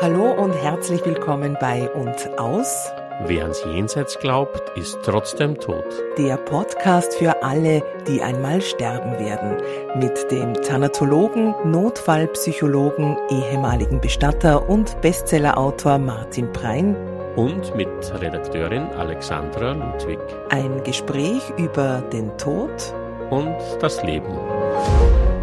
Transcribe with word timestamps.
Hallo 0.00 0.30
und 0.30 0.52
herzlich 0.52 1.04
willkommen 1.04 1.56
bei 1.60 1.90
und 1.90 2.38
aus. 2.38 2.92
Wer 3.26 3.42
ans 3.42 3.64
Jenseits 3.64 4.16
glaubt, 4.20 4.78
ist 4.78 4.96
trotzdem 5.02 5.58
tot. 5.58 5.84
Der 6.16 6.36
Podcast 6.36 7.14
für 7.14 7.42
alle, 7.42 7.82
die 8.06 8.22
einmal 8.22 8.62
sterben 8.62 9.18
werden. 9.18 9.56
Mit 9.96 10.30
dem 10.30 10.54
Thanatologen, 10.54 11.52
Notfallpsychologen, 11.64 13.16
ehemaligen 13.28 14.00
Bestatter 14.00 14.68
und 14.68 15.00
Bestsellerautor 15.00 15.98
Martin 15.98 16.52
Prein. 16.52 16.96
Und 17.34 17.74
mit 17.74 17.88
Redakteurin 18.20 18.84
Alexandra 18.92 19.72
Ludwig. 19.72 20.20
Ein 20.50 20.80
Gespräch 20.84 21.42
über 21.56 22.04
den 22.12 22.38
Tod 22.38 22.94
und 23.30 23.56
das 23.80 24.00
Leben. 24.04 24.38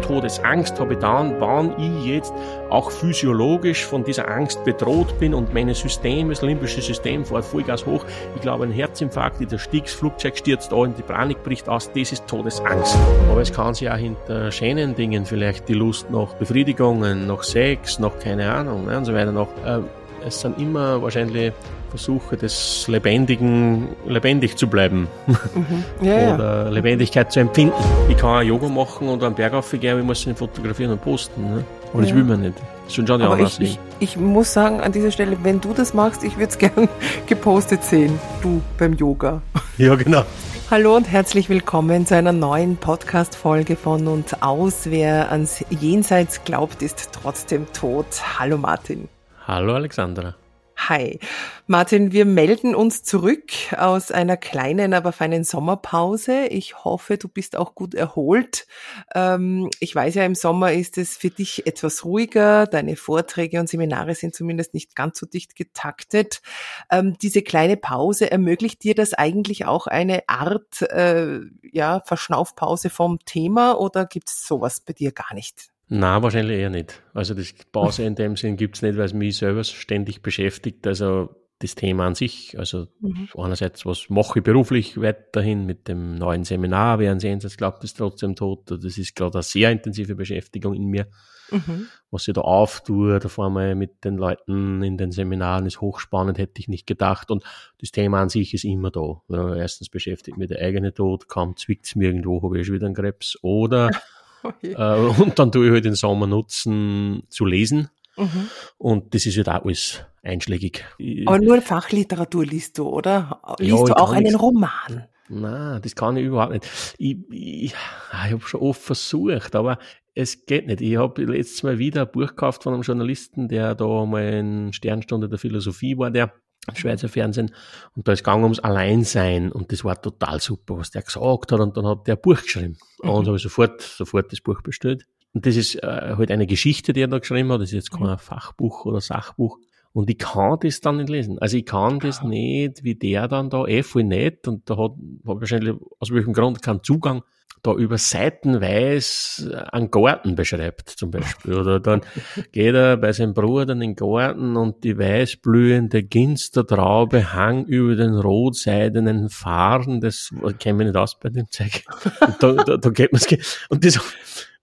Todesangst 0.00 0.78
habe 0.80 0.96
dann, 0.96 1.40
wann 1.40 1.72
ich 1.78 2.06
jetzt 2.06 2.32
auch 2.70 2.90
physiologisch 2.90 3.84
von 3.84 4.04
dieser 4.04 4.28
Angst 4.28 4.64
bedroht 4.64 5.18
bin 5.18 5.34
und 5.34 5.52
mein 5.54 5.72
System, 5.74 6.28
das 6.30 6.42
limbische 6.42 6.82
System 6.82 7.24
fährt 7.24 7.44
Vollgas 7.44 7.86
hoch. 7.86 8.04
Ich 8.34 8.40
glaube, 8.40 8.64
ein 8.64 8.72
Herzinfarkt, 8.72 9.50
der 9.50 9.58
Stiegs, 9.58 9.92
Flugzeug 9.92 10.36
stürzt 10.36 10.72
da 10.72 10.76
und 10.76 10.98
die 10.98 11.02
Panik 11.02 11.42
bricht 11.42 11.68
aus, 11.68 11.90
das 11.92 12.12
ist 12.12 12.26
Todesangst. 12.26 12.96
Aber 13.30 13.40
es 13.40 13.52
kann 13.52 13.74
sich 13.74 13.90
auch 13.90 13.96
hinter 13.96 14.50
schönen 14.50 14.94
Dingen 14.94 15.26
vielleicht 15.26 15.68
die 15.68 15.74
Lust 15.74 16.10
nach 16.10 16.34
Befriedigungen, 16.34 17.26
nach 17.26 17.42
Sex, 17.42 17.98
nach 17.98 18.18
keine 18.18 18.50
Ahnung 18.52 18.86
ne, 18.86 18.98
und 18.98 19.04
so 19.04 19.14
weiter 19.14 19.32
noch. 19.32 19.48
Äh, 19.64 19.80
es 20.26 20.40
sind 20.40 20.58
immer 20.58 21.00
wahrscheinlich 21.00 21.52
Versuche 21.90 22.36
des 22.36 22.86
Lebendigen, 22.88 23.88
lebendig 24.06 24.56
zu 24.56 24.66
bleiben. 24.66 25.06
Mhm. 25.26 25.84
Ja, 26.02 26.34
Oder 26.34 26.64
ja. 26.64 26.68
Lebendigkeit 26.68 27.30
zu 27.32 27.40
empfinden. 27.40 27.74
Ich 28.08 28.16
kann 28.16 28.30
auch 28.30 28.42
Yoga 28.42 28.68
machen 28.68 29.08
und 29.08 29.22
einen 29.22 29.34
Berg 29.34 29.54
aufgehen, 29.54 29.98
ich 29.98 30.04
muss 30.04 30.26
ihn 30.26 30.34
fotografieren 30.34 30.92
und 30.92 31.02
posten. 31.02 31.42
Ne? 31.42 31.64
Aber 31.92 32.02
ja. 32.02 32.08
das 32.08 32.16
will 32.16 32.24
man 32.24 32.40
nicht. 32.40 32.54
Das 32.84 32.94
schon 32.94 33.06
schon 33.06 33.22
Aber 33.22 33.38
ich, 33.38 33.60
ich, 33.60 33.78
ich, 34.00 34.16
muss 34.16 34.52
sagen, 34.52 34.80
an 34.80 34.92
dieser 34.92 35.10
Stelle, 35.10 35.38
wenn 35.42 35.60
du 35.60 35.72
das 35.72 35.94
magst, 35.94 36.24
ich 36.24 36.36
würde 36.36 36.48
es 36.48 36.58
gern 36.58 36.88
gepostet 37.26 37.84
sehen. 37.84 38.18
Du 38.42 38.60
beim 38.78 38.94
Yoga. 38.94 39.40
Ja, 39.78 39.94
genau. 39.94 40.22
Hallo 40.70 40.96
und 40.96 41.04
herzlich 41.04 41.50
willkommen 41.50 42.06
zu 42.06 42.16
einer 42.16 42.32
neuen 42.32 42.78
Podcast-Folge 42.78 43.76
von 43.76 44.06
und 44.06 44.42
aus. 44.42 44.86
Wer 44.86 45.30
ans 45.30 45.62
Jenseits 45.68 46.44
glaubt, 46.44 46.80
ist 46.80 47.10
trotzdem 47.12 47.70
tot. 47.74 48.06
Hallo 48.38 48.56
Martin. 48.56 49.06
Hallo 49.46 49.74
Alexandra. 49.74 50.34
Hi. 50.76 51.20
Martin, 51.68 52.10
wir 52.10 52.24
melden 52.24 52.74
uns 52.74 53.04
zurück 53.04 53.52
aus 53.76 54.10
einer 54.10 54.36
kleinen, 54.36 54.92
aber 54.92 55.12
feinen 55.12 55.44
Sommerpause. 55.44 56.46
Ich 56.46 56.84
hoffe, 56.84 57.16
du 57.16 57.28
bist 57.28 57.54
auch 57.54 57.76
gut 57.76 57.94
erholt. 57.94 58.66
Ähm, 59.14 59.70
ich 59.78 59.94
weiß 59.94 60.16
ja, 60.16 60.24
im 60.24 60.34
Sommer 60.34 60.72
ist 60.72 60.98
es 60.98 61.16
für 61.16 61.30
dich 61.30 61.66
etwas 61.66 62.04
ruhiger. 62.04 62.66
Deine 62.66 62.96
Vorträge 62.96 63.60
und 63.60 63.68
Seminare 63.68 64.16
sind 64.16 64.34
zumindest 64.34 64.74
nicht 64.74 64.96
ganz 64.96 65.18
so 65.18 65.26
dicht 65.26 65.54
getaktet. 65.54 66.42
Ähm, 66.90 67.16
diese 67.22 67.42
kleine 67.42 67.76
Pause 67.76 68.30
ermöglicht 68.30 68.82
dir 68.82 68.96
das 68.96 69.14
eigentlich 69.14 69.64
auch 69.64 69.86
eine 69.86 70.28
Art 70.28 70.82
äh, 70.82 71.38
ja, 71.62 72.02
Verschnaufpause 72.04 72.90
vom 72.90 73.20
Thema 73.24 73.78
oder 73.78 74.06
gibt 74.06 74.28
es 74.28 74.46
sowas 74.46 74.80
bei 74.80 74.92
dir 74.92 75.12
gar 75.12 75.34
nicht? 75.34 75.70
Na, 75.88 76.22
wahrscheinlich 76.22 76.58
eher 76.58 76.70
nicht. 76.70 77.02
Also 77.14 77.34
das 77.34 77.54
Pause 77.70 78.04
in 78.04 78.16
dem 78.16 78.36
Sinn 78.36 78.56
gibt's 78.56 78.82
nicht, 78.82 78.96
weil 78.96 79.04
es 79.04 79.14
mich 79.14 79.36
selber 79.36 79.62
ständig 79.62 80.20
beschäftigt. 80.20 80.86
Also 80.86 81.30
das 81.60 81.74
Thema 81.74 82.06
an 82.06 82.14
sich, 82.14 82.58
also 82.58 82.86
mhm. 83.00 83.28
einerseits, 83.36 83.86
was 83.86 84.10
mache 84.10 84.40
ich 84.40 84.44
beruflich 84.44 85.00
weiterhin 85.00 85.64
mit 85.64 85.88
dem 85.88 86.16
neuen 86.16 86.44
Seminar, 86.44 86.98
während 86.98 87.22
Sie 87.22 87.28
jetzt 87.28 87.56
glaubt, 87.56 87.82
ist 87.82 87.96
trotzdem 87.96 88.34
tot. 88.34 88.70
Das 88.70 88.98
ist 88.98 89.14
gerade 89.14 89.36
eine 89.36 89.42
sehr 89.42 89.70
intensive 89.70 90.16
Beschäftigung 90.16 90.74
in 90.74 90.86
mir. 90.86 91.06
Mhm. 91.50 91.86
Was 92.10 92.26
ich 92.28 92.34
da 92.34 92.42
auftue, 92.42 93.20
da 93.20 93.28
vor 93.28 93.46
allem 93.46 93.78
mit 93.78 94.04
den 94.04 94.16
Leuten 94.16 94.82
in 94.82 94.98
den 94.98 95.12
Seminaren 95.12 95.64
ist 95.64 95.80
hochspannend, 95.80 96.36
hätte 96.36 96.60
ich 96.60 96.68
nicht 96.68 96.86
gedacht. 96.86 97.30
Und 97.30 97.44
das 97.80 97.92
Thema 97.92 98.20
an 98.20 98.28
sich 98.28 98.52
ist 98.52 98.64
immer 98.64 98.90
da. 98.90 99.22
Erstens 99.54 99.88
beschäftigt 99.88 100.36
mich 100.36 100.48
der 100.48 100.60
eigene 100.60 100.92
Tod, 100.92 101.28
kaum 101.28 101.56
zwickt's 101.56 101.94
mir 101.94 102.08
irgendwo, 102.08 102.42
habe 102.42 102.58
ich 102.58 102.66
schon 102.66 102.74
wieder 102.74 102.86
einen 102.86 102.94
Krebs. 102.96 103.38
Oder. 103.42 103.90
Äh, 104.62 105.22
und 105.22 105.38
dann 105.38 105.52
tue 105.52 105.66
ich 105.66 105.72
halt 105.72 105.84
den 105.84 105.94
Sommer 105.94 106.26
nutzen 106.26 107.22
zu 107.28 107.44
lesen. 107.44 107.90
Mhm. 108.16 108.48
Und 108.78 109.14
das 109.14 109.26
ist 109.26 109.36
halt 109.36 109.48
auch 109.48 109.64
alles 109.64 110.04
einschlägig. 110.22 110.84
Aber 111.26 111.38
nur 111.38 111.60
Fachliteratur 111.60 112.46
liest 112.46 112.78
du, 112.78 112.88
oder? 112.88 113.40
Liest 113.58 113.78
ja, 113.78 113.84
du 113.84 113.96
auch 113.96 114.12
einen 114.12 114.34
Roman? 114.34 115.06
Nein, 115.28 115.82
das 115.82 115.94
kann 115.94 116.16
ich 116.16 116.24
überhaupt 116.24 116.52
nicht. 116.52 116.94
Ich, 116.98 117.16
ich, 117.30 117.64
ich 117.64 117.74
habe 118.12 118.40
schon 118.40 118.60
oft 118.60 118.80
versucht, 118.80 119.54
aber 119.56 119.78
es 120.14 120.46
geht 120.46 120.66
nicht. 120.66 120.80
Ich 120.80 120.96
habe 120.96 121.24
letztes 121.24 121.62
Mal 121.62 121.78
wieder 121.78 122.02
ein 122.02 122.10
Buch 122.10 122.28
gekauft 122.28 122.62
von 122.62 122.72
einem 122.72 122.82
Journalisten, 122.82 123.48
der 123.48 123.74
da 123.74 124.06
mal 124.06 124.22
in 124.32 124.72
Sternstunde 124.72 125.28
der 125.28 125.38
Philosophie 125.38 125.98
war, 125.98 126.10
der 126.10 126.32
Schweizer 126.74 127.08
Fernsehen. 127.08 127.54
Und 127.94 128.08
da 128.08 128.12
ist 128.12 128.24
gegangen 128.24 128.42
ums 128.42 128.58
Alleinsein. 128.58 129.52
Und 129.52 129.72
das 129.72 129.84
war 129.84 130.00
total 130.00 130.40
super, 130.40 130.78
was 130.78 130.90
der 130.90 131.02
gesagt 131.02 131.52
hat. 131.52 131.60
Und 131.60 131.76
dann 131.76 131.86
hat 131.86 132.06
der 132.06 132.16
ein 132.16 132.20
Buch 132.20 132.42
geschrieben. 132.42 132.76
Mhm. 133.02 133.10
Und 133.10 133.26
habe 133.26 133.36
ich 133.36 133.42
sofort, 133.42 133.82
sofort 133.82 134.32
das 134.32 134.40
Buch 134.40 134.62
bestellt. 134.62 135.06
Und 135.32 135.46
das 135.46 135.56
ist 135.56 135.76
äh, 135.76 136.14
halt 136.16 136.30
eine 136.30 136.46
Geschichte, 136.46 136.92
die 136.92 137.02
er 137.02 137.08
da 137.08 137.18
geschrieben 137.18 137.52
hat. 137.52 137.60
Das 137.60 137.68
ist 137.68 137.74
jetzt 137.74 137.90
kein 137.90 138.10
mhm. 138.10 138.18
Fachbuch 138.18 138.84
oder 138.86 139.00
Sachbuch. 139.00 139.58
Und 139.96 140.10
ich 140.10 140.18
kann 140.18 140.58
das 140.60 140.82
dann 140.82 140.98
nicht 140.98 141.08
lesen. 141.08 141.38
Also 141.38 141.56
ich 141.56 141.64
kann 141.64 142.00
das 142.00 142.20
ja. 142.20 142.28
nicht, 142.28 142.84
wie 142.84 142.96
der 142.96 143.28
dann 143.28 143.48
da, 143.48 143.64
eh 143.64 143.82
voll 143.82 144.04
nicht. 144.04 144.46
Und 144.46 144.68
da 144.68 144.76
hat, 144.76 144.90
hat 144.90 145.40
wahrscheinlich 145.40 145.74
aus 145.98 146.12
welchem 146.12 146.34
Grund 146.34 146.60
keinen 146.60 146.82
Zugang 146.82 147.22
da 147.62 147.72
über 147.72 147.96
seitenweise 147.96 149.72
einen 149.72 149.90
Garten 149.90 150.34
beschreibt, 150.34 150.90
zum 150.90 151.10
Beispiel. 151.10 151.54
Oder 151.54 151.80
dann 151.80 152.02
geht 152.52 152.74
er 152.74 152.98
bei 152.98 153.10
seinem 153.14 153.32
Bruder 153.32 153.72
in 153.72 153.80
den 153.80 153.94
Garten 153.94 154.58
und 154.58 154.84
die 154.84 154.98
weißblühende 154.98 156.02
Ginstertraube 156.02 157.32
hang 157.32 157.64
über 157.64 157.96
den 157.96 158.16
rotseidenen 158.16 159.30
Fahren. 159.30 160.02
Das 160.02 160.28
kennen 160.58 160.78
wir 160.78 160.84
nicht 160.84 160.96
aus 160.96 161.18
bei 161.18 161.30
dem 161.30 161.50
Zeug. 161.50 161.84
Und 162.20 162.42
da, 162.42 162.52
da, 162.52 162.76
da 162.76 162.90
geht 162.90 163.14
man's. 163.14 163.26
Und 163.70 163.82
das, 163.82 163.98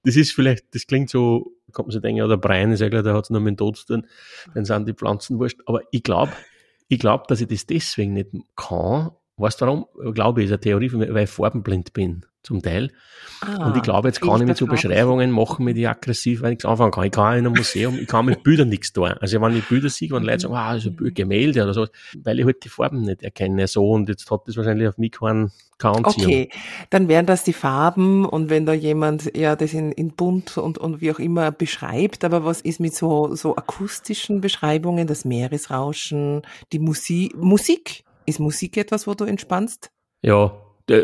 das 0.04 0.16
ist 0.16 0.34
vielleicht, 0.34 0.76
das 0.76 0.86
klingt 0.86 1.10
so, 1.10 1.54
kommt 1.74 1.88
man 1.88 1.92
sich 1.94 2.02
denken, 2.02 2.18
ja, 2.18 2.28
der 2.28 2.38
Brian 2.38 2.72
ist 2.72 2.80
ja 2.80 2.90
klar, 2.90 3.04
der 3.04 3.14
hat 3.14 3.26
es 3.26 3.30
nur 3.30 3.42
mit 3.42 3.52
dem 3.52 3.58
Tod 3.58 3.78
zu 3.78 3.86
tun, 3.86 4.08
dann 4.54 4.66
sind 4.66 4.88
die 4.88 4.94
Pflanzen 4.94 5.40
wurscht. 5.40 5.60
Aber 5.66 5.82
ich 5.92 6.04
glaube, 6.04 6.32
ich 6.88 7.00
glaube, 7.00 7.26
dass 7.28 7.42
ich 7.42 7.48
das 7.48 7.66
deswegen 7.66 8.14
nicht 8.14 8.32
kann. 8.56 9.12
Weißt 9.38 9.62
du 9.62 9.66
warum? 9.66 9.86
Ich 10.06 10.14
glaube, 10.14 10.44
ist 10.44 10.52
eine 10.52 10.60
Theorie, 10.60 10.92
weil 10.94 11.24
ich 11.24 11.30
farbenblind 11.30 11.94
bin 11.94 12.26
zum 12.44 12.62
Teil. 12.62 12.92
Ah, 13.42 13.68
und 13.68 13.78
ich 13.78 13.84
glaube, 13.84 14.08
jetzt 14.08 14.22
kann 14.22 14.40
ich 14.42 14.48
mit 14.48 14.58
so 14.58 14.68
Beschreibungen 14.68 15.32
machen, 15.32 15.66
mit 15.66 15.76
die 15.76 15.88
aggressiv, 15.88 16.42
weil 16.42 16.52
ich 16.52 16.58
nichts 16.58 16.66
anfangen 16.66 16.92
kann. 16.92 17.06
Ich 17.06 17.12
kann 17.12 17.38
in 17.38 17.46
einem 17.46 17.54
Museum, 17.54 17.98
ich 18.00 18.08
kann 18.08 18.26
mit 18.26 18.44
Bildern 18.44 18.70
nichts 18.70 18.94
tun. 18.94 19.14
Also 19.20 19.42
wenn 19.42 19.58
ich 19.58 19.66
Bilder 19.66 19.90
sehe 19.90 20.14
und 20.14 20.24
Leute 20.24 20.42
sagen, 20.42 20.56
ah, 20.56 20.76
ist 20.76 20.86
ein 20.86 21.14
Gemälde 21.14 21.64
oder 21.64 21.74
so, 21.74 21.88
weil 22.24 22.40
ich 22.40 22.46
halt 22.46 22.64
die 22.64 22.70
Farben 22.70 23.02
nicht 23.02 23.24
erkenne, 23.24 23.68
so, 23.68 23.90
und 23.90 24.08
jetzt 24.10 24.30
hat 24.30 24.42
das 24.48 24.56
wahrscheinlich 24.56 24.88
auf 24.88 24.98
mich 24.98 25.12
keinen, 25.12 25.52
keinen 25.78 26.06
Okay, 26.06 26.50
dann 26.90 27.08
wären 27.08 27.26
das 27.26 27.44
die 27.44 27.54
Farben 27.54 28.26
und 28.26 28.50
wenn 28.50 28.66
da 28.66 28.74
jemand 28.74 29.36
ja 29.36 29.56
das 29.56 29.74
in, 29.74 29.92
in 29.92 30.12
bunt 30.12 30.58
und, 30.58 30.78
und 30.78 31.02
wie 31.02 31.12
auch 31.12 31.20
immer 31.20 31.52
beschreibt, 31.52 32.24
aber 32.24 32.46
was 32.46 32.62
ist 32.62 32.80
mit 32.80 32.96
so, 32.96 33.36
so 33.36 33.56
akustischen 33.56 34.42
Beschreibungen, 34.42 35.08
das 35.08 35.26
Meeresrauschen, 35.26 36.44
die 36.72 36.80
Musik, 36.80 37.36
Musik? 37.36 38.04
Ist 38.26 38.40
Musik 38.40 38.78
etwas, 38.78 39.06
wo 39.06 39.14
du 39.16 39.26
entspannst? 39.26 39.92
Ja, 40.22 40.54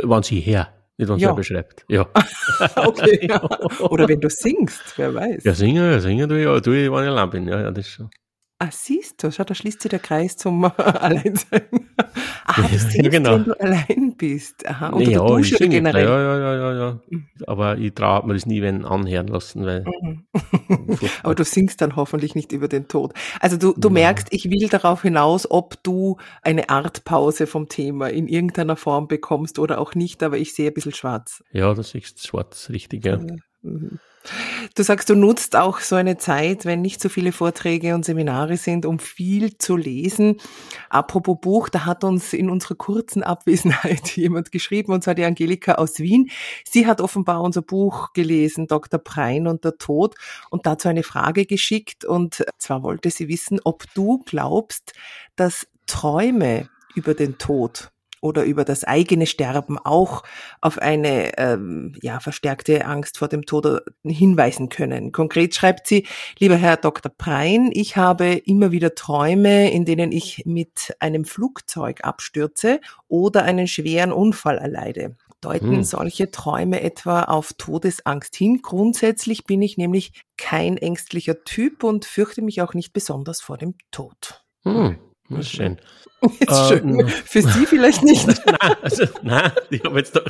wann 0.04 0.24
sie 0.24 0.40
her. 0.40 0.70
Nicht, 1.00 1.10
wenn 1.10 1.18
ja. 1.18 1.32
beschreibt. 1.32 1.86
Ja. 1.88 2.06
okay. 2.76 3.20
Ja. 3.30 3.42
Oder 3.90 4.08
wenn 4.10 4.20
du 4.20 4.30
singst, 4.30 4.98
wer 4.98 5.14
weiß. 5.14 5.46
Ja, 5.46 5.54
singen, 5.54 6.00
singen 6.02 6.28
tue 6.28 6.40
ich, 6.40 6.46
ja, 6.46 6.60
tue 6.60 6.84
ich, 6.84 6.92
wenn 6.92 7.04
ich 7.04 7.10
allein 7.10 7.30
bin. 7.30 7.48
Ja, 7.48 7.62
ja, 7.62 7.72
das 7.72 7.88
schon. 7.88 8.10
Ah, 8.60 8.68
siehst 8.70 9.24
du, 9.24 9.32
schau, 9.32 9.46
da 9.46 9.56
schließt 9.56 9.82
sich 9.82 9.90
der 9.90 10.00
Kreis 10.00 10.36
zum 10.36 10.66
Alleinsein. 10.78 11.62
Ah, 12.46 12.62
du 12.62 12.78
singst, 12.78 12.96
ja, 12.96 13.10
genau. 13.10 13.36
wenn 13.36 13.44
du 13.46 13.60
allein 13.62 14.09
bist. 14.20 14.68
Aha, 14.68 14.90
und 14.90 15.08
ja, 15.08 15.26
du 15.26 15.40
ich 15.40 15.50
singe, 15.50 15.78
generell. 15.78 16.06
Ja, 16.06 16.22
ja, 16.22 16.40
ja, 16.40 16.56
ja, 16.56 16.74
ja. 16.74 17.00
Mhm. 17.10 17.28
Aber 17.48 17.78
ich 17.80 17.96
traue 17.96 18.28
mir 18.28 18.36
das 18.36 18.46
nie 18.46 18.62
wenn 18.62 18.86
anhören 18.86 19.28
lassen, 19.28 19.66
weil. 19.66 19.84
Mhm. 19.84 20.28
Aber 21.24 21.34
du 21.34 21.44
singst 21.44 21.82
dann 21.82 21.96
hoffentlich 21.96 22.36
nicht 22.36 22.52
über 22.52 22.68
den 22.68 22.88
Tod. 22.88 23.14
Also 23.40 23.58
du, 23.58 23.74
du 23.76 23.88
ja. 23.88 23.94
merkst, 23.94 24.28
ich 24.30 24.52
will 24.52 24.70
darauf 24.70 25.02
hinaus, 25.02 25.50
ob 25.50 25.82
du 25.82 26.18
eine 26.44 26.70
Art 26.70 27.04
Pause 27.06 27.48
vom 27.48 27.68
Thema 27.68 28.10
in 28.10 28.28
irgendeiner 28.28 28.76
Form 28.76 29.08
bekommst 29.08 29.58
oder 29.58 29.80
auch 29.80 29.96
nicht, 29.96 30.22
aber 30.22 30.38
ich 30.38 30.54
sehe 30.54 30.68
ein 30.68 30.74
bisschen 30.76 30.94
schwarz. 30.94 31.44
Ja, 31.52 31.74
das 31.74 31.96
ist 31.96 32.28
schwarz, 32.28 32.70
richtig, 32.70 33.06
ja. 33.06 33.18
Mhm. 33.62 34.00
Du 34.76 34.84
sagst, 34.84 35.10
du 35.10 35.16
nutzt 35.16 35.56
auch 35.56 35.80
so 35.80 35.96
eine 35.96 36.18
Zeit, 36.18 36.66
wenn 36.66 36.82
nicht 36.82 37.02
so 37.02 37.10
viele 37.10 37.32
Vorträge 37.32 37.96
und 37.96 38.06
Seminare 38.06 38.58
sind, 38.58 38.86
um 38.86 39.00
viel 39.00 39.58
zu 39.58 39.76
lesen. 39.76 40.38
Apropos 40.90 41.38
Buch, 41.42 41.70
da 41.70 41.86
hat 41.86 42.04
uns 42.04 42.34
in 42.34 42.50
unserer 42.50 42.76
kurzen 42.76 43.24
Abwesenheit 43.24 44.08
jemand 44.18 44.52
geschrieben, 44.52 44.94
und 44.94 45.04
zwar 45.04 45.16
die 45.16 45.24
Angelika 45.24 45.76
aus 45.76 46.00
Wien. 46.00 46.30
Sie 46.70 46.86
hat 46.86 47.02
offenbar 47.02 47.42
unser 47.42 47.62
Buch 47.62 48.14
gelesen, 48.14 48.68
Dr. 48.68 49.00
Prein 49.00 49.48
und 49.48 49.64
der 49.64 49.78
Tod, 49.78 50.16
und 50.50 50.66
dazu 50.66 50.90
eine 50.90 51.04
Frage 51.04 51.46
geschickt. 51.46 52.06
Und 52.06 52.46
zwar 52.58 52.84
wollte 52.84 53.10
sie 53.10 53.28
wissen, 53.30 53.60
ob 53.64 53.86
du 53.94 54.24
glaubst, 54.26 54.94
dass 55.36 55.68
Träume 55.88 56.70
über 56.94 57.14
den 57.14 57.38
Tod 57.38 57.92
oder 58.22 58.44
über 58.44 58.66
das 58.66 58.84
eigene 58.84 59.26
Sterben 59.26 59.78
auch 59.78 60.24
auf 60.62 60.78
eine 60.80 61.38
ähm, 61.38 61.94
ja, 62.02 62.20
verstärkte 62.20 62.86
Angst 62.86 63.18
vor 63.18 63.28
dem 63.28 63.46
Tod 63.46 63.82
hinweisen 64.04 64.70
können. 64.70 65.12
Konkret 65.12 65.56
schreibt 65.56 65.88
sie, 65.88 66.06
lieber 66.38 66.56
Herr 66.56 66.78
Dr. 66.78 67.12
Prein, 67.16 67.70
ich 67.74 67.98
habe 67.98 68.34
immer 68.34 68.72
wieder 68.72 68.96
Träume, 68.96 69.72
in 69.72 69.86
denen 69.86 70.12
ich 70.12 70.44
mit 70.46 70.96
einem 71.00 71.26
Flugzeug 71.26 72.04
abstürze 72.04 72.80
oder 73.08 73.44
einen 73.44 73.68
schweren 73.68 74.12
Unfall 74.12 74.58
erleide. 74.58 75.16
Deuten 75.42 75.78
hm. 75.78 75.84
solche 75.84 76.32
Träume 76.32 76.82
etwa 76.82 77.24
auf 77.24 77.54
Todesangst 77.54 78.36
hin? 78.36 78.62
Grundsätzlich 78.62 79.46
bin 79.46 79.62
ich 79.62 79.78
nämlich 79.78 80.24
kein 80.38 80.78
ängstlicher 80.78 81.44
Typ 81.44 81.84
und 81.84 82.06
fürchte 82.06 82.42
mich 82.42 82.62
auch 82.62 82.74
nicht 82.74 82.92
besonders 82.92 83.42
vor 83.42 83.58
dem 83.58 83.76
Tod. 83.92 84.44
Hm. 84.64 84.98
Das 85.30 85.40
ist 85.40 85.52
schön. 85.52 85.78
Ist 86.22 86.68
schön. 86.68 87.08
Für 87.08 87.42
Sie 87.42 87.66
vielleicht 87.66 88.04
nicht. 88.04 88.28
nein, 88.46 88.76
also, 88.82 89.06
nein, 89.22 89.52
ich 89.70 89.84
habe 89.84 89.98
jetzt 89.98 90.16
doch, 90.16 90.26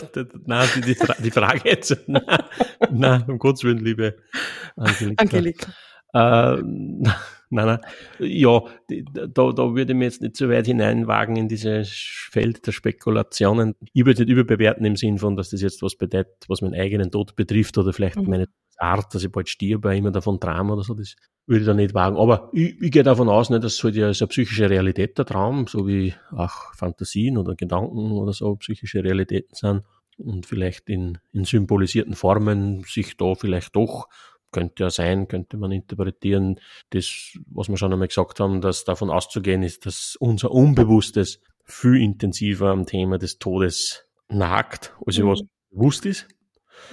nein, 0.46 0.68
die, 0.76 0.82
die, 0.82 0.96
die 1.24 1.32
Frage 1.32 1.62
jetzt, 1.64 1.98
nein, 2.08 2.24
nein, 2.92 3.24
um 3.28 3.40
Gottes 3.40 3.64
Willen, 3.64 3.80
liebe 3.80 4.18
Angelika. 4.76 5.24
Angelika. 5.24 5.72
Äh, 6.14 6.62
nein, 6.62 7.16
nein, 7.50 7.80
ja, 8.20 8.62
da, 8.88 9.52
da 9.52 9.76
würde 9.76 9.94
ich 9.94 9.98
mir 9.98 10.06
jetzt 10.06 10.22
nicht 10.22 10.38
so 10.38 10.50
weit 10.50 10.68
hineinwagen 10.68 11.36
in 11.36 11.48
dieses 11.48 11.90
Feld 12.32 12.68
der 12.68 12.72
Spekulationen. 12.72 13.76
Ich 13.94 14.06
würde 14.06 14.22
nicht 14.22 14.32
überbewerten 14.32 14.86
im 14.86 14.96
Sinn 14.96 15.18
von, 15.18 15.36
dass 15.36 15.50
das 15.50 15.62
jetzt 15.62 15.82
was 15.82 15.96
bedeutet, 15.96 16.46
was 16.48 16.62
meinen 16.62 16.76
eigenen 16.76 17.10
Tod 17.10 17.36
betrifft 17.36 17.78
oder 17.78 17.94
vielleicht 17.94 18.18
mhm. 18.18 18.30
meine 18.30 18.48
Art, 18.80 19.14
dass 19.14 19.24
ich 19.24 19.32
bald 19.32 19.50
stirbe, 19.50 19.96
immer 19.96 20.12
davon 20.12 20.40
Traum 20.40 20.72
oder 20.72 20.84
so, 20.84 20.94
das 20.94 21.16
würde 21.46 21.62
ich 21.62 21.66
da 21.66 21.74
nicht 21.74 21.94
wagen. 21.94 22.18
Aber 22.18 22.50
ich, 22.54 22.80
ich 22.82 22.92
gehe 22.92 23.04
davon 23.04 23.28
aus, 23.28 23.50
ne, 23.50 23.60
dass 23.60 23.74
es 23.74 23.84
halt 23.84 23.96
ja 23.96 24.14
so 24.14 24.26
eine 24.26 24.30
psychische 24.30 24.70
Realität 24.70 25.18
der 25.18 25.26
Traum, 25.26 25.68
so 25.68 25.88
wie 25.88 26.14
auch 26.32 26.74
Fantasien 26.76 27.38
oder 27.38 27.56
Gedanken 27.56 28.12
oder 28.12 28.34
so 28.34 28.56
psychische 28.56 29.04
Realitäten 29.04 29.56
sind 29.56 29.84
und 30.18 30.46
vielleicht 30.46 30.90
in, 30.90 31.18
in 31.34 31.46
symbolisierten 31.46 32.14
Formen 32.14 32.84
sich 32.84 33.18
da 33.18 33.36
vielleicht 33.36 33.76
doch 33.76 34.08
könnte 34.52 34.84
ja 34.84 34.90
sein, 34.90 35.28
könnte 35.28 35.58
man 35.58 35.72
interpretieren, 35.72 36.60
das, 36.90 37.38
was 37.52 37.70
wir 37.70 37.78
schon 37.78 37.94
einmal 37.94 38.08
gesagt 38.08 38.40
haben, 38.40 38.62
dass 38.62 38.84
davon 38.84 39.12
auszugehen 39.12 39.62
ist, 39.62 39.86
dass 39.86 40.18
unser 40.20 40.50
Unbewusstes 40.50 41.40
viel 41.66 41.98
intensiver 41.98 42.72
am 42.72 42.88
Thema 42.88 43.20
des 43.20 43.38
Todes 43.38 44.08
nagt, 44.28 44.96
als 45.06 45.20
mhm. 45.20 45.28
was 45.28 45.42
bewusst 45.70 46.08
ist. 46.08 46.28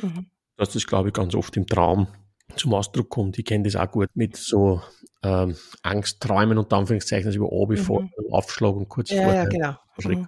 Mhm 0.03 0.27
dass 0.56 0.70
das, 0.70 0.87
glaube 0.87 1.08
ich, 1.08 1.14
ganz 1.14 1.35
oft 1.35 1.56
im 1.56 1.67
Traum 1.67 2.08
zum 2.55 2.75
Ausdruck 2.75 3.08
kommt. 3.08 3.38
Ich 3.38 3.44
kenne 3.44 3.64
das 3.64 3.76
auch 3.76 3.91
gut 3.91 4.08
mit 4.14 4.37
so 4.37 4.81
ähm, 5.23 5.56
Angstträumen 5.82 6.58
und 6.58 6.73
Anführungszeichen, 6.73 7.26
also 7.26 7.38
über 7.38 7.49
Abi 7.53 7.76
mhm. 7.76 7.82
vor 7.82 8.00
dem 8.00 8.32
Aufschlag 8.32 8.75
und 8.75 8.88
kurz 8.88 9.11
ja, 9.11 9.23
vorher. 9.23 9.43
Ja, 9.43 9.49
genau. 9.49 9.76
Mhm. 9.99 10.26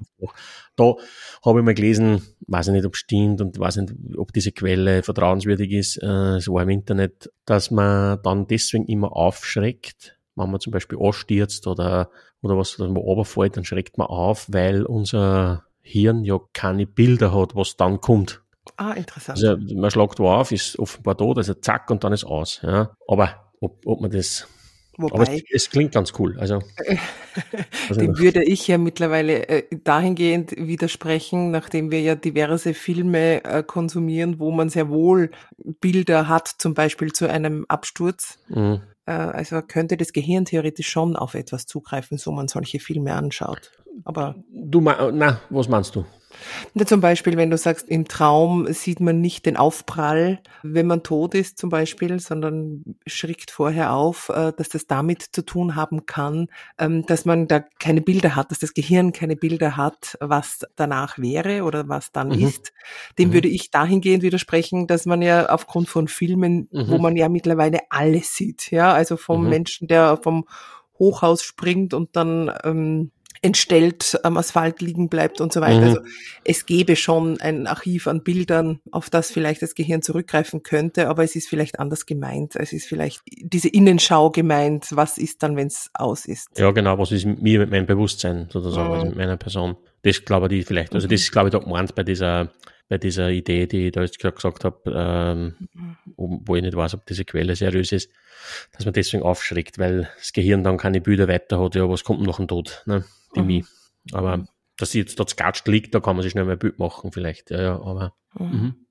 Da 0.77 0.95
habe 1.45 1.59
ich 1.59 1.65
mal 1.65 1.75
gelesen, 1.75 2.23
weiß 2.47 2.69
ich 2.69 2.73
nicht, 2.73 2.87
ob 2.87 2.95
es 2.95 3.01
stimmt 3.01 3.41
und 3.41 3.59
weiß 3.59 3.77
nicht, 3.77 3.95
ob 4.17 4.33
diese 4.33 4.53
Quelle 4.53 5.03
vertrauenswürdig 5.03 5.73
ist, 5.73 6.03
äh, 6.03 6.07
war 6.07 6.63
im 6.63 6.71
Internet, 6.71 7.31
dass 7.45 7.71
man 7.71 8.21
dann 8.23 8.47
deswegen 8.47 8.87
immer 8.87 9.15
aufschreckt, 9.15 10.19
wenn 10.37 10.51
man 10.51 10.61
zum 10.61 10.73
Beispiel 10.73 10.99
anstürzt 11.01 11.67
oder, 11.67 12.11
oder 12.41 12.57
was, 12.57 12.77
dass 12.77 12.79
man 12.79 12.97
runterfällt, 12.97 13.57
dann 13.57 13.65
schreckt 13.65 13.99
man 13.99 14.07
auf, 14.07 14.47
weil 14.51 14.85
unser 14.85 15.65
Hirn 15.81 16.25
ja 16.25 16.39
keine 16.53 16.87
Bilder 16.87 17.35
hat, 17.35 17.55
was 17.55 17.77
dann 17.77 18.01
kommt. 18.01 18.43
Ah, 18.77 18.93
interessant. 18.93 19.39
Also 19.39 19.57
man 19.75 19.91
schlägt 19.91 20.19
wo 20.19 20.29
auf, 20.31 20.53
ist 20.53 20.79
offenbar 20.79 21.17
tot, 21.17 21.39
also 21.39 21.55
zack 21.55 21.91
und 21.91 22.05
dann 22.05 22.13
ist 22.13 22.25
aus. 22.25 22.61
Ja. 22.63 22.95
Aber 23.07 23.53
ob, 23.61 23.87
ob 23.87 24.01
man 24.01 24.11
das 24.11 24.47
Wobei, 25.01 25.15
Aber 25.15 25.33
es, 25.33 25.43
es, 25.53 25.71
klingt 25.71 25.93
ganz 25.93 26.13
cool. 26.19 26.37
Also, 26.41 26.59
also 27.89 28.01
dem 28.01 28.19
würde 28.19 28.43
ich 28.43 28.67
ja 28.67 28.79
mittlerweile 28.79 29.49
äh, 29.49 29.63
dahingehend 29.85 30.57
widersprechen, 30.57 31.53
nachdem 31.53 31.93
wir 31.93 32.01
ja 32.01 32.17
diverse 32.17 32.75
Filme 32.75 33.45
äh, 33.45 33.63
konsumieren, 33.63 34.41
wo 34.41 34.51
man 34.51 34.71
sehr 34.71 34.89
wohl 34.89 35.31
Bilder 35.57 36.27
hat, 36.27 36.49
zum 36.49 36.75
Beispiel 36.75 37.13
zu 37.13 37.31
einem 37.31 37.65
Absturz. 37.69 38.41
Mhm. 38.49 38.81
Äh, 39.07 39.13
also 39.13 39.63
könnte 39.63 39.97
das 39.97 40.13
Gehirn 40.13 40.47
theoretisch 40.47 40.89
schon 40.89 41.15
auf 41.15 41.35
etwas 41.35 41.67
zugreifen, 41.67 42.19
so 42.19 42.33
man 42.33 42.49
solche 42.49 42.81
Filme 42.81 43.15
anschaut. 43.15 43.71
Aber 44.05 44.35
du, 44.51 44.81
na, 44.81 45.41
was 45.49 45.69
meinst 45.69 45.95
du? 45.95 46.05
Ja, 46.75 46.87
zum 46.87 47.01
Beispiel, 47.01 47.37
wenn 47.37 47.51
du 47.51 47.57
sagst, 47.57 47.89
im 47.89 48.07
Traum 48.07 48.73
sieht 48.73 49.01
man 49.01 49.21
nicht 49.21 49.47
den 49.47 49.57
Aufprall, 49.57 50.41
wenn 50.63 50.87
man 50.87 51.03
tot 51.03 51.35
ist 51.35 51.59
zum 51.59 51.71
Beispiel, 51.71 52.21
sondern 52.21 52.85
schrickt 53.07 53.51
vorher 53.51 53.93
auf, 53.93 54.29
äh, 54.29 54.53
dass 54.57 54.69
das 54.69 54.87
damit 54.87 55.23
zu 55.23 55.45
tun 55.45 55.75
haben 55.75 56.07
kann, 56.07 56.49
ähm, 56.79 57.05
dass 57.07 57.25
man 57.25 57.49
da 57.49 57.61
keine 57.79 58.01
Bilder 58.01 58.37
hat, 58.37 58.51
dass 58.51 58.59
das 58.59 58.75
Gehirn 58.75 59.13
keine 59.13 59.37
Bilder 59.37 59.77
hat, 59.77 60.17
was 60.21 60.67
danach 60.77 61.19
wäre 61.19 61.65
oder 61.65 61.89
was 61.89 62.13
dann 62.13 62.29
mhm. 62.29 62.47
ist. 62.47 62.73
Dem 63.19 63.31
mhm. 63.31 63.35
würde 63.35 63.49
ich 63.49 63.71
dahingehend 63.71 64.23
widersprechen, 64.23 64.87
dass 64.87 65.07
man 65.07 65.23
ja 65.23 65.49
aufgrund 65.49 65.89
von 65.89 66.09
Filmen, 66.09 66.69
mhm. 66.71 66.89
wo 66.89 66.99
man 66.99 67.17
ja 67.17 67.29
mittlerweile 67.29 67.81
alles 67.91 68.35
sieht, 68.35 68.71
ja, 68.71 68.93
also 68.93 69.17
vom 69.17 69.45
mhm. 69.45 69.51
Menschen, 69.51 69.89
der 69.89 70.19
vom 70.23 70.45
Hochhaus 70.99 71.43
springt 71.43 71.95
und 71.95 72.17
dann 72.17 72.53
ähm, 72.65 73.13
entstellt 73.43 74.19
am 74.23 74.37
Asphalt 74.37 74.81
liegen 74.81 75.09
bleibt 75.09 75.41
und 75.41 75.53
so 75.53 75.61
weiter. 75.61 75.81
Mhm. 75.81 75.85
Also 75.85 76.01
es 76.45 76.67
gäbe 76.67 76.97
schon 76.97 77.41
ein 77.41 77.67
Archiv 77.67 78.07
an 78.07 78.23
Bildern, 78.23 78.81
auf 78.91 79.11
das 79.11 79.31
vielleicht 79.31 79.63
das 79.63 79.75
Gehirn 79.75 80.03
zurückgreifen 80.03 80.63
könnte, 80.63 81.09
aber 81.09 81.25
es 81.25 81.37
ist 81.37 81.49
vielleicht 81.49 81.79
anders 81.79 82.07
gemeint. 82.07 82.57
Es 82.57 82.73
ist 82.73 82.87
vielleicht 82.87 83.23
diese 83.27 83.69
Innenschau 83.69 84.31
gemeint, 84.31 84.89
was 84.91 85.19
ist 85.19 85.43
dann, 85.43 85.57
wenn 85.57 85.69
es 85.69 85.91
aus 85.95 86.27
ist. 86.27 86.59
Ja, 86.59 86.71
genau, 86.71 86.99
was 86.99 87.13
ist 87.13 87.25
mit 87.25 87.43
mir, 87.43 87.61
mit 87.61 87.71
meinem 87.71 87.87
Bewusstsein 87.87 88.49
sozusagen, 88.51 88.89
mhm. 88.89 88.95
also 88.95 89.07
mit 89.07 89.17
meiner 89.17 89.37
Person. 89.37 89.77
Das 90.03 90.25
glaube 90.25 90.55
ich 90.55 90.65
vielleicht, 90.67 90.95
also 90.95 91.09
das 91.09 91.21
ist 91.21 91.33
glaube 91.33 91.49
ich 91.49 91.53
da 91.53 91.59
gemeint 91.59 91.95
bei 91.95 92.05
dieser 92.05 92.51
bei 92.89 92.99
dieser 92.99 93.31
Idee, 93.31 93.67
die 93.67 93.87
ich 93.87 93.93
da 93.93 94.03
jetzt 94.03 94.19
gerade 94.19 94.35
gesagt 94.35 94.65
habe, 94.65 94.81
ähm, 94.87 95.69
wo 96.17 96.57
ich 96.57 96.63
nicht 96.63 96.77
weiß, 96.77 96.95
ob 96.95 97.07
diese 97.07 97.25
Quelle 97.25 97.55
seriös 97.55 97.93
ist, 97.93 98.11
dass 98.73 98.85
man 98.85 98.95
deswegen 98.95 99.23
aufschreckt, 99.23 99.79
weil 99.79 100.09
das 100.19 100.33
Gehirn 100.33 100.65
dann 100.65 100.79
keine 100.79 101.01
Bilder 101.01 101.29
weiter 101.29 101.61
hat, 101.61 101.75
ja, 101.75 101.89
was 101.89 102.05
kommt 102.05 102.23
nach 102.23 102.37
dem 102.37 102.49
Tod, 102.49 102.83
ne? 102.87 103.05
die 103.37 103.41
mhm. 103.41 103.67
Aber 104.13 104.47
dass 104.79 104.93
sie 104.93 105.01
jetzt 105.01 105.19
dort 105.19 105.31
skatscht 105.31 105.69
liegt, 105.69 105.95
da 105.95 106.01
kann 106.01 106.17
man 106.17 106.23
sich 106.23 106.33
schnell 106.33 106.45
mal 106.45 106.53
ein 106.53 106.59
Bild 106.59 106.79
machen 106.79 107.13
vielleicht, 107.13 107.51
ja, 107.51 107.61
ja, 107.61 107.75
aber 107.75 108.15
mhm. 108.39 108.87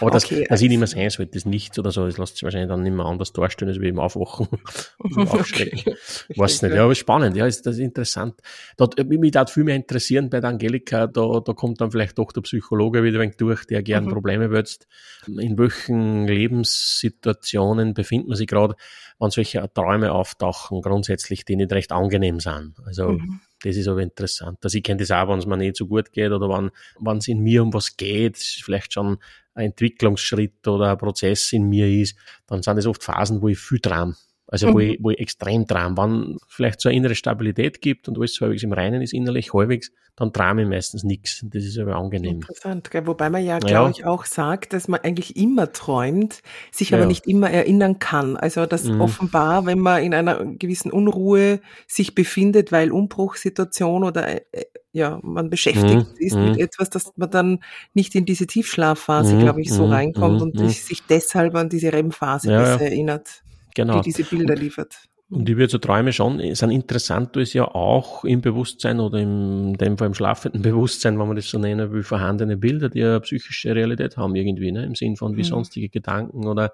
Aber 0.00 0.10
das, 0.10 0.24
okay, 0.24 0.46
dass 0.48 0.60
ich 0.60 0.68
nicht 0.68 0.78
mehr 0.78 0.86
sein 0.86 1.10
sollte, 1.10 1.32
das 1.32 1.44
Nichts 1.44 1.78
oder 1.78 1.90
so, 1.90 2.06
das 2.06 2.18
lässt 2.18 2.34
sich 2.34 2.42
wahrscheinlich 2.42 2.68
dann 2.68 2.82
nicht 2.82 2.94
mehr 2.94 3.06
anders 3.06 3.32
darstellen, 3.32 3.70
als 3.70 3.80
wie 3.80 3.88
im 3.88 3.98
Aufwachen 3.98 4.48
und 4.98 5.28
Aufschrecken. 5.28 5.80
Okay. 5.80 5.96
Weiß 6.36 6.62
nicht. 6.62 6.74
Ja, 6.74 6.84
aber 6.84 6.94
spannend, 6.94 7.36
ja, 7.36 7.46
ist 7.46 7.66
das 7.66 7.76
ist 7.76 7.80
interessant. 7.80 8.40
Dort, 8.76 8.98
äh, 8.98 9.04
mich 9.04 9.20
würde 9.20 9.52
viel 9.52 9.64
mehr 9.64 9.76
interessieren 9.76 10.30
bei 10.30 10.40
der 10.40 10.50
Angelika, 10.50 11.06
da, 11.06 11.40
da 11.40 11.52
kommt 11.52 11.80
dann 11.80 11.90
vielleicht 11.90 12.18
doch 12.18 12.32
der 12.32 12.42
Psychologe 12.42 13.02
wieder 13.02 13.18
ein 13.18 13.22
wenig 13.22 13.36
durch, 13.36 13.64
der 13.66 13.82
gern 13.82 14.04
mhm. 14.04 14.10
Probleme 14.10 14.50
wälzt. 14.50 14.86
In 15.26 15.58
welchen 15.58 16.26
Lebenssituationen 16.26 17.94
befindet 17.94 18.28
man 18.28 18.36
sich 18.36 18.46
gerade, 18.46 18.74
wenn 19.18 19.30
solche 19.30 19.68
Träume 19.72 20.12
auftauchen, 20.12 20.80
grundsätzlich, 20.82 21.44
die 21.44 21.56
nicht 21.56 21.72
recht 21.72 21.92
angenehm 21.92 22.40
sind. 22.40 22.74
Also, 22.86 23.10
mhm. 23.10 23.40
Das 23.62 23.76
ist 23.76 23.88
aber 23.88 24.00
interessant. 24.00 24.58
Also 24.62 24.78
ich 24.78 24.84
kenne 24.84 25.00
das 25.00 25.10
auch, 25.10 25.28
wenn 25.28 25.38
es 25.38 25.44
mir 25.44 25.56
nicht 25.58 25.76
so 25.76 25.86
gut 25.86 26.12
geht 26.12 26.32
oder 26.32 26.48
wenn 26.48 27.18
es 27.18 27.28
in 27.28 27.40
mir 27.40 27.62
um 27.62 27.74
was 27.74 27.96
geht, 27.96 28.38
vielleicht 28.38 28.94
schon 28.94 29.18
ein 29.54 29.66
Entwicklungsschritt 29.66 30.66
oder 30.66 30.90
ein 30.90 30.98
Prozess 30.98 31.52
in 31.52 31.68
mir 31.68 31.88
ist, 31.88 32.16
dann 32.46 32.62
sind 32.62 32.78
es 32.78 32.86
oft 32.86 33.02
Phasen, 33.02 33.42
wo 33.42 33.48
ich 33.48 33.58
viel 33.58 33.80
dran 33.80 34.16
also 34.50 34.66
mhm. 34.66 34.74
wo, 34.74 34.78
ich, 34.80 34.98
wo 35.00 35.10
ich 35.10 35.20
extrem 35.20 35.64
dran, 35.64 35.96
wenn 35.96 36.38
vielleicht 36.48 36.80
so 36.80 36.88
eine 36.88 36.96
innere 36.96 37.14
Stabilität 37.14 37.80
gibt 37.80 38.08
und 38.08 38.18
alles 38.18 38.40
halbwegs 38.40 38.64
im 38.64 38.72
Reinen 38.72 39.00
ist, 39.00 39.14
innerlich 39.14 39.54
halbwegs, 39.54 39.92
dann 40.16 40.32
trame 40.32 40.62
ich 40.62 40.68
meistens 40.68 41.04
nichts. 41.04 41.46
Das 41.48 41.64
ist 41.64 41.78
aber 41.78 41.94
angenehm. 41.94 42.40
Interessant, 42.40 42.90
gell? 42.90 43.06
wobei 43.06 43.30
man 43.30 43.44
ja, 43.44 43.60
glaube 43.60 43.72
ja. 43.72 43.90
ich, 43.90 44.04
auch 44.04 44.24
sagt, 44.24 44.72
dass 44.72 44.88
man 44.88 45.00
eigentlich 45.00 45.36
immer 45.36 45.72
träumt, 45.72 46.42
sich 46.72 46.90
ja, 46.90 46.98
aber 46.98 47.06
nicht 47.06 47.28
immer 47.28 47.48
erinnern 47.48 48.00
kann. 48.00 48.36
Also 48.36 48.66
dass 48.66 48.84
mhm. 48.84 49.00
offenbar, 49.00 49.66
wenn 49.66 49.78
man 49.78 50.02
in 50.02 50.14
einer 50.14 50.44
gewissen 50.44 50.90
Unruhe 50.90 51.60
sich 51.86 52.16
befindet, 52.16 52.72
weil 52.72 52.90
Umbruchssituation 52.90 54.02
oder 54.02 54.28
äh, 54.28 54.40
äh 54.50 54.64
ja, 54.92 55.20
man 55.22 55.50
beschäftigt 55.50 56.08
mhm. 56.08 56.16
ist 56.18 56.34
mit 56.34 56.56
mhm. 56.56 56.58
etwas, 56.58 56.90
dass 56.90 57.12
man 57.14 57.30
dann 57.30 57.60
nicht 57.94 58.12
in 58.16 58.24
diese 58.24 58.48
Tiefschlafphase, 58.48 59.36
mhm. 59.36 59.40
glaube 59.42 59.60
ich, 59.60 59.72
so 59.72 59.86
mhm. 59.86 59.92
reinkommt 59.92 60.42
und 60.42 60.58
sich 60.58 61.04
deshalb 61.08 61.54
an 61.54 61.68
diese 61.68 61.92
REM-Phase 61.92 62.50
ja, 62.50 62.58
besser 62.60 62.86
erinnert 62.86 63.44
genau. 63.84 64.00
die 64.00 64.10
diese 64.12 64.24
Bilder 64.24 64.54
liefert. 64.54 64.96
Und 65.30 65.48
ich 65.48 65.56
würde 65.56 65.70
so 65.70 65.78
Träume 65.78 66.12
schon, 66.12 66.40
sind 66.54 66.70
interessant 66.70 67.36
ist 67.36 67.52
ja 67.52 67.64
auch 67.64 68.24
im 68.24 68.40
Bewusstsein 68.40 68.98
oder 68.98 69.20
im, 69.20 69.68
in 69.68 69.74
dem 69.74 69.96
Fall 69.96 70.08
im 70.08 70.14
schlafenden 70.14 70.62
Bewusstsein, 70.62 71.18
wenn 71.20 71.28
man 71.28 71.36
das 71.36 71.48
so 71.48 71.58
nennen 71.58 71.92
will, 71.92 72.02
vorhandene 72.02 72.56
Bilder, 72.56 72.88
die 72.88 72.98
ja 72.98 73.20
psychische 73.20 73.74
Realität 73.74 74.16
haben 74.16 74.34
irgendwie, 74.34 74.72
ne? 74.72 74.84
im 74.84 74.96
Sinn 74.96 75.16
von 75.16 75.36
wie 75.36 75.42
mhm. 75.42 75.44
sonstige 75.44 75.88
Gedanken 75.88 76.48
oder 76.48 76.72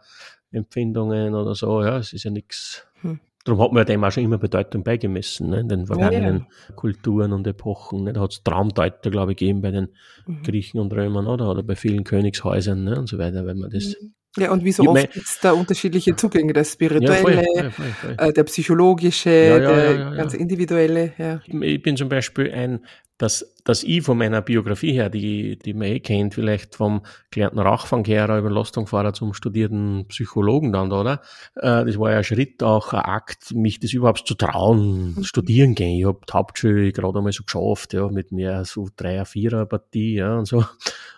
Empfindungen 0.52 1.34
oder 1.34 1.54
so. 1.54 1.82
Ja, 1.82 1.98
es 1.98 2.14
ist 2.14 2.24
ja 2.24 2.30
nichts. 2.30 2.86
Mhm. 3.02 3.20
Darum 3.44 3.60
hat 3.60 3.72
man 3.72 3.82
ja 3.82 3.84
dem 3.84 4.02
auch 4.02 4.10
schon 4.10 4.24
immer 4.24 4.38
Bedeutung 4.38 4.82
beigemessen, 4.82 5.50
ne? 5.50 5.60
in 5.60 5.68
den 5.68 5.86
vergangenen 5.86 6.38
ja, 6.38 6.46
ja. 6.70 6.74
Kulturen 6.74 7.34
und 7.34 7.46
Epochen. 7.46 8.04
Ne? 8.04 8.14
Da 8.14 8.22
hat 8.22 8.32
es 8.32 8.42
Traumdeuter, 8.42 9.10
glaube 9.10 9.32
ich, 9.32 9.38
gegeben 9.38 9.60
bei 9.60 9.70
den 9.70 9.88
mhm. 10.26 10.42
Griechen 10.42 10.80
und 10.80 10.94
Römern, 10.94 11.26
oder? 11.26 11.50
Oder 11.50 11.62
bei 11.62 11.76
vielen 11.76 12.04
Königshäusern 12.04 12.82
ne? 12.82 12.98
und 12.98 13.06
so 13.06 13.18
weiter, 13.18 13.44
wenn 13.44 13.58
man 13.58 13.70
das 13.70 13.96
mhm. 14.00 14.14
Ja, 14.36 14.50
und 14.50 14.64
wie 14.64 14.72
so 14.72 14.84
oft 14.84 15.12
gibt 15.12 15.26
es 15.26 15.38
da 15.40 15.52
unterschiedliche 15.52 16.14
Zugänge, 16.16 16.52
der 16.52 16.64
spirituelle, 16.64 17.36
ja, 17.36 17.70
voll, 17.70 17.70
voll, 17.70 17.86
voll, 18.00 18.14
äh, 18.18 18.32
der 18.32 18.44
psychologische, 18.44 19.30
der 19.30 20.12
ganz 20.16 20.34
individuelle. 20.34 21.12
Ja. 21.18 21.40
Ich 21.46 21.82
bin 21.82 21.96
zum 21.96 22.08
Beispiel 22.08 22.52
ein, 22.52 22.80
dass, 23.18 23.54
dass 23.64 23.82
ich 23.82 24.02
von 24.02 24.18
meiner 24.18 24.42
Biografie 24.42 24.92
her, 24.92 25.08
die, 25.08 25.58
die 25.58 25.72
man 25.72 25.88
eh 25.88 26.00
kennt, 26.00 26.34
vielleicht 26.34 26.74
vom 26.74 27.02
gelernten 27.30 27.58
Rauchfangkehrer 27.58 28.38
über 28.38 28.50
Lastungfahrer 28.50 29.14
zum 29.14 29.32
studierten 29.32 30.06
Psychologen 30.08 30.72
dann, 30.72 30.92
oder? 30.92 31.22
Äh, 31.54 31.84
das 31.86 31.98
war 31.98 32.10
ja 32.10 32.18
ein 32.18 32.24
Schritt, 32.24 32.62
auch 32.62 32.92
ein 32.92 33.00
Akt, 33.00 33.54
mich 33.54 33.80
das 33.80 33.94
überhaupt 33.94 34.26
zu 34.26 34.34
trauen, 34.34 35.14
mhm. 35.16 35.24
studieren 35.24 35.74
gehen. 35.74 35.98
Ich 35.98 36.06
habe 36.06 36.20
die 36.28 36.32
Hauptschule 36.32 36.92
gerade 36.92 37.18
einmal 37.18 37.32
so 37.32 37.44
geschafft, 37.44 37.94
ja, 37.94 38.08
mit 38.08 38.32
mir 38.32 38.64
so 38.66 38.88
dreier, 38.94 39.24
vierer 39.24 39.64
Partie, 39.64 40.16
ja, 40.16 40.36
und 40.36 40.46
so. 40.46 40.64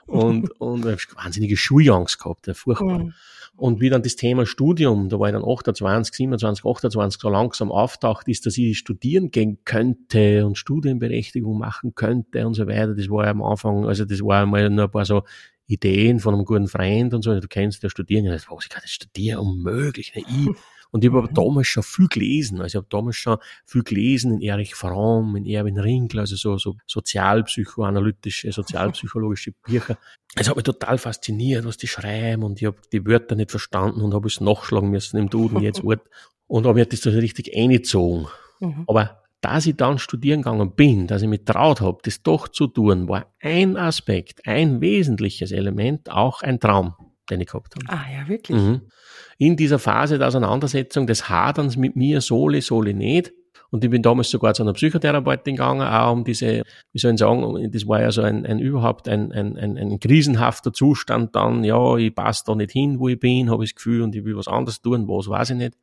Und, 0.07 0.51
und 0.61 0.87
ich 0.87 1.09
habe 1.09 1.25
wahnsinnige 1.25 1.57
Schulangst 1.57 2.21
gehabt, 2.21 2.47
ja, 2.47 2.55
furchtbar. 2.55 3.01
Mhm. 3.01 3.15
Und 3.59 3.81
wie 3.81 3.91
dann 3.91 4.05
das 4.05 4.15
Thema 4.15 4.47
Studium, 4.47 5.09
da 5.09 5.19
war 5.19 5.29
ich 5.29 5.33
dann 5.33 5.45
28, 5.45 6.15
27, 6.15 6.65
28 6.65 7.21
so 7.21 7.29
langsam 7.29 7.73
auftaucht 7.73 8.29
ist, 8.29 8.47
dass 8.47 8.57
ich 8.57 8.79
studieren 8.79 9.33
gehen 9.33 9.59
könnte 9.65 10.47
und 10.47 10.57
Studienberechtigung 10.57 11.59
machen 11.59 11.97
könnte 11.97 12.47
und 12.47 12.55
so 12.55 12.69
weiter. 12.69 12.95
Das 12.95 13.11
war 13.11 13.27
am 13.27 13.43
Anfang, 13.43 13.85
also 13.85 14.05
das 14.05 14.21
war 14.21 14.43
einmal 14.43 14.71
nur 14.71 14.85
ein 14.85 14.91
paar 14.93 15.05
so 15.05 15.25
Ideen 15.67 16.21
von 16.21 16.35
einem 16.35 16.45
guten 16.45 16.69
Freund 16.69 17.13
und 17.15 17.23
so. 17.23 17.35
Du 17.41 17.49
kennst 17.49 17.83
ja 17.83 17.91
studieren. 17.91 18.27
Ja, 18.27 18.33
was, 18.33 18.47
ich 18.63 18.69
kann 18.69 18.83
das 18.83 18.93
studieren, 18.93 19.41
unmöglich. 19.41 20.15
Ne? 20.15 20.23
Ich, 20.23 20.57
und 20.91 21.05
ich 21.05 21.11
habe 21.11 21.19
aber 21.19 21.31
mhm. 21.31 21.35
damals 21.35 21.67
schon 21.67 21.83
viel 21.83 22.09
gelesen. 22.09 22.61
Also 22.61 22.67
ich 22.67 22.77
habe 22.77 22.87
damals 22.89 23.17
schon 23.17 23.39
viel 23.67 23.83
gelesen 23.83 24.35
in 24.35 24.43
Erich 24.43 24.75
Fromm, 24.75 25.37
in 25.37 25.47
Erwin 25.47 25.79
Ringl, 25.79 26.21
also 26.21 26.37
so, 26.37 26.57
so 26.57 26.77
sozialpsychoanalytische, 26.87 28.51
sozialpsychologische 28.53 29.53
Bücher. 29.67 29.99
Es 30.35 30.49
hat 30.49 30.57
mich 30.57 30.65
total 30.65 30.99
fasziniert, 30.99 31.65
was 31.65 31.77
die 31.77 31.89
schreiben 31.89 32.43
und 32.43 32.61
ich 32.61 32.67
habe 32.67 32.79
die 32.93 33.05
Wörter 33.07 33.35
nicht 33.35 33.51
verstanden 33.51 34.01
und 34.01 34.15
habe 34.15 34.29
es 34.29 34.41
nachschlagen 34.41 34.91
müssen 34.91 35.19
im 35.19 35.29
Duden 35.29 35.61
jetzt 35.61 35.83
Wort 35.85 36.09
und 36.47 36.67
habe 36.67 36.79
mir 36.79 36.87
das 36.87 37.01
so 37.01 37.11
richtig 37.11 37.55
eingezogen. 37.57 38.27
Mhm. 38.61 38.85
Aber 38.87 39.23
dass 39.41 39.67
ich 39.67 39.77
dann 39.77 39.99
studieren 39.99 40.43
gegangen 40.43 40.75
bin, 40.75 41.07
dass 41.07 41.23
ich 41.23 41.29
mich 41.29 41.45
traut 41.45 41.81
habe, 41.81 41.99
das 42.03 42.23
doch 42.23 42.49
zu 42.49 42.67
tun, 42.67 43.09
war 43.09 43.33
ein 43.41 43.77
Aspekt, 43.77 44.47
ein 44.47 44.81
wesentliches 44.81 45.53
Element, 45.53 46.11
auch 46.11 46.43
ein 46.43 46.59
Traum, 46.59 46.95
den 47.31 47.41
ich 47.41 47.47
gehabt 47.47 47.75
habe. 47.77 47.85
Ah 47.89 48.11
ja, 48.11 48.29
wirklich. 48.29 48.59
Mhm. 48.59 48.91
In 49.39 49.57
dieser 49.57 49.79
Phase 49.79 50.19
der 50.19 50.29
Auseinandersetzung 50.29 51.07
des 51.07 51.29
Haderns 51.29 51.77
mit 51.77 51.97
mir, 51.97 52.21
sole, 52.21 52.61
sole 52.61 52.93
nicht, 52.93 53.33
und 53.71 53.85
ich 53.85 53.91
bin 53.91 54.03
damals 54.03 54.31
sogar 54.31 54.55
zu 54.55 54.63
einer 54.63 54.73
Psychotherapeutin 54.73 55.57
gegangen, 55.57 55.83
auch 55.83 56.13
um 56.13 56.25
diese, 56.25 56.63
wie 56.93 56.99
soll 56.99 57.13
ich 57.13 57.19
sagen, 57.19 57.71
das 57.71 57.87
war 57.87 58.01
ja 58.01 58.11
so 58.11 58.23
ein, 58.23 58.47
ein 58.47 58.59
überhaupt 58.61 59.09
ein, 59.09 59.31
ein, 59.31 59.59
ein, 59.59 59.77
ein 59.77 60.01
krisenhafter 60.01 60.73
Zustand 60.73 61.37
dann, 61.37 61.65
ja, 61.65 61.97
ich 61.97 62.15
passe 62.15 62.45
da 62.47 62.55
nicht 62.55 62.73
hin, 62.73 62.99
wo 62.99 63.09
ich 63.09 63.21
bin, 63.21 63.51
habe 63.51 63.65
ich 63.65 63.71
das 63.71 63.77
Gefühl, 63.77 64.03
und 64.03 64.15
ich 64.15 64.25
will 64.25 64.37
was 64.37 64.49
anderes 64.49 64.81
tun, 64.81 65.07
was 65.07 65.29
weiß 65.29 65.51
ich 65.51 65.57
nicht. 65.57 65.75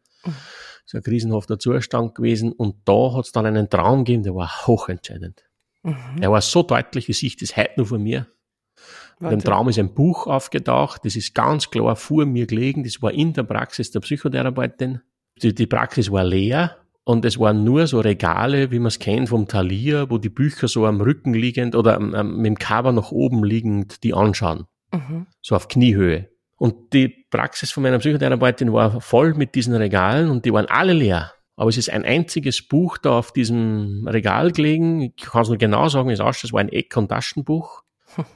So 0.87 0.97
ein 0.97 1.03
krisenhafter 1.03 1.59
Zustand 1.59 2.15
gewesen. 2.15 2.51
Und 2.51 2.75
da 2.85 3.13
hat 3.13 3.25
es 3.25 3.31
dann 3.31 3.45
einen 3.45 3.69
Traum 3.69 4.03
gegeben, 4.03 4.23
der 4.23 4.35
war 4.35 4.49
hochentscheidend. 4.67 5.43
Mhm. 5.83 5.95
Er 6.21 6.31
war 6.31 6.41
so 6.41 6.63
deutlich, 6.63 7.09
ich 7.09 7.19
sehe 7.19 7.31
das 7.39 7.55
heute 7.55 7.73
nur 7.77 7.85
von 7.85 8.01
mir. 8.01 8.27
Im 9.19 9.39
Traum 9.39 9.69
ist 9.69 9.79
ein 9.79 9.93
Buch 9.93 10.27
aufgetaucht, 10.27 11.05
das 11.05 11.15
ist 11.15 11.33
ganz 11.33 11.69
klar 11.69 11.95
vor 11.95 12.25
mir 12.25 12.45
gelegen, 12.45 12.83
das 12.83 13.01
war 13.01 13.11
in 13.11 13.33
der 13.33 13.43
Praxis 13.43 13.91
der 13.91 14.01
Psychotherapeutin. 14.01 15.01
Die, 15.41 15.55
die 15.55 15.67
Praxis 15.67 16.11
war 16.11 16.23
leer, 16.23 16.77
und 17.07 17.23
es 17.23 17.39
waren 17.39 17.63
nur 17.63 17.85
so 17.85 17.99
Regale, 17.99 18.71
wie 18.71 18.79
man 18.79 18.87
es 18.87 18.97
kennt 18.97 19.29
vom 19.29 19.47
Talier, 19.47 20.09
wo 20.09 20.17
die 20.17 20.29
Bücher 20.29 20.67
so 20.67 20.87
am 20.87 20.99
Rücken 20.99 21.35
liegend 21.35 21.75
oder 21.75 21.97
ähm, 21.97 22.37
mit 22.37 22.45
dem 22.47 22.57
Cover 22.57 22.91
nach 22.91 23.11
oben 23.11 23.43
liegend 23.43 24.03
die 24.03 24.15
anschauen. 24.15 24.65
Mhm. 24.91 25.27
So 25.41 25.55
auf 25.55 25.67
Kniehöhe. 25.67 26.29
Und 26.57 26.93
die 26.93 27.09
Praxis 27.29 27.71
von 27.71 27.83
meiner 27.83 27.99
Psychotherapeutin 27.99 28.73
war 28.73 29.01
voll 29.01 29.35
mit 29.35 29.53
diesen 29.53 29.75
Regalen 29.75 30.31
und 30.31 30.45
die 30.45 30.53
waren 30.53 30.65
alle 30.65 30.93
leer. 30.93 31.31
Aber 31.57 31.69
es 31.69 31.77
ist 31.77 31.91
ein 31.91 32.03
einziges 32.03 32.67
Buch 32.67 32.97
da 32.97 33.19
auf 33.19 33.31
diesem 33.31 34.07
Regal 34.07 34.51
gelegen. 34.51 35.01
Ich 35.01 35.15
kann 35.17 35.43
es 35.43 35.49
nur 35.49 35.57
genau 35.57 35.87
sagen, 35.89 36.09
wie 36.09 36.13
es 36.13 36.19
ausschaut. 36.19 36.45
Es 36.45 36.53
war 36.53 36.59
ein 36.59 36.69
Eck- 36.69 36.97
und 36.97 37.09
Taschenbuch. 37.09 37.83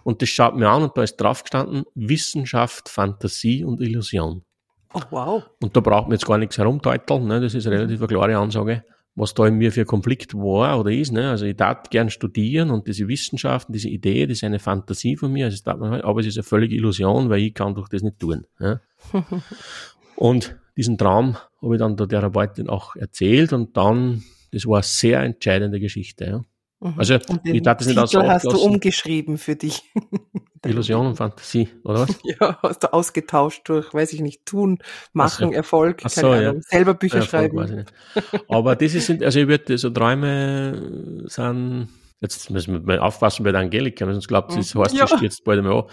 Und 0.04 0.22
das 0.22 0.30
schaut 0.30 0.56
mir 0.56 0.70
an 0.70 0.84
und 0.84 0.98
da 0.98 1.04
ist 1.04 1.18
drauf 1.18 1.44
gestanden 1.44 1.86
Wissenschaft, 1.96 2.90
Fantasie 2.90 3.64
und 3.64 3.82
Illusion. 3.82 4.44
Oh, 4.94 5.02
wow. 5.12 5.44
Und 5.62 5.76
da 5.76 5.82
braucht 5.82 6.08
man 6.08 6.14
jetzt 6.14 6.26
gar 6.26 6.38
nichts 6.38 6.58
herumteuteln, 6.58 7.28
ne? 7.28 7.40
das 7.42 7.54
ist 7.54 7.68
eine 7.68 7.78
relativ 7.78 8.00
eine 8.00 8.08
klare 8.08 8.38
Ansage, 8.38 8.84
was 9.16 9.34
da 9.34 9.46
in 9.46 9.56
mir 9.56 9.72
für 9.72 9.82
ein 9.82 9.88
Konflikt 9.88 10.34
war 10.34 10.80
oder 10.80 10.92
ist. 10.92 11.12
Ne? 11.12 11.30
Also 11.30 11.46
ich 11.46 11.56
darf 11.56 11.90
gern 11.90 12.10
studieren 12.10 12.72
und 12.72 12.88
diese 12.88 13.08
Wissenschaften, 13.08 13.74
diese 13.74 13.90
Idee, 13.90 14.26
das 14.26 14.38
ist 14.38 14.44
eine 14.44 14.60
Fantasie 14.60 15.16
von 15.16 15.32
mir, 15.32 15.46
also 15.46 15.62
man, 15.78 16.02
aber 16.02 16.22
es 16.22 16.28
ist 16.28 16.38
eine 16.38 16.44
völlige 16.44 16.76
Illusion, 16.76 17.30
weil 17.30 17.42
ich 17.42 17.54
kann 17.54 17.76
doch 17.76 17.88
das 17.88 18.02
nicht 18.02 18.20
tun. 18.20 18.48
Ne? 18.58 18.82
und 20.16 20.58
diesen 20.76 20.98
Traum 20.98 21.38
habe 21.62 21.76
ich 21.76 21.80
dann 21.80 21.96
der 21.96 22.08
Therapeutin 22.08 22.70
auch 22.70 22.96
erzählt 22.96 23.54
und 23.54 23.78
dann, 23.78 24.24
das 24.52 24.66
war 24.66 24.78
eine 24.78 24.84
sehr 24.84 25.22
entscheidende 25.22 25.80
Geschichte. 25.80 26.26
Ja. 26.26 26.42
Mhm. 26.80 26.94
Also 26.98 27.16
ich 27.44 27.62
darf 27.62 27.78
das 27.80 27.88
nicht 27.88 28.00
Titel 28.06 28.28
hast 28.28 28.46
du 28.46 28.58
umgeschrieben 28.58 29.38
für 29.38 29.56
dich. 29.56 29.84
Illusion 30.66 31.08
und 31.08 31.16
Fantasie, 31.16 31.70
oder 31.84 32.02
was? 32.02 32.20
Ja, 32.24 32.60
hast 32.62 32.84
du 32.84 32.94
ausgetauscht 32.94 33.68
durch, 33.70 33.94
weiß 33.94 34.14
ich 34.14 34.22
nicht, 34.22 34.46
tun, 34.46 34.80
machen, 35.14 35.50
so. 35.50 35.56
Erfolg, 35.56 36.00
keine 36.00 36.28
Ahnung, 36.28 36.56
ja. 36.56 36.62
selber 36.62 36.94
Bücher 36.94 37.20
Erfolg, 37.20 37.54
schreiben. 37.54 37.86
Aber 38.50 38.76
das 38.76 38.94
ist, 38.94 39.10
also 39.10 39.40
ich 39.40 39.48
würde, 39.48 39.78
so 39.78 39.90
Träume 39.90 41.24
sind, 41.28 41.90
jetzt 42.22 42.50
müssen 42.50 42.74
wir 42.74 42.82
mal 42.82 43.00
aufpassen 43.00 43.44
bei 43.44 43.52
der 43.52 43.62
Angelika, 43.62 44.06
sonst 44.06 44.28
glaubt 44.28 44.52
sie, 44.52 44.60
es 44.60 44.76
heißt, 44.76 44.96
ja. 44.96 45.08
sie 45.08 45.18
stürzt 45.18 45.44
bald 45.44 45.60
einmal 45.60 45.80
an, 45.80 45.86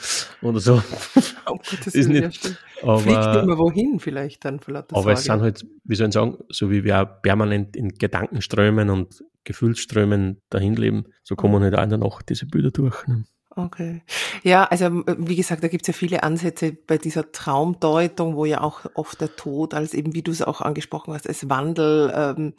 oder 0.42 0.60
so. 0.60 0.82
Oh 1.48 1.52
Gott, 1.52 1.78
das 1.84 1.94
ist 1.94 2.08
nicht, 2.08 2.44
ja, 2.44 2.50
aber, 2.82 2.98
Fliegt 2.98 3.36
immer 3.44 3.58
wohin 3.58 4.00
vielleicht 4.00 4.44
dann, 4.44 4.58
vielleicht 4.58 4.90
Aber 4.90 5.02
Sorge. 5.02 5.12
es 5.12 5.24
sind 5.24 5.40
halt, 5.40 5.66
wie 5.84 5.94
soll 5.94 6.08
ich 6.08 6.14
sagen, 6.14 6.38
so 6.48 6.70
wie 6.70 6.82
wir 6.82 7.04
permanent 7.04 7.76
in 7.76 7.90
Gedankenströmen 7.90 8.90
und 8.90 9.22
Gefühlsströmen 9.44 10.42
dahin 10.50 10.74
leben, 10.74 11.04
so 11.22 11.36
kommen 11.36 11.62
halt 11.62 11.76
auch 11.76 11.82
in 11.84 11.90
der 11.90 11.98
Nacht 11.98 12.28
diese 12.28 12.46
Bilder 12.46 12.72
durch. 12.72 13.06
Ne? 13.06 13.24
Okay. 13.58 14.02
Ja, 14.42 14.64
also 14.64 15.02
wie 15.16 15.34
gesagt, 15.34 15.64
da 15.64 15.68
gibt 15.68 15.84
es 15.84 15.86
ja 15.86 15.94
viele 15.94 16.22
Ansätze 16.22 16.72
bei 16.72 16.98
dieser 16.98 17.32
Traumdeutung, 17.32 18.36
wo 18.36 18.44
ja 18.44 18.60
auch 18.60 18.84
oft 18.92 19.18
der 19.18 19.34
Tod 19.34 19.72
als 19.72 19.94
eben, 19.94 20.12
wie 20.12 20.20
du 20.20 20.30
es 20.30 20.42
auch 20.42 20.60
angesprochen 20.60 21.14
hast, 21.14 21.26
als 21.26 21.48
Wandel, 21.48 22.12
ähm, 22.14 22.52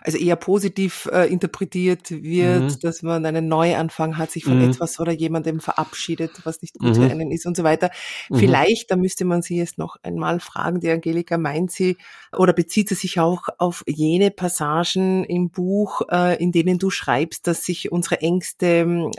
also 0.00 0.16
eher 0.16 0.36
positiv 0.36 1.08
äh, 1.12 1.26
interpretiert 1.26 2.12
wird, 2.12 2.62
mhm. 2.62 2.80
dass 2.82 3.02
man 3.02 3.26
einen 3.26 3.48
Neuanfang 3.48 4.16
hat, 4.16 4.30
sich 4.30 4.44
von 4.44 4.62
mhm. 4.62 4.70
etwas 4.70 5.00
oder 5.00 5.10
jemandem 5.10 5.58
verabschiedet, 5.58 6.30
was 6.44 6.62
nicht 6.62 6.78
gut 6.78 6.90
mhm. 6.90 6.94
für 6.94 7.10
einen 7.10 7.32
ist 7.32 7.46
und 7.46 7.56
so 7.56 7.64
weiter. 7.64 7.90
Mhm. 8.30 8.36
Vielleicht, 8.36 8.92
da 8.92 8.96
müsste 8.96 9.24
man 9.24 9.42
sie 9.42 9.56
jetzt 9.56 9.76
noch 9.76 9.96
einmal 10.04 10.38
fragen, 10.38 10.78
die 10.78 10.90
Angelika, 10.90 11.36
meint 11.36 11.72
sie 11.72 11.96
oder 12.32 12.52
bezieht 12.52 12.90
sie 12.90 12.94
sich 12.94 13.18
auch 13.18 13.48
auf 13.58 13.82
jene 13.88 14.30
Passagen 14.30 15.24
im 15.24 15.50
Buch, 15.50 16.02
äh, 16.12 16.40
in 16.40 16.52
denen 16.52 16.78
du 16.78 16.90
schreibst, 16.90 17.48
dass 17.48 17.64
sich 17.64 17.90
unsere 17.90 18.20
Ängste 18.20 19.10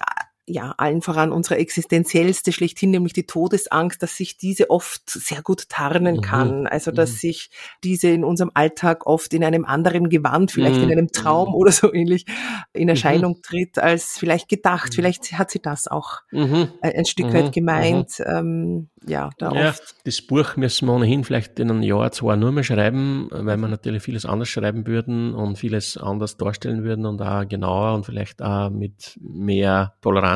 ja, 0.47 0.75
allen 0.77 1.01
voran 1.01 1.31
unsere 1.31 1.57
existenziellste 1.57 2.51
schlechthin, 2.51 2.91
nämlich 2.91 3.13
die 3.13 3.25
Todesangst, 3.25 4.01
dass 4.03 4.15
sich 4.15 4.37
diese 4.37 4.69
oft 4.69 5.09
sehr 5.09 5.41
gut 5.41 5.69
tarnen 5.69 6.17
mhm. 6.17 6.21
kann. 6.21 6.67
Also, 6.67 6.91
dass 6.91 7.11
mhm. 7.11 7.15
sich 7.15 7.49
diese 7.83 8.09
in 8.09 8.23
unserem 8.23 8.51
Alltag 8.53 9.07
oft 9.07 9.33
in 9.33 9.43
einem 9.43 9.65
anderen 9.65 10.09
Gewand, 10.09 10.51
vielleicht 10.51 10.77
mhm. 10.77 10.83
in 10.83 10.91
einem 10.91 11.11
Traum 11.11 11.49
mhm. 11.49 11.55
oder 11.55 11.71
so 11.71 11.91
ähnlich, 11.91 12.25
in 12.73 12.83
mhm. 12.83 12.89
Erscheinung 12.89 13.41
tritt, 13.41 13.79
als 13.79 14.17
vielleicht 14.19 14.47
gedacht. 14.47 14.91
Mhm. 14.91 14.95
Vielleicht 14.95 15.33
hat 15.33 15.49
sie 15.49 15.61
das 15.61 15.87
auch 15.87 16.19
ein 16.31 17.05
Stück 17.05 17.33
weit 17.33 17.51
gemeint. 17.51 18.21
Ähm, 18.23 18.89
ja, 19.07 19.29
da 19.37 19.51
ja, 19.51 19.69
oft. 19.69 19.95
Das 20.05 20.21
Buch 20.21 20.55
müssen 20.55 20.87
wir 20.87 20.93
ohnehin 20.93 21.23
vielleicht 21.23 21.59
in 21.59 21.69
einem 21.69 21.83
Jahr, 21.83 22.11
zwei 22.11 22.35
nur 22.35 22.51
mehr 22.51 22.63
schreiben, 22.63 23.29
weil 23.31 23.57
wir 23.57 23.67
natürlich 23.67 24.03
vieles 24.03 24.25
anders 24.25 24.49
schreiben 24.49 24.87
würden 24.87 25.33
und 25.33 25.57
vieles 25.57 25.97
anders 25.97 26.37
darstellen 26.37 26.83
würden 26.83 27.05
und 27.05 27.21
auch 27.21 27.47
genauer 27.47 27.93
und 27.93 28.05
vielleicht 28.05 28.41
auch 28.41 28.69
mit 28.69 29.17
mehr 29.21 29.93
Toleranz. 30.01 30.34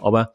Aber 0.00 0.34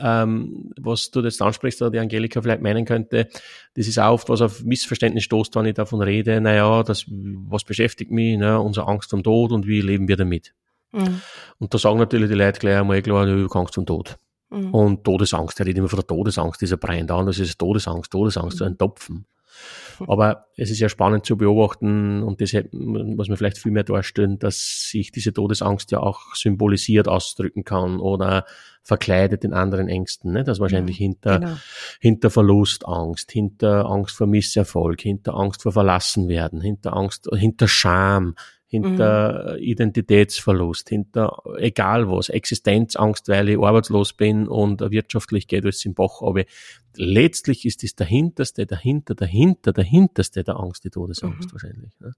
ähm, 0.00 0.72
was 0.80 1.10
du 1.10 1.20
jetzt 1.20 1.40
ansprichst, 1.42 1.80
oder 1.82 1.90
die 1.90 1.98
Angelika 1.98 2.40
vielleicht 2.42 2.62
meinen 2.62 2.84
könnte, 2.84 3.28
das 3.74 3.86
ist 3.86 3.98
auch 3.98 4.12
oft, 4.12 4.28
was 4.28 4.40
auf 4.40 4.62
Missverständnis 4.64 5.24
stoßt, 5.24 5.54
wenn 5.54 5.66
ich 5.66 5.74
davon 5.74 6.02
rede, 6.02 6.40
naja, 6.40 6.82
das, 6.82 7.04
was 7.08 7.64
beschäftigt 7.64 8.10
mich, 8.10 8.38
ne, 8.38 8.60
unsere 8.60 8.88
Angst 8.88 9.10
vom 9.10 9.22
Tod 9.22 9.52
und 9.52 9.66
wie 9.66 9.80
leben 9.80 10.08
wir 10.08 10.16
damit. 10.16 10.54
Mhm. 10.92 11.20
Und 11.58 11.72
da 11.72 11.78
sagen 11.78 11.98
natürlich 11.98 12.28
die 12.28 12.36
Leute 12.36 12.60
gleich 12.60 12.76
einmal 12.76 13.02
klar, 13.02 13.26
du 13.26 13.46
Angst 13.46 13.74
vom 13.74 13.86
Tod. 13.86 14.16
Mhm. 14.50 14.74
Und 14.74 15.04
Todesangst, 15.04 15.58
er 15.60 15.66
redet 15.66 15.78
immer 15.78 15.88
von 15.88 15.98
der 15.98 16.06
Todesangst, 16.06 16.60
dieser 16.60 16.76
brennt 16.76 17.10
an, 17.10 17.26
das 17.26 17.38
ist 17.38 17.58
Todesangst, 17.58 18.10
Todesangst, 18.10 18.56
mhm. 18.56 18.58
so 18.58 18.64
ein 18.64 18.78
Topfen. 18.78 19.26
Aber 20.06 20.46
es 20.56 20.70
ist 20.70 20.80
ja 20.80 20.88
spannend 20.88 21.26
zu 21.26 21.36
beobachten 21.36 22.22
und 22.22 22.40
das 22.40 22.52
muss 22.72 23.28
man 23.28 23.36
vielleicht 23.36 23.58
viel 23.58 23.72
mehr 23.72 23.84
darstellen, 23.84 24.38
dass 24.38 24.88
sich 24.90 25.12
diese 25.12 25.32
Todesangst 25.32 25.90
ja 25.90 26.00
auch 26.00 26.34
symbolisiert 26.34 27.08
ausdrücken 27.08 27.64
kann 27.64 28.00
oder 28.00 28.44
verkleidet 28.82 29.44
in 29.44 29.52
anderen 29.52 29.88
Ängsten. 29.88 30.32
Ne? 30.32 30.44
Das 30.44 30.58
wahrscheinlich 30.58 30.98
ja, 30.98 31.06
hinter, 31.06 31.38
genau. 31.38 31.56
hinter 32.00 32.30
Verlustangst, 32.30 33.30
hinter 33.30 33.86
Angst 33.86 34.16
vor 34.16 34.26
Misserfolg, 34.26 35.00
hinter 35.00 35.34
Angst 35.34 35.62
vor 35.62 35.72
Verlassenwerden, 35.72 36.60
hinter 36.60 36.96
Angst, 36.96 37.28
hinter 37.32 37.68
Scham, 37.68 38.34
hinter 38.72 39.52
mhm. 39.52 39.62
Identitätsverlust, 39.62 40.88
hinter 40.88 41.42
egal 41.58 42.08
was, 42.08 42.30
Existenzangst, 42.30 43.28
weil 43.28 43.50
ich 43.50 43.58
arbeitslos 43.58 44.14
bin 44.14 44.48
und 44.48 44.80
wirtschaftlich 44.80 45.46
geht 45.46 45.66
es 45.66 45.84
im 45.84 45.92
Bach. 45.92 46.22
Aber 46.22 46.44
letztlich 46.96 47.66
ist 47.66 47.84
es 47.84 47.94
dahinterste, 47.94 48.64
dahinter, 48.64 49.14
dahinter, 49.14 49.74
dahinterste 49.74 50.42
der 50.42 50.56
Angst, 50.56 50.84
die 50.84 50.90
Todesangst 50.90 51.48
mhm. 51.48 51.52
wahrscheinlich. 51.52 51.92
Ne? 52.00 52.12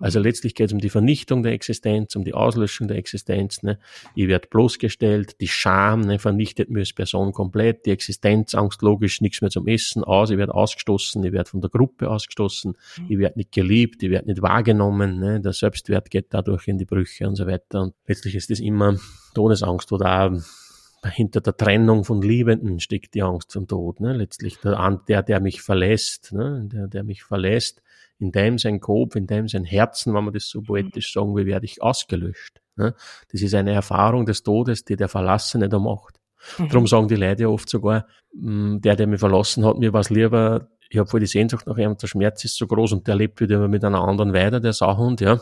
Also 0.00 0.18
letztlich 0.18 0.56
geht 0.56 0.66
es 0.66 0.72
um 0.72 0.80
die 0.80 0.90
Vernichtung 0.90 1.44
der 1.44 1.52
Existenz, 1.52 2.16
um 2.16 2.24
die 2.24 2.34
Auslöschung 2.34 2.88
der 2.88 2.96
Existenz. 2.96 3.62
Ne? 3.62 3.78
Ich 4.16 4.26
werde 4.26 4.48
bloßgestellt, 4.48 5.40
die 5.40 5.48
Scham 5.48 6.00
ne, 6.00 6.18
vernichtet 6.18 6.68
mich 6.68 6.80
als 6.80 6.92
Person 6.94 7.32
komplett, 7.32 7.86
die 7.86 7.90
Existenzangst 7.90 8.82
logisch, 8.82 9.20
nichts 9.20 9.40
mehr 9.40 9.50
zum 9.50 9.68
Essen, 9.68 10.02
aus, 10.02 10.30
ich 10.30 10.38
werde 10.38 10.54
ausgestoßen, 10.54 11.22
ich 11.22 11.32
werde 11.32 11.48
von 11.48 11.60
der 11.60 11.70
Gruppe 11.70 12.10
ausgestoßen, 12.10 12.72
mhm. 12.72 13.06
ich 13.08 13.18
werde 13.18 13.38
nicht 13.38 13.52
geliebt, 13.52 14.02
ich 14.02 14.10
werde 14.10 14.26
nicht 14.26 14.42
wahrgenommen, 14.42 15.20
ne? 15.20 15.40
der 15.40 15.52
Selbstwert 15.92 16.10
geht 16.10 16.26
dadurch 16.34 16.68
in 16.68 16.78
die 16.78 16.84
Brüche 16.84 17.28
und 17.28 17.36
so 17.36 17.46
weiter. 17.46 17.82
Und 17.82 17.94
letztlich 18.06 18.34
ist 18.34 18.50
das 18.50 18.60
immer 18.60 18.96
Todesangst 19.34 19.92
oder 19.92 20.30
auch 20.30 21.10
hinter 21.10 21.40
der 21.40 21.56
Trennung 21.56 22.04
von 22.04 22.22
Liebenden 22.22 22.78
steckt 22.78 23.14
die 23.14 23.22
Angst 23.22 23.50
zum 23.50 23.66
Tod. 23.66 24.00
Ne? 24.00 24.12
Letztlich 24.12 24.58
der, 24.58 25.00
der, 25.08 25.22
der 25.22 25.40
mich 25.40 25.60
verlässt, 25.60 26.32
ne? 26.32 26.68
der, 26.72 26.86
der 26.86 27.02
mich 27.02 27.24
verlässt, 27.24 27.82
in 28.18 28.30
dem 28.30 28.56
sein 28.56 28.78
Kopf, 28.78 29.16
in 29.16 29.26
dem 29.26 29.48
sein 29.48 29.64
Herzen, 29.64 30.14
wenn 30.14 30.24
man 30.24 30.32
das 30.32 30.48
so 30.48 30.60
mhm. 30.60 30.64
poetisch 30.64 31.12
sagen 31.12 31.34
will, 31.34 31.46
werde 31.46 31.66
ich 31.66 31.82
ausgelöscht. 31.82 32.60
Ne? 32.76 32.94
Das 33.32 33.42
ist 33.42 33.54
eine 33.54 33.72
Erfahrung 33.72 34.26
des 34.26 34.44
Todes, 34.44 34.84
die 34.84 34.96
der 34.96 35.08
Verlassene 35.08 35.68
da 35.68 35.80
macht. 35.80 36.20
Mhm. 36.58 36.68
Darum 36.68 36.86
sagen 36.86 37.08
die 37.08 37.16
Leute 37.16 37.42
ja 37.42 37.48
oft 37.48 37.68
sogar, 37.68 38.06
mm, 38.34 38.78
der, 38.78 38.94
der 38.94 39.08
mich 39.08 39.20
verlassen 39.20 39.64
hat, 39.64 39.78
mir 39.78 39.92
war 39.92 40.00
es 40.00 40.10
lieber, 40.10 40.68
ich 40.88 40.98
habe 40.98 41.08
voll 41.08 41.20
die 41.20 41.26
Sehnsucht 41.26 41.66
nach 41.66 41.78
ihm, 41.78 41.96
der 41.96 42.06
Schmerz 42.06 42.44
ist 42.44 42.56
so 42.56 42.66
groß 42.66 42.92
und 42.92 43.08
der 43.08 43.16
lebt 43.16 43.40
wieder 43.40 43.66
mit 43.66 43.84
einer 43.84 44.02
anderen 44.02 44.32
weiter, 44.32 44.60
der 44.60 44.72
Sauhund, 44.72 45.20
ja. 45.20 45.40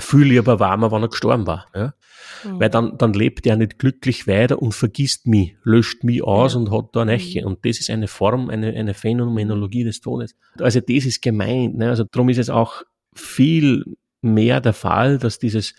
Viel 0.00 0.24
lieber 0.24 0.60
war 0.60 0.76
man, 0.76 0.90
wenn 0.90 1.02
er 1.02 1.08
gestorben 1.08 1.46
war. 1.46 1.66
Ja? 1.74 1.94
Mhm. 2.44 2.60
Weil 2.60 2.70
dann, 2.70 2.98
dann 2.98 3.12
lebt 3.12 3.46
er 3.46 3.56
nicht 3.56 3.78
glücklich 3.78 4.26
weiter 4.26 4.60
und 4.60 4.72
vergisst 4.72 5.26
mich, 5.26 5.56
löscht 5.62 6.04
mich 6.04 6.22
aus 6.22 6.54
ja. 6.54 6.60
und 6.60 6.70
hat 6.70 6.90
da 6.92 7.02
eine 7.02 7.16
mhm. 7.18 7.46
Und 7.46 7.64
das 7.64 7.80
ist 7.80 7.90
eine 7.90 8.08
Form, 8.08 8.50
eine, 8.50 8.72
eine 8.72 8.94
Phänomenologie 8.94 9.84
des 9.84 10.00
Todes. 10.00 10.36
Also 10.58 10.80
das 10.80 11.04
ist 11.04 11.22
gemeint. 11.22 11.76
Ne? 11.76 11.90
Also 11.90 12.04
darum 12.04 12.28
ist 12.28 12.38
es 12.38 12.50
auch 12.50 12.82
viel 13.14 13.84
mehr 14.20 14.60
der 14.60 14.72
Fall, 14.72 15.18
dass 15.18 15.38
dieses 15.38 15.74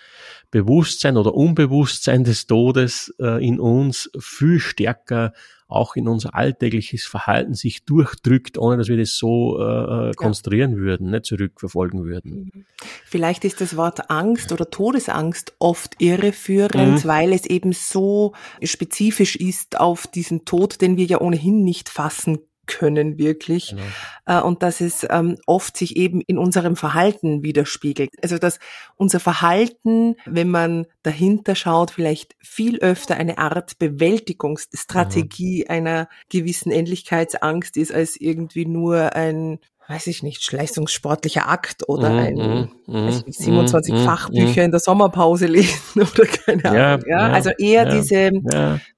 Bewusstsein 0.51 1.17
oder 1.17 1.33
Unbewusstsein 1.33 2.23
des 2.23 2.45
Todes 2.47 3.13
äh, 3.19 3.45
in 3.45 3.59
uns 3.59 4.09
viel 4.19 4.59
stärker 4.59 5.33
auch 5.67 5.95
in 5.95 6.07
unser 6.07 6.35
alltägliches 6.35 7.05
Verhalten 7.05 7.55
sich 7.55 7.85
durchdrückt, 7.85 8.57
ohne 8.57 8.77
dass 8.77 8.87
wir 8.87 8.97
das 8.97 9.17
so 9.17 9.59
äh, 9.59 10.09
äh 10.09 10.13
konstruieren 10.13 10.73
ja. 10.73 10.77
würden, 10.77 11.09
nicht 11.09 11.25
zurückverfolgen 11.25 12.03
würden. 12.03 12.51
Mhm. 12.53 12.65
Vielleicht 13.05 13.45
ist 13.45 13.61
das 13.61 13.75
Wort 13.75 14.09
Angst 14.11 14.51
oder 14.51 14.69
Todesangst 14.69 15.55
oft 15.59 15.95
irreführend, 15.99 17.03
mhm. 17.03 17.07
weil 17.07 17.33
es 17.33 17.45
eben 17.45 17.73
so 17.73 18.33
spezifisch 18.63 19.35
ist 19.35 19.79
auf 19.79 20.07
diesen 20.07 20.45
Tod, 20.45 20.81
den 20.81 20.97
wir 20.97 21.05
ja 21.05 21.19
ohnehin 21.19 21.63
nicht 21.63 21.89
fassen 21.89 22.39
können 22.67 23.17
wirklich 23.17 23.69
genau. 23.69 24.39
äh, 24.39 24.41
und 24.41 24.63
dass 24.63 24.81
es 24.81 25.05
ähm, 25.09 25.37
oft 25.45 25.77
sich 25.77 25.95
eben 25.95 26.21
in 26.21 26.37
unserem 26.37 26.75
Verhalten 26.75 27.43
widerspiegelt. 27.43 28.11
Also 28.21 28.37
dass 28.37 28.59
unser 28.95 29.19
Verhalten, 29.19 30.15
wenn 30.25 30.49
man 30.49 30.87
dahinter 31.03 31.55
schaut, 31.55 31.91
vielleicht 31.91 32.35
viel 32.39 32.79
öfter 32.79 33.15
eine 33.15 33.37
Art 33.37 33.77
Bewältigungsstrategie 33.79 35.63
mhm. 35.63 35.71
einer 35.71 36.09
gewissen 36.29 36.71
Endlichkeitsangst 36.71 37.77
ist 37.77 37.91
als 37.91 38.19
irgendwie 38.19 38.65
nur 38.65 39.15
ein 39.15 39.59
weiß 39.87 40.07
ich 40.07 40.23
nicht, 40.23 40.51
leistungssportlicher 40.51 41.47
Akt 41.47 41.87
oder 41.87 42.09
mm, 42.09 42.17
ein 42.17 42.69
mm, 42.87 43.05
nicht, 43.05 43.33
27 43.33 43.93
mm, 43.93 43.97
Fachbücher 43.97 44.63
in 44.63 44.71
der 44.71 44.79
Sommerpause 44.79 45.45
lesen 45.45 45.77
oder 46.01 46.25
keine 46.25 46.65
Ahnung. 46.65 46.77
Ja, 46.77 46.99
ja? 47.07 47.31
also 47.31 47.51
eher 47.57 47.83
ja, 47.83 47.89
diese. 47.91 48.31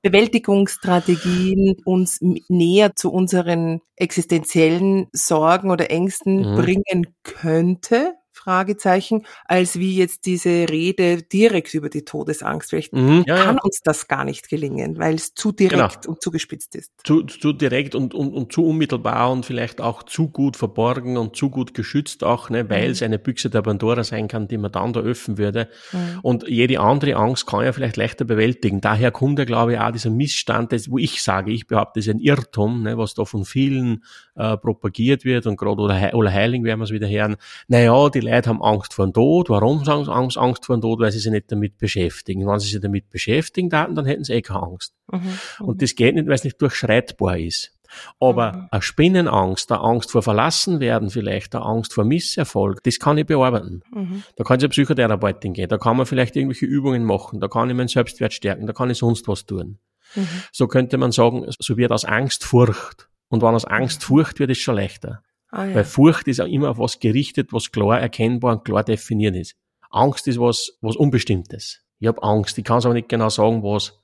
Bewältigungsstrategien 0.01 1.75
uns 1.83 2.19
näher 2.21 2.95
zu 2.95 3.11
unseren 3.11 3.81
existenziellen 3.95 5.07
Sorgen 5.11 5.71
oder 5.71 5.91
Ängsten 5.91 6.51
mhm. 6.51 6.55
bringen 6.55 7.07
könnte, 7.23 8.13
Fragezeichen, 8.47 9.25
als 9.43 9.77
wie 9.77 9.97
jetzt 9.97 10.25
diese 10.25 10.69
Rede 10.69 11.21
direkt 11.21 11.73
über 11.73 11.89
die 11.89 12.05
Todesangst. 12.05 12.69
Vielleicht 12.69 12.93
mhm, 12.93 13.25
ja, 13.27 13.43
kann 13.43 13.55
ja. 13.57 13.61
uns 13.61 13.81
das 13.83 14.07
gar 14.07 14.23
nicht 14.23 14.47
gelingen, 14.47 14.97
weil 14.97 15.15
es 15.15 15.33
zu 15.33 15.51
direkt 15.51 16.03
genau. 16.03 16.13
und 16.13 16.21
zugespitzt 16.21 16.73
ist. 16.75 16.93
Zu, 17.03 17.23
zu 17.23 17.51
direkt 17.51 17.93
und, 17.93 18.13
und, 18.13 18.33
und 18.33 18.53
zu 18.53 18.65
unmittelbar 18.65 19.31
und 19.31 19.45
vielleicht 19.45 19.81
auch 19.81 20.01
zu 20.03 20.29
gut 20.29 20.55
verborgen 20.55 21.17
und 21.17 21.35
zu 21.35 21.49
gut 21.49 21.73
geschützt 21.73 22.23
auch, 22.23 22.49
ne, 22.49 22.69
weil 22.69 22.85
mhm. 22.85 22.91
es 22.91 23.01
eine 23.01 23.19
Büchse 23.19 23.49
der 23.49 23.63
Pandora 23.63 24.05
sein 24.05 24.29
kann, 24.29 24.47
die 24.47 24.57
man 24.57 24.71
dann 24.71 24.93
da 24.93 25.01
öffnen 25.01 25.37
würde. 25.37 25.67
Mhm. 25.91 26.19
Und 26.21 26.47
jede 26.47 26.79
andere 26.79 27.17
Angst 27.17 27.47
kann 27.47 27.65
ja 27.65 27.73
vielleicht 27.73 27.97
leichter 27.97 28.23
bewältigen. 28.23 28.79
Daher 28.79 29.11
kommt 29.11 29.39
ja, 29.39 29.45
glaube 29.45 29.73
ich, 29.73 29.79
auch 29.79 29.91
dieser 29.91 30.09
Missstand, 30.09 30.71
das, 30.71 30.89
wo 30.89 30.97
ich 30.97 31.21
sage, 31.21 31.51
ich 31.51 31.67
behaupte, 31.67 31.99
das 31.99 32.07
ist 32.07 32.13
ein 32.13 32.21
Irrtum, 32.21 32.83
ne, 32.83 32.97
was 32.97 33.13
da 33.13 33.25
von 33.25 33.43
vielen 33.43 34.05
äh, 34.35 34.55
propagiert 34.55 35.25
wird 35.25 35.47
und 35.47 35.57
gerade 35.57 35.81
oder, 35.81 36.13
oder 36.13 36.31
Heiling 36.31 36.63
werden 36.63 36.79
wir 36.79 36.85
es 36.85 36.91
wieder 36.91 37.09
hören. 37.09 37.35
Naja, 37.67 38.07
die 38.09 38.21
Leute 38.21 38.36
haben 38.45 38.61
Angst 38.61 38.93
vor 38.93 39.07
dem 39.07 39.13
Tod. 39.13 39.49
Warum 39.49 39.85
haben 39.87 40.05
sie 40.05 40.11
Angst, 40.11 40.37
Angst 40.37 40.65
vor 40.65 40.77
dem 40.77 40.81
Tod? 40.81 40.99
Weil 40.99 41.11
sie 41.11 41.19
sich 41.19 41.31
nicht 41.31 41.51
damit 41.51 41.77
beschäftigen. 41.77 42.45
Wenn 42.45 42.59
sie 42.59 42.67
sich 42.67 42.81
damit 42.81 43.09
beschäftigen 43.09 43.69
dann, 43.69 43.95
dann 43.95 44.05
hätten 44.05 44.23
sie 44.23 44.33
eh 44.33 44.41
keine 44.41 44.61
Angst. 44.61 44.93
Mhm, 45.11 45.19
mhm. 45.19 45.65
und 45.65 45.81
das 45.81 45.95
geht 45.95 46.13
nicht, 46.13 46.27
weil 46.27 46.35
es 46.35 46.43
nicht 46.43 46.61
durchschreitbar 46.61 47.39
ist. 47.39 47.73
Aber 48.19 48.53
mhm. 48.53 48.67
eine 48.71 48.81
Spinnenangst, 48.81 49.71
eine 49.71 49.81
Angst 49.81 50.11
vor 50.11 50.21
verlassen 50.21 50.79
werden 50.79 51.09
vielleicht, 51.09 51.55
eine 51.55 51.65
Angst 51.65 51.93
vor 51.93 52.03
Misserfolg, 52.03 52.83
das 52.83 52.99
kann 52.99 53.17
ich 53.17 53.25
bearbeiten. 53.25 53.81
Mhm. 53.93 54.23
Da 54.35 54.43
kann 54.43 54.57
ich 54.57 54.63
eine 54.63 54.69
Psychotherapeutin 54.69 55.53
gehen, 55.53 55.69
da 55.69 55.77
kann 55.77 55.97
man 55.97 56.05
vielleicht 56.05 56.35
irgendwelche 56.35 56.65
Übungen 56.65 57.03
machen, 57.05 57.39
da 57.39 57.47
kann 57.47 57.69
ich 57.69 57.75
meinen 57.75 57.87
Selbstwert 57.87 58.33
stärken, 58.33 58.67
da 58.67 58.73
kann 58.73 58.89
ich 58.89 58.97
sonst 58.97 59.27
was 59.27 59.45
tun. 59.45 59.79
Mhm. 60.15 60.27
So 60.51 60.67
könnte 60.67 60.97
man 60.97 61.11
sagen, 61.11 61.45
so 61.59 61.77
wird 61.77 61.91
aus 61.91 62.05
Angst 62.05 62.43
Furcht. 62.43 63.09
Und 63.29 63.41
wenn 63.41 63.55
aus 63.55 63.65
Angst 63.65 64.01
mhm. 64.01 64.05
Furcht 64.05 64.39
wird, 64.39 64.51
ist 64.51 64.57
es 64.57 64.63
schon 64.63 64.75
leichter. 64.75 65.21
Ah, 65.49 65.65
ja. 65.65 65.75
Weil 65.75 65.85
Furcht 65.85 66.27
ist 66.27 66.41
auch 66.41 66.47
immer 66.47 66.71
auf 66.71 66.79
was 66.79 66.99
gerichtet, 66.99 67.53
was 67.53 67.71
klar 67.71 67.99
erkennbar 67.99 68.53
und 68.53 68.65
klar 68.65 68.83
definiert 68.83 69.35
ist. 69.35 69.55
Angst 69.89 70.27
ist 70.27 70.39
was, 70.39 70.77
was 70.81 70.95
Unbestimmtes. 70.95 71.81
Ich 71.99 72.07
habe 72.07 72.21
Angst, 72.21 72.57
ich 72.57 72.63
kann 72.63 72.79
es 72.79 72.85
aber 72.85 72.93
nicht 72.93 73.09
genau 73.09 73.29
sagen, 73.29 73.63
was. 73.63 74.01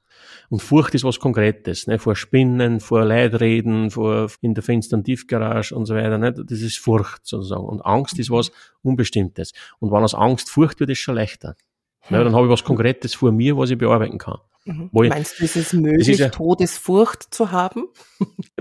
Und 0.49 0.61
Furcht 0.61 0.93
ist 0.95 1.03
was 1.03 1.19
Konkretes, 1.19 1.87
ne? 1.87 1.99
vor 1.99 2.15
Spinnen, 2.15 2.79
vor 2.79 3.03
Leidreden, 3.05 3.91
vor 3.91 4.29
in 4.41 4.53
der 4.53 4.63
finsteren 4.63 5.03
Tiefgarage 5.03 5.75
und 5.75 5.85
so 5.85 5.95
weiter. 5.95 6.17
Ne? 6.17 6.33
Das 6.33 6.61
ist 6.61 6.77
Furcht 6.77 7.25
sozusagen. 7.25 7.65
Und 7.65 7.81
Angst 7.81 8.19
ist 8.19 8.29
was 8.29 8.51
Unbestimmtes. 8.81 9.53
Und 9.79 9.91
wenn 9.91 10.03
aus 10.03 10.15
Angst 10.15 10.49
Furcht 10.49 10.79
wird, 10.79 10.89
ist 10.89 10.99
es 10.99 11.03
schon 11.03 11.15
leichter. 11.15 11.55
Hm. 12.01 12.17
Ne? 12.17 12.23
Dann 12.23 12.35
habe 12.35 12.45
ich 12.45 12.51
was 12.51 12.63
Konkretes 12.63 13.15
vor 13.15 13.31
mir, 13.31 13.57
was 13.57 13.69
ich 13.69 13.77
bearbeiten 13.77 14.17
kann. 14.17 14.39
Mhm. 14.65 14.89
Meinst 14.93 15.39
du, 15.39 15.43
ist 15.43 15.57
es 15.57 15.73
möglich, 15.73 16.07
ist 16.07 16.19
ja, 16.19 16.29
Todesfurcht 16.29 17.33
zu 17.33 17.51
haben? 17.51 17.89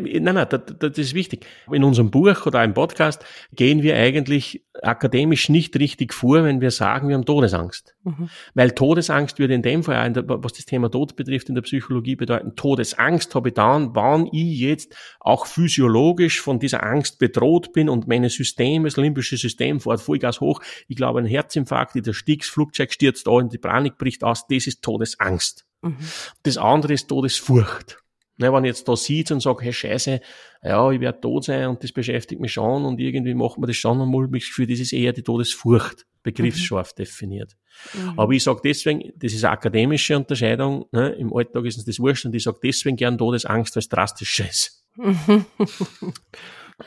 nein, 0.00 0.34
nein, 0.34 0.46
das, 0.48 0.62
das, 0.78 0.98
ist 0.98 1.14
wichtig. 1.14 1.46
In 1.70 1.84
unserem 1.84 2.10
Buch 2.10 2.44
oder 2.44 2.64
im 2.64 2.74
Podcast 2.74 3.24
gehen 3.52 3.82
wir 3.82 3.96
eigentlich 3.96 4.64
akademisch 4.82 5.48
nicht 5.48 5.76
richtig 5.76 6.12
vor, 6.12 6.42
wenn 6.42 6.60
wir 6.60 6.72
sagen, 6.72 7.08
wir 7.08 7.14
haben 7.14 7.24
Todesangst. 7.24 7.94
Mhm. 8.02 8.30
Weil 8.54 8.72
Todesangst 8.72 9.38
würde 9.38 9.54
in 9.54 9.62
dem 9.62 9.84
Fall, 9.84 10.12
der, 10.12 10.24
was 10.26 10.54
das 10.54 10.66
Thema 10.66 10.90
Tod 10.90 11.14
betrifft, 11.14 11.48
in 11.48 11.54
der 11.54 11.62
Psychologie 11.62 12.16
bedeuten, 12.16 12.56
Todesangst 12.56 13.32
habe 13.36 13.50
ich 13.50 13.54
dann, 13.54 13.94
wann 13.94 14.26
ich 14.32 14.58
jetzt 14.58 14.96
auch 15.20 15.46
physiologisch 15.46 16.40
von 16.40 16.58
dieser 16.58 16.82
Angst 16.82 17.20
bedroht 17.20 17.72
bin 17.72 17.88
und 17.88 18.08
meine 18.08 18.28
System, 18.28 18.82
das 18.84 18.96
limbische 18.96 19.36
System 19.36 19.78
fährt 19.78 20.00
Vollgas 20.00 20.40
hoch. 20.40 20.60
Ich 20.88 20.96
glaube, 20.96 21.20
ein 21.20 21.26
Herzinfarkt, 21.26 21.94
der 21.94 22.12
Sticks, 22.12 22.48
Flugzeug 22.48 22.92
stürzt 22.92 23.28
da 23.28 23.32
und 23.32 23.52
die 23.52 23.58
Panik 23.58 23.98
bricht 23.98 24.24
aus, 24.24 24.48
das 24.48 24.66
ist 24.66 24.82
Todesangst. 24.82 25.64
Mhm. 25.82 25.96
Das 26.42 26.56
andere 26.56 26.94
ist 26.94 27.08
Todesfurcht. 27.08 27.98
Ne, 28.38 28.50
wenn 28.52 28.64
ich 28.64 28.70
jetzt 28.70 28.88
da 28.88 28.96
sieht 28.96 29.30
und 29.30 29.40
sage, 29.40 29.62
hey 29.62 29.72
Scheiße, 29.72 30.20
ja, 30.62 30.90
ich 30.90 31.00
werde 31.00 31.20
tot 31.20 31.44
sein 31.44 31.68
und 31.68 31.84
das 31.84 31.92
beschäftigt 31.92 32.40
mich 32.40 32.54
schon 32.54 32.86
und 32.86 32.98
irgendwie 32.98 33.34
macht 33.34 33.58
man 33.58 33.68
das 33.68 33.76
schon 33.76 34.00
ein 34.00 34.08
mulmiges 34.08 34.48
Gefühl, 34.48 34.66
das 34.66 34.80
ist 34.80 34.94
eher 34.94 35.12
die 35.12 35.22
Todesfurcht, 35.22 36.06
begriffsscharf 36.22 36.92
mhm. 36.92 37.02
definiert. 37.02 37.56
Mhm. 37.92 38.18
Aber 38.18 38.32
ich 38.32 38.42
sage 38.42 38.60
deswegen, 38.64 39.12
das 39.16 39.34
ist 39.34 39.44
eine 39.44 39.52
akademische 39.52 40.16
Unterscheidung, 40.16 40.86
ne, 40.92 41.10
im 41.10 41.32
Alltag 41.34 41.66
ist 41.66 41.76
uns 41.76 41.84
das 41.84 41.98
wurscht 42.00 42.24
und 42.24 42.34
ich 42.34 42.44
sage 42.44 42.58
deswegen 42.62 42.96
gern 42.96 43.18
Todesangst, 43.18 43.76
weil 43.76 43.80
es 43.80 43.88
drastischer 43.90 44.48
ist. 44.48 44.86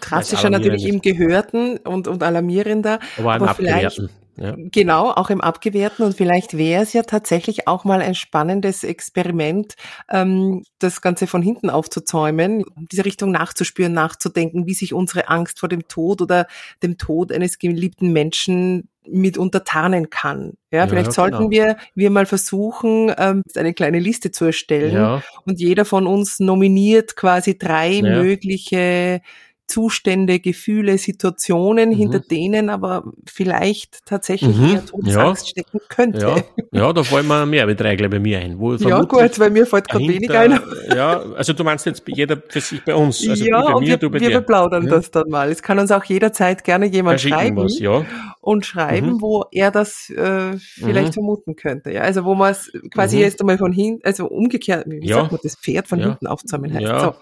Drastischer 0.02 0.50
natürlich 0.50 0.86
im 0.86 1.00
Gehörten 1.00 1.78
und, 1.78 2.08
und 2.08 2.24
alarmierender. 2.24 3.00
Aber, 3.18 3.36
aber 3.36 3.54
vielleicht, 3.54 4.02
ja. 4.38 4.56
Genau, 4.58 5.12
auch 5.12 5.30
im 5.30 5.42
Abgewehrten. 5.42 6.04
Und 6.04 6.16
vielleicht 6.16 6.58
wäre 6.58 6.84
es 6.84 6.94
ja 6.94 7.04
tatsächlich 7.04 7.68
auch 7.68 7.86
mal 7.86 8.02
ein 8.02 8.16
spannendes 8.16 8.84
Experiment, 8.84 9.76
ähm, 10.10 10.64
das 10.80 11.02
Ganze 11.02 11.28
von 11.28 11.42
hinten 11.42 11.70
aufzuzäumen, 11.70 12.64
diese 12.92 13.06
Richtung 13.06 13.32
nachzuspüren, 13.32 13.94
nachzudenken, 13.94 14.66
wie 14.68 14.74
sich 14.74 14.94
unsere 14.94 15.30
Angst 15.30 15.60
vor 15.60 15.70
dem 15.70 15.88
Tod 15.88 16.22
oder 16.22 16.48
dem 16.84 16.98
Tod 16.98 17.32
eines 17.32 17.60
geliebten 17.60 18.12
Menschen 18.12 18.90
mitunter 19.08 19.64
tarnen 19.64 20.10
kann. 20.10 20.54
Ja, 20.72 20.88
vielleicht 20.88 21.08
ja, 21.08 21.14
sollten 21.14 21.50
genau. 21.50 21.52
wir, 21.52 21.78
wir 21.94 22.10
mal 22.10 22.26
versuchen, 22.26 23.14
ähm, 23.18 23.44
eine 23.56 23.74
kleine 23.74 24.00
Liste 24.00 24.32
zu 24.32 24.46
erstellen 24.46 24.94
ja. 24.94 25.24
und 25.46 25.60
jeder 25.60 25.86
von 25.86 26.08
uns 26.08 26.40
nominiert 26.40 27.16
quasi 27.16 27.58
drei 27.58 28.02
mögliche 28.02 29.22
Zustände, 29.68 30.40
Gefühle, 30.40 30.98
Situationen, 30.98 31.90
mhm. 31.90 31.96
hinter 31.96 32.20
denen 32.20 32.70
aber 32.70 33.04
vielleicht 33.26 34.06
tatsächlich 34.06 34.56
mhm. 34.56 34.74
eher 34.74 34.86
Todesangst 34.86 35.48
ja. 35.48 35.50
stecken 35.50 35.80
könnte. 35.90 36.20
Ja. 36.20 36.44
ja, 36.72 36.94
da 36.94 37.04
fallen 37.04 37.28
mir 37.28 37.46
mehr 37.46 37.66
Beträge 37.66 38.08
bei 38.08 38.20
mir 38.20 38.40
ein. 38.40 38.60
Ja 38.80 39.02
gut, 39.02 39.40
weil 39.40 39.50
mir 39.50 39.66
fällt 39.66 39.88
gerade 39.88 40.08
weniger 40.08 40.40
ein. 40.40 40.60
Ja, 40.96 41.20
also 41.36 41.54
du 41.54 41.64
meinst 41.64 41.86
jetzt 41.86 42.04
jeder 42.08 42.42
für 42.48 42.62
sich 42.62 42.84
bei 42.84 42.94
uns. 42.94 43.28
Also 43.28 43.44
ja, 43.44 43.62
bei 43.62 43.80
mir, 43.80 43.88
wir, 43.88 43.98
du 43.98 44.10
bei 44.10 44.20
wir 44.20 44.30
dir. 44.30 44.42
plaudern 44.42 44.86
ja. 44.86 44.92
das 44.92 45.10
dann 45.10 45.30
mal. 45.30 45.50
Es 45.50 45.64
kann 45.64 45.80
uns 45.80 45.92
auch 45.92 46.04
jederzeit 46.04 46.64
gerne 46.64 46.86
jemand 46.86 47.22
schreiben 47.22 47.58
was, 47.58 47.80
ja. 47.80 48.06
und 48.42 48.66
schreiben, 48.66 49.14
mhm. 49.14 49.22
wo 49.22 49.46
er 49.52 49.72
das 49.72 50.10
äh, 50.12 50.58
vielleicht 50.58 51.10
mhm. 51.10 51.14
vermuten 51.14 51.56
könnte. 51.56 51.92
Ja, 51.92 52.02
also 52.02 52.24
wo 52.24 52.36
man 52.36 52.52
es 52.52 52.72
quasi 52.94 53.18
mhm. 53.18 53.22
jetzt 53.24 53.42
einmal 53.42 53.58
von 53.58 53.74
hinten, 53.74 54.06
also 54.06 54.28
umgekehrt, 54.28 54.86
wie 54.88 55.08
sagt 55.08 55.32
man, 55.32 55.40
das 55.42 55.56
Pferd 55.56 55.88
von 55.88 56.00
hinten 56.00 56.28
aufzusammeln 56.28 56.74
heißt. 56.74 57.02
So 57.02 57.16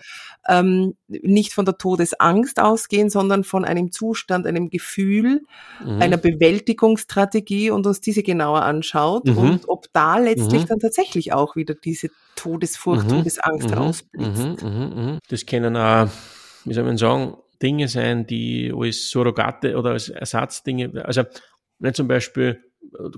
ähm, 0.48 0.96
nicht 1.08 1.54
von 1.54 1.66
der 1.66 1.78
Todesangst 1.78 2.60
ausgehen, 2.60 3.10
sondern 3.10 3.44
von 3.44 3.66
einem 3.66 3.92
Zustand, 3.92 4.46
einem 4.46 4.70
Gefühl, 4.70 5.42
mhm. 5.84 6.02
einer 6.02 6.18
Bewältigungsstrategie 6.18 7.70
und 7.70 7.88
uns 7.88 8.02
diese 8.02 8.24
genauer 8.24 8.64
anschaut 8.64 9.26
mhm. 9.26 9.38
und 9.38 9.70
ob 9.70 9.88
da 9.94 10.18
letztlich 10.18 10.64
mhm. 10.64 10.68
dann 10.68 10.80
tatsächlich 10.80 11.34
auch 11.34 11.56
wieder 11.56 11.76
diese 11.76 12.10
Todesfurcht, 12.36 13.06
mhm. 13.06 13.18
Todesangst 13.18 13.70
mhm. 13.70 13.74
rausblitzt. 13.74 14.64
Mhm. 14.64 15.20
Das 15.30 15.46
können 15.46 15.78
auch, 15.78 16.10
wie 16.66 16.74
soll 16.74 16.84
man 16.84 16.98
sagen, 16.98 17.38
Dinge 17.62 17.88
sein, 17.88 18.28
die 18.28 18.74
als 18.76 19.10
Surrogate 19.10 19.78
oder 19.78 19.92
als 19.92 20.10
Ersatzdinge, 20.10 21.06
also 21.06 21.24
wenn 21.80 21.94
zum 21.94 22.08
Beispiel 22.08 22.62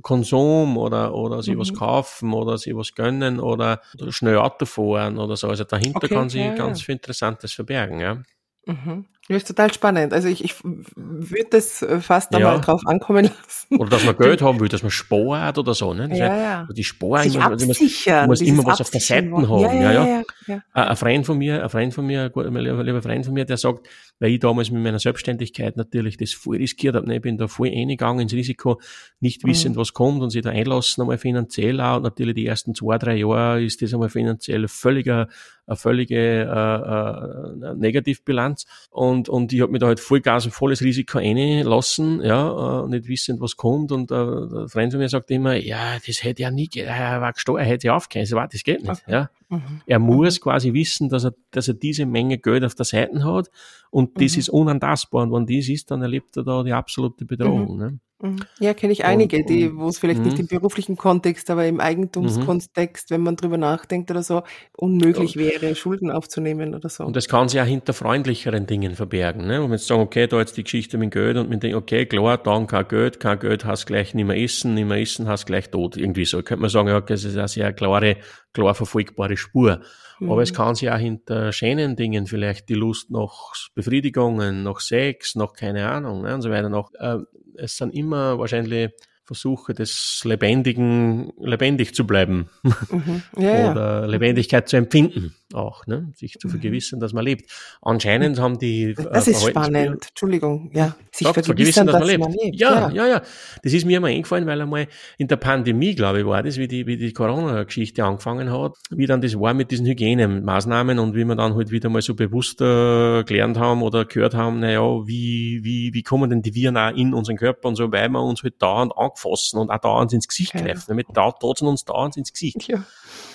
Konsum 0.02 0.78
oder, 0.78 1.14
oder 1.14 1.44
sie 1.44 1.56
mhm. 1.56 1.60
was 1.60 1.74
kaufen 1.74 2.34
oder 2.34 2.58
sie 2.58 2.76
was 2.76 2.96
gönnen 2.96 3.40
oder, 3.40 3.82
oder 4.00 4.12
schnell 4.12 4.38
Auto 4.38 4.66
fahren 4.66 5.18
oder 5.18 5.36
so. 5.36 5.48
Also 5.48 5.64
dahinter 5.64 5.98
okay, 5.98 6.14
kann 6.14 6.30
sich 6.30 6.42
ja, 6.42 6.56
ganz 6.56 6.80
ja. 6.80 6.86
viel 6.86 6.96
Interessantes 6.96 7.54
verbergen, 7.54 8.00
ja. 8.00 8.24
Mhm. 8.66 9.06
Ja, 9.28 9.38
ist 9.38 9.48
total 9.48 9.74
spannend. 9.74 10.14
Also 10.14 10.28
ich, 10.28 10.44
ich 10.44 10.54
würde 10.64 11.48
das 11.50 11.84
fast 12.02 12.32
ja. 12.32 12.38
einmal 12.38 12.62
drauf 12.62 12.82
ankommen 12.86 13.26
lassen. 13.26 13.78
Oder 13.78 13.90
dass 13.90 14.06
man 14.06 14.16
Geld 14.16 14.42
haben 14.44 14.60
will, 14.60 14.70
dass 14.70 14.84
man 14.84 14.92
spart 14.92 15.58
oder 15.58 15.74
so. 15.74 15.96
Ne? 15.96 16.10
Ja, 16.16 16.38
ja. 16.38 16.68
Die 16.72 16.84
Sparen, 16.84 17.24
Sich 17.24 17.42
also 17.42 17.66
absichern, 17.66 18.28
muss 18.28 18.42
immer 18.42 18.64
was 18.66 18.82
auf 18.82 18.92
der 18.92 19.02
Seite 19.02 19.32
haben. 19.32 19.62
Ja, 19.62 19.92
ja, 19.92 19.92
ja. 19.92 20.24
ja, 20.46 20.62
Ein 20.74 20.96
Freund 20.96 21.26
von 21.26 21.40
mir, 21.40 21.64
ein 21.64 21.70
Freund 21.70 21.94
von 21.96 22.06
mir, 22.06 22.32
ein 22.36 22.56
lieber 22.56 23.02
Freund 23.02 23.26
von 23.26 23.34
mir, 23.34 23.46
der 23.46 23.58
sagt, 23.58 23.88
weil 24.20 24.32
ich 24.32 24.40
damals 24.40 24.70
mit 24.70 24.84
meiner 24.84 25.00
Selbstständigkeit 25.00 25.76
natürlich 25.76 26.18
das 26.18 26.34
voll 26.34 26.58
riskiert 26.58 26.96
habe. 26.96 27.08
Ne? 27.08 27.16
Ich 27.16 27.22
bin 27.22 27.38
da 27.38 27.48
voll 27.48 27.70
eingegangen 27.70 28.22
ins 28.22 28.34
Risiko, 28.34 28.80
nicht 29.20 29.44
mhm. 29.44 29.50
wissend, 29.50 29.76
mhm. 29.76 29.80
was 29.80 29.94
kommt 29.94 30.22
und 30.22 30.30
sich 30.30 30.44
da 30.44 30.52
einlassen 30.52 31.02
einmal 31.02 31.18
finanziell 31.18 31.82
auch. 31.82 31.98
Und 31.98 32.04
natürlich 32.04 32.36
die 32.36 32.46
ersten 32.46 32.76
zwei, 32.76 33.00
drei 33.00 33.16
Jahre 33.16 33.64
ist 33.64 33.82
das 33.82 33.94
einmal 33.94 34.10
finanziell 34.10 34.68
völliger, 34.68 35.28
eine 35.68 35.76
völlige 35.76 36.16
äh, 36.16 37.70
äh, 37.70 37.76
Negativbilanz. 37.76 38.66
Und, 38.92 39.15
und 39.30 39.54
ich 39.54 39.62
habe 39.62 39.72
mir 39.72 39.80
da 39.80 39.88
halt 39.88 40.00
voll 40.00 40.22
Gas 40.22 40.46
und 40.46 40.52
volles 40.52 40.82
Risiko 40.82 41.18
einlassen, 41.18 42.22
ja, 42.24 42.84
äh, 42.84 42.88
nicht 42.88 43.08
wissend, 43.08 43.42
was 43.42 43.58
kommt. 43.58 43.92
Und 43.92 44.12
äh, 44.12 44.16
der 44.16 44.68
Freund 44.70 44.92
von 44.92 45.00
mir 45.00 45.10
sagt 45.10 45.32
immer, 45.32 45.56
ja, 45.56 45.98
das 46.06 46.24
hätte 46.24 46.44
ja 46.44 46.52
nie, 46.52 46.70
er 46.76 47.22
war 47.22 47.34
gestorben, 47.34 47.60
er 47.60 47.66
hätte 47.66 47.88
ja 47.88 47.96
aufgehört. 47.96 48.28
So, 48.28 48.38
das 48.38 48.64
geht 48.64 48.82
nicht. 48.82 48.90
Okay. 48.90 49.12
Ja. 49.12 49.30
Mhm. 49.50 49.82
Er 49.86 50.00
muss 50.00 50.42
quasi 50.42 50.74
wissen, 50.74 51.10
dass 51.10 51.24
er, 51.24 51.34
dass 51.52 51.68
er 51.68 51.74
diese 51.76 52.06
Menge 52.06 52.38
Geld 52.38 52.64
auf 52.64 52.76
der 52.76 52.86
Seite 52.86 53.24
hat 53.24 53.50
und 53.92 54.22
das 54.22 54.34
mhm. 54.34 54.40
ist 54.40 54.50
unantastbar. 54.50 55.24
Und 55.24 55.32
wenn 55.32 55.58
das 55.58 55.70
ist, 55.70 55.92
dann 55.92 56.02
erlebt 56.02 56.36
er 56.38 56.44
da 56.44 56.64
die 56.64 56.74
absolute 56.74 57.26
Bedrohung. 57.26 57.76
Mhm. 57.76 57.78
Ne? 57.78 58.00
Mhm. 58.22 58.40
Ja, 58.60 58.74
kenne 58.74 58.94
ich 58.94 59.04
einige, 59.04 59.38
und, 59.38 59.50
die, 59.50 59.76
wo 59.76 59.88
es 59.88 59.98
vielleicht 59.98 60.22
nicht 60.22 60.38
mhm. 60.38 60.42
im 60.42 60.48
beruflichen 60.48 60.96
Kontext, 60.96 61.50
aber 61.50 61.66
im 61.66 61.82
Eigentumskontext, 61.82 63.12
wenn 63.12 63.22
man 63.22 63.36
drüber 63.36 63.58
nachdenkt 63.58 64.10
oder 64.10 64.24
so, 64.24 64.44
unmöglich 64.76 65.36
wäre, 65.36 65.76
Schulden 65.76 66.12
aufzunehmen 66.12 66.76
oder 66.76 66.88
so. 66.88 67.04
Und 67.04 67.16
das 67.16 67.28
kann 67.28 67.50
sich 67.50 67.60
auch 67.60 67.66
hinter 67.66 67.94
freundlicheren 67.94 68.68
Dingen 68.68 68.96
verbergen. 68.96 69.48
Ne? 69.48 69.62
Und 69.62 69.72
wenn 69.72 69.78
sie 69.78 69.86
sagen, 69.86 70.02
okay, 70.02 70.28
da 70.28 70.40
jetzt 70.40 70.56
die 70.56 70.64
Geschichte 70.64 70.98
mit 70.98 71.12
Geld 71.12 71.36
und 71.38 71.50
man 71.50 71.60
denkt, 71.60 71.76
okay, 71.76 72.06
klar, 72.06 72.38
dann 72.38 72.68
kein 72.68 72.88
Geld, 72.88 73.20
kein 73.20 73.40
Geld 73.40 73.66
hast 73.66 73.86
gleich 73.86 74.14
nicht 74.14 74.26
mehr 74.26 74.42
essen, 74.42 74.74
nicht 74.74 74.88
mehr 74.88 75.02
essen 75.02 75.28
hast 75.28 75.46
gleich 75.46 75.70
tot. 75.70 75.98
Irgendwie 75.98 76.26
so. 76.26 76.42
Könnte 76.42 76.62
man 76.62 76.70
sagen, 76.70 76.88
ja, 76.88 77.02
das 77.02 77.26
ist 77.26 77.38
eine 77.38 77.48
sehr 77.50 77.74
klare, 77.74 78.18
klar 78.56 78.74
verfolgbare 78.74 79.38
Spur. 79.38 79.82
Mhm. 80.20 80.32
Aber 80.32 80.42
es 80.42 80.52
mhm. 80.52 80.56
kann 80.56 80.76
sich 80.76 80.90
auch 80.90 80.98
hinter 80.98 81.52
schönen 81.52 81.96
Dingen, 81.96 82.26
vielleicht 82.26 82.70
die 82.70 82.74
Lust 82.74 83.12
nach 83.12 83.54
Befriedigungen, 83.76 84.64
nach 84.64 84.80
Sex, 84.80 85.36
nach 85.36 85.54
keine 85.54 85.90
Ahnung, 85.90 86.24
ne, 86.24 86.34
und 86.34 86.42
so 86.42 86.50
weiter, 86.50 86.70
noch, 86.70 86.92
äh, 86.96 87.18
es 87.58 87.78
sind 87.78 87.94
immer 87.94 88.40
wahrscheinlich 88.40 88.92
Versuche 89.26 89.74
des 89.74 90.22
Lebendigen, 90.24 91.34
lebendig 91.40 91.96
zu 91.96 92.06
bleiben 92.06 92.50
mhm. 92.64 93.24
ja, 93.38 93.72
oder 93.72 94.02
ja. 94.02 94.06
Lebendigkeit 94.06 94.70
zu 94.70 94.78
empfinden 94.78 95.34
auch, 95.56 95.86
ne? 95.88 96.12
sich 96.16 96.34
zu 96.40 96.50
vergewissern, 96.50 97.00
dass 97.00 97.14
man 97.14 97.24
lebt. 97.24 97.50
Anscheinend 97.82 98.40
haben 98.40 98.58
die. 98.58 98.90
Äh, 98.90 98.96
das 98.96 99.28
ist 99.28 99.48
spannend, 99.48 100.08
Entschuldigung, 100.10 100.72
ja. 100.74 100.96
Sich 101.12 101.28
Sagt, 101.28 101.46
vergewissern, 101.46 101.88
dass, 101.88 101.94
dass, 101.94 102.02
man, 102.02 102.10
lebt. 102.10 102.20
man 102.20 102.32
lebt. 102.32 102.60
Ja, 102.60 102.90
ja, 102.90 102.92
ja, 102.92 103.08
ja. 103.08 103.22
Das 103.64 103.74
ist 103.74 103.86
mir 103.86 103.98
immer 103.98 104.08
eingefallen, 104.08 104.46
weil 104.46 104.62
einmal 104.62 104.88
in 105.18 105.28
der 105.28 105.38
Pandemie, 105.38 105.96
glaube 105.96 106.20
ich, 106.20 106.26
war 106.26 106.44
das, 106.44 106.58
wie 106.58 106.68
die, 106.68 106.88
wie 106.88 106.98
die 106.98 107.14
Corona-Geschichte 107.14 108.04
angefangen 108.04 108.52
hat, 108.52 108.74
wie 108.90 109.06
dann 109.06 109.22
das 109.22 109.40
war 109.40 109.54
mit 109.54 109.72
diesen 109.72 109.86
Hygienemaßnahmen 109.86 111.00
und 111.00 111.16
wie 111.16 111.24
wir 111.24 111.36
dann 111.36 111.56
halt 111.56 111.72
wieder 111.72 111.90
mal 111.90 112.02
so 112.02 112.16
bewusster 112.16 113.24
gelernt 113.24 113.58
haben 113.58 113.82
oder 113.82 114.06
gehört 114.06 114.34
haben, 114.34 114.60
naja, 114.60 114.82
wie, 114.82 115.64
wie, 115.64 115.94
wie 115.94 116.04
kommen 116.04 116.30
denn 116.30 116.42
die 116.42 116.54
Viren 116.56 116.78
auch 116.78 116.92
in 116.92 117.14
unseren 117.14 117.38
Körper 117.38 117.70
und 117.70 117.76
so, 117.76 117.92
weil 117.92 118.10
wir 118.10 118.22
uns 118.22 118.44
halt 118.44 118.62
dauernd 118.62 118.94
angefassen 119.16 119.60
und 119.60 119.70
auch 119.70 119.80
dauernd 119.80 120.14
ins 120.14 120.28
Gesicht 120.28 120.54
okay. 120.56 120.66
greifen. 120.66 120.86
Damit 120.88 121.08
da, 121.14 121.30
uns 121.30 121.86
dauernd 121.86 122.18
ins 122.18 122.34
Gesicht. 122.34 122.68
Ja. 122.68 122.84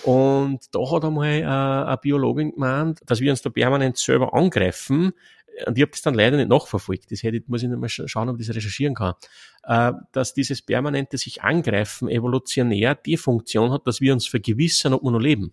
Und 0.04 0.60
da 0.72 0.90
hat 0.90 1.04
einmal 1.04 1.40
äh, 1.40 1.44
eine 1.44 1.98
Biologin 2.00 2.52
gemeint, 2.52 3.00
dass 3.06 3.20
wir 3.20 3.30
uns 3.30 3.42
da 3.42 3.50
permanent 3.50 3.96
selber 3.96 4.34
angreifen. 4.34 5.12
Und 5.66 5.76
ich 5.76 5.82
habe 5.82 5.90
das 5.90 6.02
dann 6.02 6.14
leider 6.14 6.36
nicht 6.36 6.48
nachverfolgt. 6.48 7.10
Das 7.10 7.22
hätte, 7.22 7.38
ich, 7.38 7.48
muss 7.48 7.62
ich 7.62 7.68
noch 7.68 7.78
mal 7.78 7.88
schauen, 7.88 8.28
ob 8.28 8.40
ich 8.40 8.46
das 8.46 8.56
recherchieren 8.56 8.94
kann. 8.94 9.14
Äh, 9.64 9.92
dass 10.12 10.32
dieses 10.32 10.62
permanente 10.62 11.18
sich 11.18 11.42
angreifen 11.42 12.08
evolutionär 12.08 12.94
die 12.94 13.16
Funktion 13.16 13.72
hat, 13.72 13.86
dass 13.86 14.00
wir 14.00 14.12
uns 14.12 14.26
vergewissern, 14.26 14.94
ob 14.94 15.02
wir 15.02 15.10
noch 15.10 15.20
leben. 15.20 15.52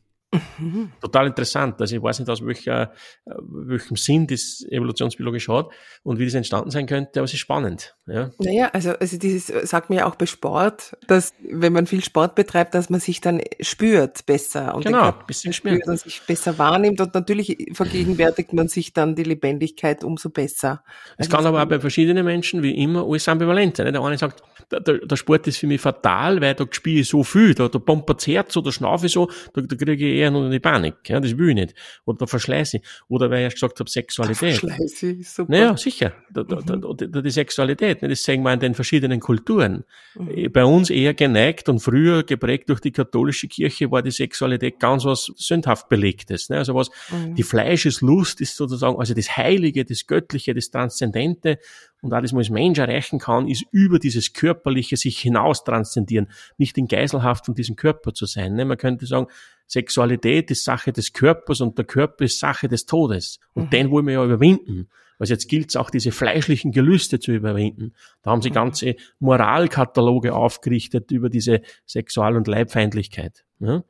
Mhm. 0.57 0.91
Total 1.01 1.27
interessant. 1.27 1.79
Also 1.79 1.95
ich 1.95 2.03
weiß 2.03 2.19
nicht, 2.19 2.29
aus 2.29 2.45
welcher, 2.45 2.91
äh, 3.25 3.31
welchem 3.47 3.95
Sinn 3.95 4.27
das 4.27 4.65
evolutionsbiologisch 4.69 5.47
hat 5.47 5.69
und 6.03 6.19
wie 6.19 6.25
das 6.25 6.33
entstanden 6.33 6.69
sein 6.69 6.85
könnte, 6.85 7.19
aber 7.19 7.25
es 7.25 7.33
ist 7.33 7.39
spannend. 7.39 7.95
Ja. 8.07 8.31
Naja, 8.39 8.69
also, 8.73 8.91
also 8.91 9.17
dieses 9.17 9.47
sagt 9.47 9.89
man 9.89 9.99
ja 9.99 10.05
auch 10.05 10.15
bei 10.15 10.25
Sport, 10.25 10.97
dass 11.07 11.33
wenn 11.49 11.71
man 11.71 11.87
viel 11.87 12.03
Sport 12.03 12.35
betreibt, 12.35 12.75
dass 12.75 12.89
man 12.89 12.99
sich 12.99 13.21
dann 13.21 13.41
spürt 13.61 14.25
besser 14.25 14.75
und 14.75 14.85
genau, 14.85 15.11
ein 15.11 15.25
bisschen 15.27 15.53
spürt 15.53 15.87
und 15.87 15.99
sich 15.99 16.21
besser 16.21 16.57
wahrnimmt 16.57 16.99
und 16.99 17.13
natürlich 17.13 17.71
vergegenwärtigt 17.73 18.51
man 18.51 18.67
sich 18.67 18.91
dann 18.91 19.15
die 19.15 19.23
Lebendigkeit 19.23 20.03
umso 20.03 20.29
besser. 20.29 20.83
Es 21.17 21.27
also 21.27 21.37
kann 21.37 21.45
aber 21.45 21.63
auch 21.63 21.67
bei 21.67 21.79
verschiedenen 21.79 22.25
Menschen 22.25 22.63
wie 22.63 22.75
immer 22.81 23.05
alles 23.07 23.27
ambivalent 23.29 23.77
sein. 23.77 23.93
Der 23.93 24.01
eine 24.01 24.17
sagt, 24.17 24.43
der, 24.71 24.79
der 24.81 25.15
Sport 25.15 25.47
ist 25.47 25.57
für 25.57 25.67
mich 25.67 25.79
fatal, 25.79 26.41
weil 26.41 26.53
da 26.53 26.65
spiele 26.69 27.01
ich 27.01 27.07
so 27.07 27.23
viel, 27.23 27.53
da, 27.53 27.69
da 27.69 27.79
pumpert 27.79 28.19
das 28.19 28.27
Herz 28.27 28.57
oder 28.57 28.71
schnaufe 28.71 29.05
ich 29.05 29.13
so, 29.13 29.29
da, 29.53 29.61
da 29.61 29.75
kriege 29.75 30.05
ich 30.05 30.16
eher 30.17 30.32
noch 30.32 30.49
die 30.49 30.60
Panik. 30.60 30.95
Ja, 31.08 31.19
das 31.19 31.38
will 31.38 31.49
ich 31.49 31.56
nicht. 31.56 31.75
Oder 32.06 32.19
da 32.19 32.27
verschleiße 32.27 32.77
ich. 32.77 32.84
Oder 33.08 33.30
weil 33.30 33.47
ich 33.47 33.53
gesagt 33.53 33.80
habe, 33.80 33.89
Sexualität. 33.89 34.63
Da 34.63 34.67
verschleiße 34.67 35.12
ich, 35.12 35.30
super. 35.30 35.51
Naja, 35.51 35.77
sicher. 35.77 36.13
Da, 36.32 36.43
da, 36.43 36.75
mhm. 36.75 36.97
da, 36.97 37.21
die 37.21 37.30
Sexualität, 37.30 38.01
ne, 38.01 38.10
das 38.10 38.23
sehen 38.23 38.43
wir 38.43 38.53
in 38.53 38.60
den 38.60 38.73
verschiedenen 38.73 39.19
Kulturen. 39.19 39.84
Mhm. 40.15 40.51
Bei 40.51 40.65
uns 40.65 40.89
eher 40.89 41.13
geneigt 41.13 41.69
und 41.69 41.80
früher 41.80 42.23
geprägt 42.23 42.69
durch 42.69 42.80
die 42.80 42.91
katholische 42.91 43.47
Kirche 43.47 43.91
war 43.91 44.01
die 44.01 44.12
Sexualität 44.12 44.80
ganz 44.80 45.06
was 45.06 45.32
sündhaft 45.36 45.89
belegtes. 45.89 46.49
Ne? 46.49 46.58
Also 46.58 46.75
was, 46.75 46.89
mhm. 47.12 47.36
die 47.36 47.43
Fleischeslust 47.43 48.41
ist 48.41 48.56
sozusagen, 48.56 48.97
also 48.99 49.13
das 49.13 49.38
Heilige, 49.38 49.86
das 49.86 50.08
Göttliche, 50.08 50.53
das 50.53 50.71
Transzendente 50.71 51.60
und 52.01 52.13
alles, 52.13 52.34
was 52.34 52.49
Mensch 52.49 52.77
erreichen 52.77 53.19
kann, 53.19 53.47
ist 53.47 53.65
über 53.71 53.99
dieses 53.99 54.34
Körperliche 54.34 54.97
sich 54.97 55.19
hinaus 55.19 55.63
transzendieren, 55.63 56.27
nicht 56.58 56.77
in 56.77 56.88
Geiselhaft 56.88 57.45
von 57.45 57.56
diesem 57.56 57.75
Körper 57.75 58.13
zu 58.13 58.25
sein. 58.25 58.56
Ne? 58.56 58.65
Man 58.65 58.77
könnte 58.77 59.06
sagen, 59.06 59.27
Sexualität 59.67 60.49
ist 60.49 60.63
Sache 60.63 60.93
des 60.93 61.13
Körpers 61.13 61.62
und 61.62 61.77
der 61.77 61.86
Körper 61.86 62.25
ist 62.25 62.39
Sache 62.39 62.67
des 62.67 62.86
Todes. 62.86 63.39
Und 63.53 63.65
mhm. 63.65 63.69
den 63.69 63.91
wollen 63.91 64.08
wir 64.08 64.13
ja 64.13 64.25
überwinden. 64.25 64.89
Also 65.19 65.34
jetzt 65.34 65.47
gilt 65.47 65.69
es 65.69 65.75
auch, 65.75 65.89
diese 65.89 66.12
fleischlichen 66.12 66.71
Gelüste 66.71 67.19
zu 67.19 67.32
überwinden. 67.32 67.93
Da 68.21 68.32
haben 68.32 68.41
sie 68.41 68.49
mhm. 68.49 68.56
ganze 68.56 68.95
Moralkataloge 69.19 70.34
aufgerichtet 70.34 71.12
über 71.12 71.30
diese 71.30 71.62
Sexual- 71.86 72.38
und 72.38 72.47
Leibfeindlichkeit. 72.47 73.43
Ja? 73.60 73.84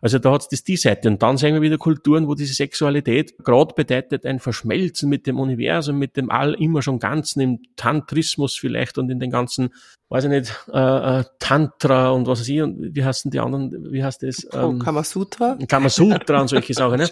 Also 0.00 0.18
da 0.18 0.32
hat 0.32 0.46
es 0.50 0.64
die 0.64 0.76
Seite. 0.76 1.08
Und 1.08 1.22
dann 1.22 1.36
sehen 1.36 1.54
wir 1.54 1.62
wieder 1.62 1.78
Kulturen, 1.78 2.28
wo 2.28 2.34
diese 2.34 2.54
Sexualität 2.54 3.38
gerade 3.38 3.74
bedeutet 3.74 4.26
ein 4.26 4.38
Verschmelzen 4.38 5.08
mit 5.08 5.26
dem 5.26 5.38
Universum, 5.38 5.98
mit 5.98 6.16
dem 6.16 6.30
All 6.30 6.54
immer 6.54 6.82
schon 6.82 6.98
Ganzen, 6.98 7.40
im 7.40 7.62
Tantrismus 7.76 8.54
vielleicht 8.54 8.98
und 8.98 9.10
in 9.10 9.20
den 9.20 9.30
ganzen, 9.30 9.72
weiß 10.08 10.24
ich 10.24 10.30
nicht, 10.30 10.54
äh, 10.72 11.20
äh, 11.20 11.24
Tantra 11.38 12.10
und 12.10 12.26
was 12.26 12.40
weiß 12.40 12.48
ich, 12.48 12.62
und 12.62 12.94
wie 12.94 13.04
heißen 13.04 13.30
die 13.30 13.40
anderen, 13.40 13.92
wie 13.92 14.04
heißt 14.04 14.22
das? 14.22 14.44
Ähm, 14.52 14.60
oh, 14.60 14.78
Kamasutra? 14.78 15.58
Kamasutra 15.68 16.40
und 16.40 16.48
solche 16.48 16.74
Sachen. 16.74 16.98
Ne? 16.98 17.08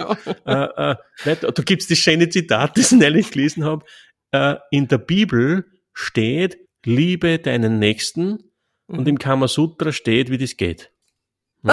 äh, 0.47 0.93
äh, 1.33 1.37
da 1.41 1.63
gibt's 1.63 1.87
das 1.87 1.99
schöne 1.99 2.29
Zitat, 2.29 2.77
das 2.77 2.93
ich 2.93 2.99
neulich 2.99 3.31
gelesen 3.31 3.65
habe. 3.65 3.85
Äh, 4.33 4.57
in 4.71 4.89
der 4.89 4.99
Bibel 4.99 5.65
steht, 5.93 6.59
liebe 6.85 7.39
deinen 7.39 7.79
Nächsten 7.79 8.51
mhm. 8.87 8.99
und 8.99 9.09
im 9.09 9.19
Kamasutra 9.19 9.93
steht, 9.93 10.31
wie 10.31 10.39
das 10.39 10.57
geht. 10.57 10.93
Hm? 11.63 11.73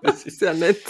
das 0.02 0.24
ist 0.24 0.40
ja 0.40 0.52
nett. 0.52 0.82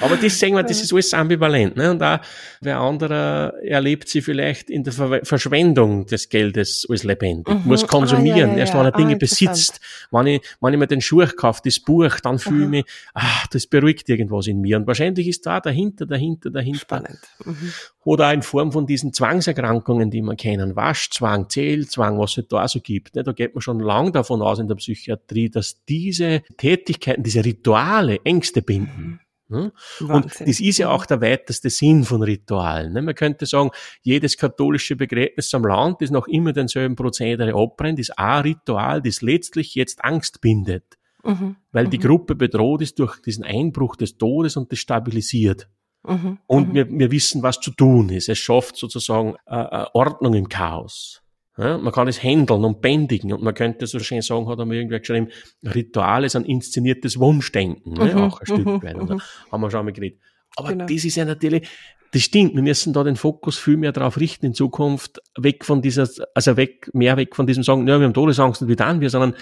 Aber 0.00 0.16
das 0.16 0.38
sehen 0.38 0.54
wir, 0.54 0.62
das 0.62 0.82
ist 0.82 0.92
alles 0.92 1.14
ambivalent. 1.14 1.76
Ne? 1.76 1.90
Und 1.90 2.02
auch 2.02 2.20
wer 2.60 2.80
anderer 2.80 3.54
erlebt 3.62 4.08
sie 4.08 4.22
vielleicht 4.22 4.70
in 4.70 4.84
der 4.84 4.92
Ver 4.92 5.20
Verschwendung 5.24 6.06
des 6.06 6.28
Geldes 6.28 6.86
als 6.88 7.04
lebendig. 7.04 7.54
Mhm. 7.54 7.62
Muss 7.64 7.86
konsumieren, 7.86 8.50
ah, 8.50 8.52
ja, 8.52 8.52
ja, 8.52 8.58
erst 8.58 8.74
wenn 8.74 8.84
er 8.84 8.92
Dinge 8.92 9.14
ah, 9.14 9.18
besitzt. 9.18 9.80
Wenn 10.10 10.26
ich, 10.26 10.42
wenn 10.60 10.72
ich 10.72 10.78
mir 10.78 10.86
den 10.86 11.00
Schuh 11.00 11.26
kaufe, 11.36 11.60
das 11.64 11.80
Buch, 11.80 12.20
dann 12.20 12.38
fühle 12.38 12.64
ich 12.64 12.70
mich, 12.70 12.84
ah, 13.14 13.44
das 13.50 13.66
beruhigt 13.66 14.08
irgendwas 14.08 14.46
in 14.46 14.60
mir. 14.60 14.76
Und 14.76 14.86
wahrscheinlich 14.86 15.28
ist 15.28 15.46
da 15.46 15.60
dahinter, 15.60 16.06
dahinter, 16.06 16.50
dahinter. 16.50 16.80
Spannend. 16.80 17.18
Mhm. 17.44 17.72
Oder 18.04 18.28
auch 18.28 18.32
in 18.32 18.42
Form 18.42 18.72
von 18.72 18.86
diesen 18.86 19.12
Zwangserkrankungen, 19.12 20.10
die 20.10 20.22
man 20.22 20.36
kennen. 20.36 20.76
Waschzwang, 20.76 21.50
Zählzwang, 21.50 22.18
was 22.18 22.38
es 22.38 22.48
da 22.48 22.66
so 22.66 22.80
gibt. 22.80 23.14
Ne? 23.14 23.22
Da 23.22 23.32
geht 23.32 23.54
man 23.54 23.60
schon 23.60 23.80
lang 23.80 24.12
davon 24.12 24.40
aus 24.40 24.58
in 24.58 24.66
der 24.66 24.76
Psychiatrie, 24.76 25.50
dass 25.50 25.84
diese 25.86 26.42
Tätigkeiten, 26.56 27.22
diese 27.22 27.44
Rituale 27.44 28.18
Ängste 28.24 28.47
binden. 28.52 29.02
Mhm. 29.02 29.20
Ne? 29.50 29.72
Und 30.00 30.26
das 30.26 30.60
ist 30.60 30.78
ja 30.78 30.90
auch 30.90 31.06
der 31.06 31.22
weiteste 31.22 31.70
Sinn 31.70 32.04
von 32.04 32.22
Ritualen. 32.22 32.92
Ne? 32.92 33.00
Man 33.00 33.14
könnte 33.14 33.46
sagen, 33.46 33.70
jedes 34.02 34.36
katholische 34.36 34.94
Begräbnis 34.94 35.54
am 35.54 35.64
Land, 35.64 36.02
das 36.02 36.10
noch 36.10 36.28
immer 36.28 36.52
denselben 36.52 36.96
Prozedere 36.96 37.54
abbrennt, 37.54 37.98
ist 37.98 38.18
ein 38.18 38.42
Ritual, 38.42 39.00
das 39.00 39.22
letztlich 39.22 39.74
jetzt 39.74 40.04
Angst 40.04 40.42
bindet. 40.42 40.98
Mhm. 41.24 41.56
Weil 41.72 41.86
mhm. 41.86 41.90
die 41.90 41.98
Gruppe 41.98 42.34
bedroht 42.34 42.82
ist 42.82 42.98
durch 42.98 43.20
diesen 43.22 43.44
Einbruch 43.44 43.96
des 43.96 44.18
Todes 44.18 44.56
und 44.56 44.70
das 44.70 44.80
stabilisiert. 44.80 45.68
Mhm. 46.06 46.38
Und 46.46 46.68
mhm. 46.68 46.74
wir, 46.74 46.90
wir 46.90 47.10
wissen, 47.10 47.42
was 47.42 47.58
zu 47.58 47.70
tun 47.70 48.10
ist. 48.10 48.28
Es 48.28 48.38
schafft 48.38 48.76
sozusagen 48.76 49.34
äh, 49.46 49.56
äh 49.56 49.86
Ordnung 49.94 50.34
im 50.34 50.48
Chaos. 50.48 51.22
Ja, 51.58 51.76
man 51.76 51.92
kann 51.92 52.06
es 52.06 52.22
handeln 52.22 52.64
und 52.64 52.80
bändigen 52.80 53.32
und 53.32 53.42
man 53.42 53.52
könnte 53.52 53.88
so 53.88 53.98
schön 53.98 54.22
sagen, 54.22 54.48
hat 54.48 54.60
er 54.60 54.64
mir 54.64 54.76
irgendwer 54.76 55.00
geschrieben, 55.00 55.28
Ritual 55.64 56.24
ist 56.24 56.36
ein 56.36 56.44
inszeniertes 56.44 57.18
Wunschdenken, 57.18 57.94
ne? 57.94 58.14
Mhm, 58.14 58.20
auch 58.20 58.40
ein 58.40 58.46
Stück 58.46 58.64
mhm, 58.64 58.82
weit. 58.82 58.94
Und 58.94 59.10
mhm. 59.10 59.20
haben 59.50 59.60
wir 59.60 59.70
schon 59.70 59.84
mal 59.84 59.92
geredet. 59.92 60.20
Aber 60.56 60.68
genau. 60.68 60.86
das 60.86 61.04
ist 61.04 61.16
ja 61.16 61.24
natürlich, 61.24 61.68
das 62.12 62.22
stimmt, 62.22 62.54
wir 62.54 62.62
müssen 62.62 62.92
da 62.92 63.02
den 63.02 63.16
Fokus 63.16 63.58
viel 63.58 63.76
mehr 63.76 63.90
darauf 63.90 64.18
richten 64.20 64.46
in 64.46 64.54
Zukunft, 64.54 65.20
weg 65.36 65.64
von 65.64 65.82
dieser, 65.82 66.08
also 66.32 66.56
weg, 66.56 66.90
mehr 66.92 67.16
weg 67.16 67.34
von 67.34 67.48
diesem 67.48 67.64
Sagen, 67.64 67.88
ja, 67.88 67.98
wir 67.98 68.06
haben 68.06 68.14
Todesangst 68.14 68.62
und 68.62 68.68
wie 68.68 68.76
dann 68.76 69.00
wir, 69.00 69.10
sondern 69.10 69.34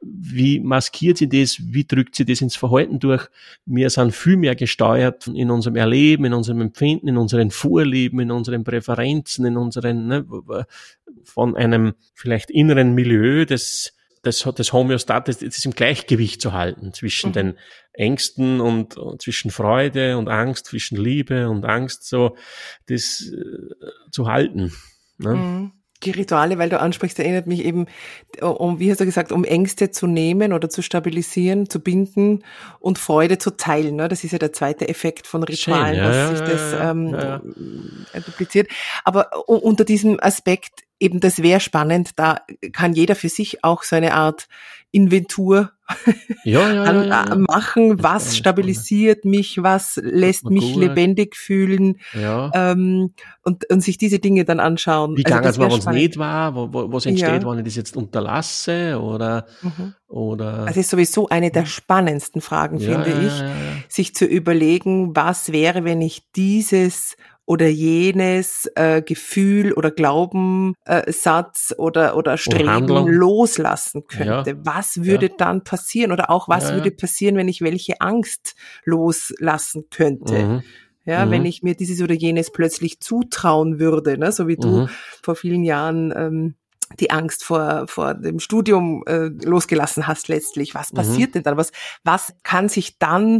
wie 0.00 0.60
maskiert 0.60 1.18
sie 1.18 1.28
das, 1.28 1.58
wie 1.60 1.84
drückt 1.84 2.16
sie 2.16 2.24
das 2.24 2.40
ins 2.40 2.56
Verhalten 2.56 2.98
durch. 2.98 3.28
Wir 3.66 3.90
sind 3.90 4.14
viel 4.14 4.36
mehr 4.36 4.56
gesteuert 4.56 5.26
in 5.26 5.50
unserem 5.50 5.76
Erleben, 5.76 6.24
in 6.24 6.32
unserem 6.32 6.62
Empfinden, 6.62 7.08
in 7.08 7.16
unseren 7.16 7.50
Vorlieben, 7.50 8.20
in 8.20 8.30
unseren 8.30 8.64
Präferenzen, 8.64 9.44
in 9.44 9.56
unseren, 9.56 10.06
ne, 10.06 10.26
von 11.24 11.56
einem 11.56 11.94
vielleicht 12.14 12.50
inneren 12.50 12.94
Milieu, 12.94 13.44
das, 13.44 13.92
das, 14.22 14.46
das 14.56 14.72
Homöostat, 14.72 15.28
das, 15.28 15.38
das 15.38 15.58
ist 15.58 15.66
im 15.66 15.72
Gleichgewicht 15.72 16.40
zu 16.40 16.52
halten 16.52 16.92
zwischen 16.94 17.30
mhm. 17.30 17.34
den 17.34 17.58
Ängsten 17.92 18.60
und, 18.60 18.96
und, 18.96 19.20
zwischen 19.20 19.50
Freude 19.50 20.16
und 20.16 20.28
Angst, 20.28 20.66
zwischen 20.66 20.96
Liebe 20.96 21.50
und 21.50 21.66
Angst, 21.66 22.08
so 22.08 22.36
das 22.86 23.30
äh, 23.32 24.10
zu 24.10 24.28
halten. 24.28 24.72
Ne? 25.18 25.34
Mhm 25.34 25.72
die 26.02 26.10
Rituale, 26.10 26.58
weil 26.58 26.68
du 26.68 26.80
ansprichst, 26.80 27.18
erinnert 27.18 27.46
mich 27.46 27.64
eben, 27.64 27.86
um, 28.40 28.78
wie 28.78 28.90
hast 28.90 29.00
du 29.00 29.04
gesagt, 29.04 29.32
um 29.32 29.44
Ängste 29.44 29.90
zu 29.90 30.06
nehmen 30.06 30.52
oder 30.52 30.68
zu 30.68 30.82
stabilisieren, 30.82 31.68
zu 31.68 31.80
binden 31.80 32.44
und 32.78 32.98
Freude 32.98 33.38
zu 33.38 33.56
teilen. 33.56 33.96
Ne? 33.96 34.08
Das 34.08 34.24
ist 34.24 34.32
ja 34.32 34.38
der 34.38 34.52
zweite 34.52 34.88
Effekt 34.88 35.26
von 35.26 35.42
Ritualen, 35.42 35.96
Schön, 35.96 36.04
ja, 36.04 36.30
dass 36.30 36.38
sich 36.38 36.48
das 36.48 36.74
ähm, 36.80 37.08
ja. 37.08 37.40
dupliziert. 38.20 38.68
Aber 39.04 39.48
unter 39.48 39.84
diesem 39.84 40.18
Aspekt 40.20 40.84
eben, 41.00 41.20
das 41.20 41.42
wäre 41.42 41.60
spannend, 41.60 42.10
da 42.16 42.42
kann 42.72 42.92
jeder 42.92 43.14
für 43.16 43.28
sich 43.28 43.64
auch 43.64 43.82
so 43.82 43.96
eine 43.96 44.14
Art 44.14 44.46
Inventur 44.92 45.72
ja, 46.44 46.72
ja, 46.72 47.02
ja, 47.02 47.36
machen, 47.36 48.02
was 48.02 48.36
stabilisiert 48.36 49.24
mich, 49.24 49.62
was 49.62 50.00
lässt 50.02 50.44
mich 50.44 50.74
gut. 50.74 50.84
lebendig 50.84 51.36
fühlen? 51.36 51.98
Ähm, 52.14 53.12
und, 53.42 53.70
und 53.70 53.82
sich 53.82 53.98
diese 53.98 54.18
Dinge 54.18 54.44
dann 54.44 54.60
anschauen. 54.60 55.16
Wie 55.16 55.24
also 55.24 55.36
gegangen 55.36 55.50
es, 55.50 55.58
wenn 55.58 55.78
es 55.78 55.86
nicht 55.86 56.18
war, 56.18 56.54
wo, 56.54 56.72
wo, 56.72 56.92
was 56.92 57.06
entsteht, 57.06 57.44
wenn 57.44 57.58
ich 57.58 57.64
das 57.64 57.76
jetzt 57.76 57.96
unterlasse 57.96 59.00
oder, 59.00 59.46
mhm. 59.62 59.94
oder. 60.08 60.66
Das 60.66 60.76
ist 60.76 60.90
sowieso 60.90 61.28
eine 61.28 61.50
der 61.50 61.66
spannendsten 61.66 62.40
Fragen, 62.40 62.80
finde 62.80 63.10
ich, 63.26 63.92
sich 63.92 64.14
zu 64.14 64.24
überlegen, 64.24 65.14
was 65.14 65.52
wäre, 65.52 65.84
wenn 65.84 66.00
ich 66.00 66.30
dieses 66.36 67.16
oder 67.50 67.66
jenes 67.66 68.70
äh, 68.76 69.02
Gefühl 69.02 69.72
oder 69.72 69.90
Glaubenssatz 69.90 71.72
äh, 71.72 71.80
oder, 71.80 72.16
oder 72.16 72.38
Streben 72.38 73.08
loslassen 73.08 74.06
könnte. 74.06 74.50
Ja. 74.50 74.56
Was 74.62 75.02
würde 75.02 75.26
ja. 75.26 75.34
dann 75.36 75.64
passieren? 75.64 76.12
Oder 76.12 76.30
auch 76.30 76.48
was 76.48 76.68
ja, 76.68 76.76
würde 76.76 76.92
passieren, 76.92 77.34
wenn 77.34 77.48
ich 77.48 77.60
welche 77.60 78.00
Angst 78.00 78.54
loslassen 78.84 79.86
könnte? 79.90 80.38
Mhm. 80.38 80.62
Ja, 81.04 81.26
mhm. 81.26 81.30
wenn 81.32 81.44
ich 81.44 81.64
mir 81.64 81.74
dieses 81.74 82.00
oder 82.00 82.14
jenes 82.14 82.52
plötzlich 82.52 83.00
zutrauen 83.00 83.80
würde, 83.80 84.16
ne? 84.16 84.30
so 84.30 84.46
wie 84.46 84.56
du 84.56 84.82
mhm. 84.82 84.88
vor 85.20 85.34
vielen 85.34 85.64
Jahren 85.64 86.14
ähm, 86.16 86.54
die 86.98 87.10
Angst 87.10 87.44
vor, 87.44 87.84
vor 87.86 88.14
dem 88.14 88.40
Studium 88.40 89.04
äh, 89.06 89.28
losgelassen 89.44 90.06
hast 90.06 90.28
letztlich. 90.28 90.74
Was 90.74 90.92
mhm. 90.92 90.96
passiert 90.96 91.34
denn 91.34 91.42
dann? 91.42 91.56
Was, 91.56 91.72
was 92.04 92.34
kann 92.42 92.68
sich 92.68 92.98
dann 92.98 93.30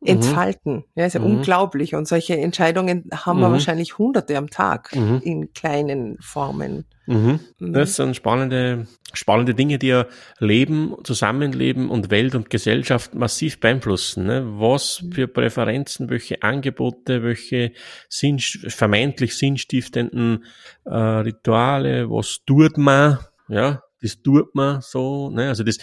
mhm. 0.00 0.06
entfalten? 0.06 0.84
Ja, 0.94 1.06
ist 1.06 1.14
ja 1.14 1.20
mhm. 1.20 1.38
unglaublich. 1.38 1.94
Und 1.94 2.06
solche 2.06 2.36
Entscheidungen 2.36 3.08
haben 3.12 3.40
wir 3.40 3.48
mhm. 3.48 3.52
wahrscheinlich 3.52 3.98
hunderte 3.98 4.36
am 4.36 4.50
Tag 4.50 4.94
mhm. 4.94 5.20
in 5.22 5.52
kleinen 5.52 6.18
Formen. 6.20 6.84
Mhm. 7.08 7.40
Das 7.58 7.96
sind 7.96 8.14
spannende, 8.14 8.86
spannende 9.14 9.54
Dinge, 9.54 9.78
die 9.78 9.86
ja 9.88 10.06
Leben, 10.40 10.94
Zusammenleben 11.04 11.88
und 11.88 12.10
Welt 12.10 12.34
und 12.34 12.50
Gesellschaft 12.50 13.14
massiv 13.14 13.60
beeinflussen. 13.60 14.26
Ne? 14.26 14.44
Was 14.58 15.02
für 15.10 15.26
Präferenzen, 15.26 16.10
welche 16.10 16.42
Angebote, 16.42 17.22
welche 17.22 17.72
Sinn, 18.10 18.38
vermeintlich 18.38 19.38
sinnstiftenden 19.38 20.44
äh, 20.84 20.94
Rituale, 20.94 22.10
was 22.10 22.40
tut 22.44 22.76
man, 22.76 23.18
ja, 23.48 23.82
das 24.02 24.20
tut 24.20 24.54
man 24.54 24.82
so, 24.82 25.30
ne? 25.30 25.48
Also 25.48 25.64
das 25.64 25.78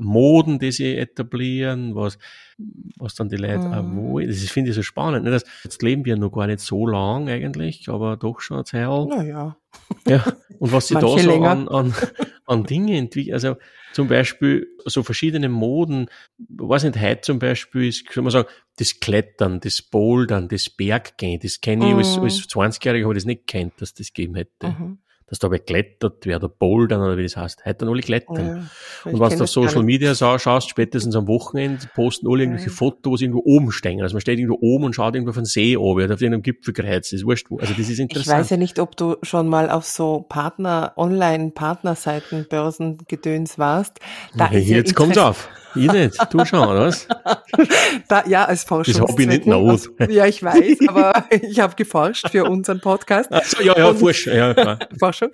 Moden, 0.00 0.58
die 0.58 0.72
sie 0.72 0.96
etablieren, 0.96 1.94
was, 1.94 2.18
was 2.96 3.14
dann 3.14 3.28
die 3.28 3.36
Leute 3.36 3.60
auch 3.60 3.82
mhm. 3.82 4.12
wollen. 4.12 4.28
Das 4.28 4.38
finde 4.50 4.70
ich 4.70 4.76
so 4.76 4.82
spannend. 4.82 5.24
Ne? 5.24 5.30
Das, 5.30 5.44
jetzt 5.64 5.82
leben 5.82 6.04
wir 6.04 6.16
noch 6.16 6.30
gar 6.30 6.46
nicht 6.46 6.60
so 6.60 6.86
lang 6.86 7.28
eigentlich, 7.28 7.88
aber 7.88 8.16
doch 8.16 8.40
schon 8.40 8.58
eine 8.58 8.64
Zeit. 8.64 9.08
Naja. 9.08 9.56
Ja, 10.06 10.24
und 10.58 10.72
was 10.72 10.88
sie 10.88 10.94
da 10.94 11.06
so 11.06 11.44
an, 11.44 11.68
an, 11.68 11.94
an 12.46 12.64
Dinge 12.64 12.96
entwickeln, 12.96 13.34
also 13.34 13.56
zum 13.92 14.08
Beispiel 14.08 14.66
so 14.86 15.02
verschiedene 15.02 15.48
Moden, 15.48 16.08
weiß 16.48 16.84
nicht, 16.84 17.00
heute 17.00 17.20
zum 17.20 17.38
Beispiel 17.38 17.88
ist, 17.88 18.06
kann 18.06 18.24
man 18.24 18.30
sagen, 18.30 18.48
das 18.78 19.00
Klettern, 19.00 19.60
das 19.60 19.82
Bouldern, 19.82 20.48
das 20.48 20.70
Berggehen, 20.70 21.40
das 21.42 21.60
kenne 21.60 21.86
ich 21.86 21.92
mhm. 21.92 21.98
als, 21.98 22.18
als 22.18 22.48
20-Jähriger, 22.48 23.04
habe 23.04 23.14
ich 23.14 23.18
das 23.18 23.26
nicht 23.26 23.46
kennt, 23.46 23.80
dass 23.80 23.92
das 23.92 24.12
gegeben 24.12 24.36
hätte. 24.36 24.68
Mhm 24.68 24.98
dass 25.28 25.40
da 25.40 25.48
geklettert 25.48 26.24
wird 26.24 26.44
oder 26.44 26.48
bouldern 26.48 27.00
oder 27.00 27.16
wie 27.16 27.24
das 27.24 27.36
heißt. 27.36 27.64
Heute 27.64 27.78
dann 27.78 27.88
alle 27.88 28.00
klettern. 28.00 28.46
Ja, 29.04 29.10
und 29.10 29.20
wenn 29.20 29.38
du 29.38 29.44
auf 29.44 29.50
Social 29.50 29.82
Media 29.82 30.14
schaust, 30.14 30.70
spätestens 30.70 31.16
am 31.16 31.26
Wochenende, 31.26 31.86
posten 31.94 32.28
alle 32.28 32.44
irgendwelche 32.44 32.70
ja. 32.70 32.74
Fotos 32.74 33.20
irgendwo 33.20 33.42
oben 33.44 33.72
stehen. 33.72 34.02
Also 34.02 34.14
man 34.14 34.20
steht 34.20 34.38
irgendwo 34.38 34.58
oben 34.60 34.84
und 34.84 34.94
schaut 34.94 35.14
irgendwo 35.14 35.30
auf 35.30 35.36
den 35.36 35.44
See 35.44 35.76
oben 35.76 36.04
oder 36.04 36.14
auf 36.14 36.20
irgendeinem 36.20 36.42
Gipfel 36.42 36.72
gereizt. 36.72 37.12
Das 37.12 37.20
ist 37.20 37.26
wurscht. 37.26 37.48
Also 37.50 37.74
das 37.74 37.88
ist 37.88 37.98
interessant. 37.98 38.26
Ich 38.26 38.32
weiß 38.32 38.50
ja 38.50 38.56
nicht, 38.56 38.78
ob 38.78 38.96
du 38.96 39.16
schon 39.22 39.48
mal 39.48 39.70
auf 39.70 39.84
so 39.84 40.24
Partner, 40.28 40.92
Online-Partnerseiten, 40.96 42.46
Börsengedöns 42.48 43.58
warst. 43.58 43.98
Da 44.36 44.50
ja, 44.52 44.58
jetzt 44.58 44.94
kommt's 44.94 45.18
auf. 45.18 45.48
Ich 45.76 45.92
nicht. 45.92 46.32
Du 46.32 46.44
schon, 46.44 46.60
oder 46.60 46.86
was? 46.86 47.06
Da, 48.08 48.24
ja, 48.26 48.44
als 48.44 48.64
Forschung. 48.64 48.94
Das 48.94 49.02
habe 49.02 49.22
ich 49.22 49.28
nicht 49.28 49.46
not. 49.46 49.90
Ja, 50.08 50.26
ich 50.26 50.42
weiß, 50.42 50.88
aber 50.88 51.24
ich 51.30 51.58
habe 51.58 51.74
geforscht 51.74 52.28
für 52.30 52.44
unseren 52.44 52.80
Podcast. 52.80 53.32
Also, 53.32 53.62
ja, 53.62 53.76
ja, 53.76 53.94
Forschung. 53.94 54.34
Ja. 54.34 54.78
Forschung. 54.98 55.30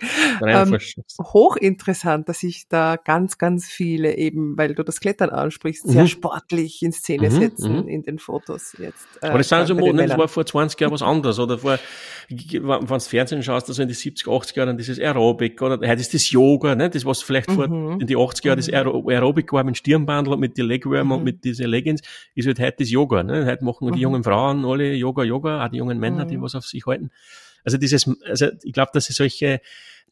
Ähm, 0.47 0.79
hochinteressant, 1.21 2.29
dass 2.29 2.41
sich 2.41 2.69
da 2.69 2.97
ganz, 2.97 3.39
ganz 3.39 3.67
viele 3.67 4.17
eben, 4.17 4.57
weil 4.57 4.75
du 4.75 4.85
das 4.85 5.01
Klettern 5.01 5.31
ansprichst, 5.31 5.87
sehr 5.87 6.03
mhm. 6.03 6.09
sportlich 6.09 6.83
in 6.83 6.93
Szene 6.93 7.31
mhm, 7.31 7.41
setzen 7.41 7.77
mhm. 7.83 7.89
in 7.89 8.03
den 8.03 8.19
Fotos 8.19 8.77
jetzt. 8.79 9.07
Äh, 9.21 9.27
aber 9.27 9.39
das 9.39 9.49
sind 9.49 9.67
so 9.67 9.75
Moden, 9.75 9.99
das 9.99 10.17
war 10.17 10.29
vor 10.29 10.47
20 10.47 10.81
Jahren 10.81 10.93
was 10.93 11.03
anderes. 11.03 11.39
Oder 11.39 11.59
vor, 11.59 11.79
wenn 12.29 12.59
du 12.87 13.01
Fernsehen 13.01 13.43
schaust, 13.43 13.69
also 13.69 13.83
in 13.83 13.89
die 13.89 13.95
70, 13.95 14.29
80 14.29 14.57
Jahren, 14.57 14.77
dieses 14.79 14.99
Aerobic, 14.99 15.61
oder 15.61 15.77
heute 15.77 16.01
ist 16.01 16.15
das 16.15 16.31
Yoga, 16.31 16.75
ne? 16.75 16.89
das 16.89 17.05
was 17.05 17.23
vielleicht 17.23 17.51
vor, 17.51 17.69
mhm. 17.69 18.01
in 18.01 18.07
die 18.07 18.17
80 18.17 18.45
Jahren 18.45 18.57
das 18.59 18.69
mhm. 18.69 19.09
Aerobic 19.09 19.53
war 19.53 19.65
mit 19.65 19.77
Stirnbandel 19.77 20.32
Sportler 20.33 20.37
mit 20.37 20.59
den 20.59 20.67
Legworm 20.67 21.07
mhm. 21.07 21.13
und 21.13 21.25
mit 21.25 21.45
diesen 21.45 21.67
Leggings, 21.67 22.01
ist 22.35 22.47
halt 22.47 22.61
heute 22.61 22.77
das 22.81 22.91
Yoga. 22.91 23.23
Ne? 23.23 23.47
Heute 23.47 23.65
machen 23.65 23.89
mhm. 23.89 23.93
die 23.93 24.01
jungen 24.01 24.25
Frauen 24.25 24.65
alle 24.65 24.95
Yoga, 24.95 25.25
Yoga, 25.25 25.65
auch 25.65 25.69
die 25.69 25.79
jungen 25.79 25.99
Männer, 25.99 26.25
mhm. 26.25 26.29
die 26.29 26.41
was 26.41 26.55
auf 26.55 26.65
sich 26.65 26.87
halten. 26.87 27.11
Also 27.65 27.79
dieses, 27.79 28.11
also 28.27 28.47
ich 28.63 28.73
glaube, 28.73 28.91
dass 28.93 29.05
sie 29.07 29.13
solche 29.13 29.61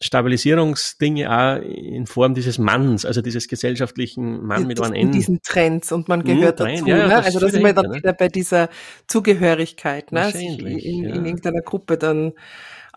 Stabilisierungsdinge 0.03 1.31
auch 1.31 1.61
in 1.61 2.07
Form 2.07 2.35
dieses 2.35 2.59
Manns, 2.59 3.05
also 3.05 3.21
dieses 3.21 3.49
gesellschaftlichen 3.49 4.47
Mann 4.47 4.67
mit 4.67 4.81
einem 4.81 4.95
N. 4.95 5.13
diesen 5.13 5.43
Trends 5.43 5.93
und 5.93 6.09
man 6.09 6.25
gehört 6.25 6.61
mhm, 6.61 6.65
dazu. 6.65 6.87
Ja, 6.87 7.09
ne? 7.09 7.17
Also 7.17 7.39
da 7.39 7.49
sind 7.49 7.63
wir 7.63 7.75
dann 7.75 7.91
ne? 7.91 7.97
wieder 7.97 8.13
bei 8.15 8.29
dieser 8.29 8.71
Zugehörigkeit, 9.09 10.11
ne? 10.13 10.31
sich 10.31 10.59
in, 10.59 10.67
in, 10.67 11.05
in 11.05 11.27
irgendeiner 11.27 11.61
Gruppe 11.61 11.99
dann 11.99 12.33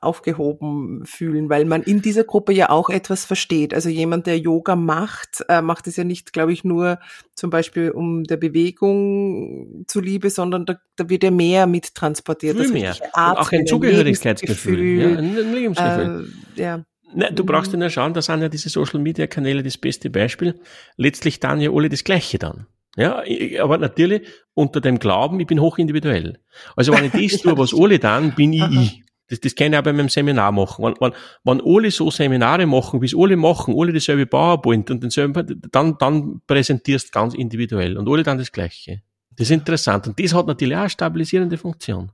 aufgehoben 0.04 1.06
fühlen, 1.06 1.50
weil 1.50 1.66
man 1.66 1.84
in 1.84 2.02
dieser 2.02 2.24
Gruppe 2.24 2.54
ja 2.54 2.70
auch 2.70 2.89
etwas 2.89 3.26
versteht. 3.26 3.74
Also 3.74 3.89
jemand, 3.89 4.28
der 4.28 4.38
Yoga 4.38 4.76
macht, 4.76 5.44
äh, 5.50 5.62
macht 5.62 5.88
es 5.88 5.96
ja 5.96 6.04
nicht, 6.04 6.34
glaube 6.34 6.54
ich, 6.54 6.63
nur 6.63 7.00
zum 7.36 7.50
Beispiel 7.50 7.92
um 7.92 8.24
der 8.24 8.38
Bewegung 8.38 9.86
zuliebe, 9.88 10.30
sondern 10.30 10.66
da, 10.66 10.76
da 10.96 11.10
wird 11.10 11.24
ja 11.24 11.32
mehr 11.32 11.68
mit 11.68 11.96
transportiert. 11.96 12.58
Viel 12.58 12.72
mehr. 12.72 12.96
auch 13.13 13.52
ein 13.52 13.66
Zugehörigkeitsgefühl. 13.66 15.02
Ja, 15.02 15.18
ein 15.18 15.54
Lebensgefühl. 15.54 16.30
Äh, 16.56 16.62
ja. 16.62 16.86
Du 17.32 17.46
brauchst 17.46 17.72
ja 17.72 17.78
nur 17.78 17.89
schauen, 17.89 18.13
da 18.13 18.22
sind 18.22 18.42
ja 18.42 18.50
diese 18.50 18.70
Social 18.70 19.00
Media 19.00 19.28
Kanäle 19.28 19.62
das 19.62 19.78
beste 19.78 20.10
Beispiel. 20.10 20.60
Letztlich 20.98 21.39
dann 21.39 21.62
ja 21.62 21.72
alle 21.72 21.89
das 21.89 22.04
Gleiche 22.04 22.39
dann. 22.39 22.66
Ja, 22.96 23.24
aber 23.60 23.78
natürlich 23.80 24.28
unter 24.54 24.80
dem 24.80 25.00
Glauben, 25.00 25.39
ich 25.39 25.48
bin 25.48 25.60
hochindividuell. 25.60 26.39
Also 26.76 26.94
wenn 26.94 27.06
ich 27.06 27.32
das 27.32 27.42
tue, 27.42 27.58
was 27.58 27.74
alle 27.74 28.00
dann, 28.00 28.36
bin 28.36 28.54
ich 28.54 28.63
ich. 28.72 29.04
Das, 29.30 29.40
das 29.40 29.56
kann 29.56 29.72
ich 29.72 29.80
auch 29.80 29.84
bei 29.84 29.94
meinem 29.94 30.10
Seminar 30.10 30.52
machen. 30.52 30.84
Wenn, 30.84 30.96
wenn, 31.00 31.14
wenn 31.44 31.62
alle 31.66 31.92
so 31.92 32.12
Seminare 32.12 32.66
machen, 32.66 33.02
wie 33.02 33.06
es 33.06 33.16
alle 33.16 33.38
machen, 33.38 33.76
alle 33.78 33.94
dieselbe 33.94 34.26
PowerPoint 34.26 34.92
und 34.92 35.02
denselben, 35.02 35.62
dann, 35.72 35.98
dann 35.98 36.42
präsentierst 36.46 37.08
du 37.08 37.12
ganz 37.12 37.34
individuell 37.34 37.98
und 37.98 38.08
alle 38.10 38.24
dann 38.24 38.38
das 38.38 38.52
Gleiche. 38.52 39.02
Das 39.32 39.48
ist 39.48 39.52
interessant. 39.52 40.08
Und 40.08 40.20
das 40.20 40.34
hat 40.34 40.48
natürlich 40.48 40.76
auch 40.76 40.82
eine 40.82 40.90
stabilisierende 40.90 41.58
Funktion. 41.58 42.12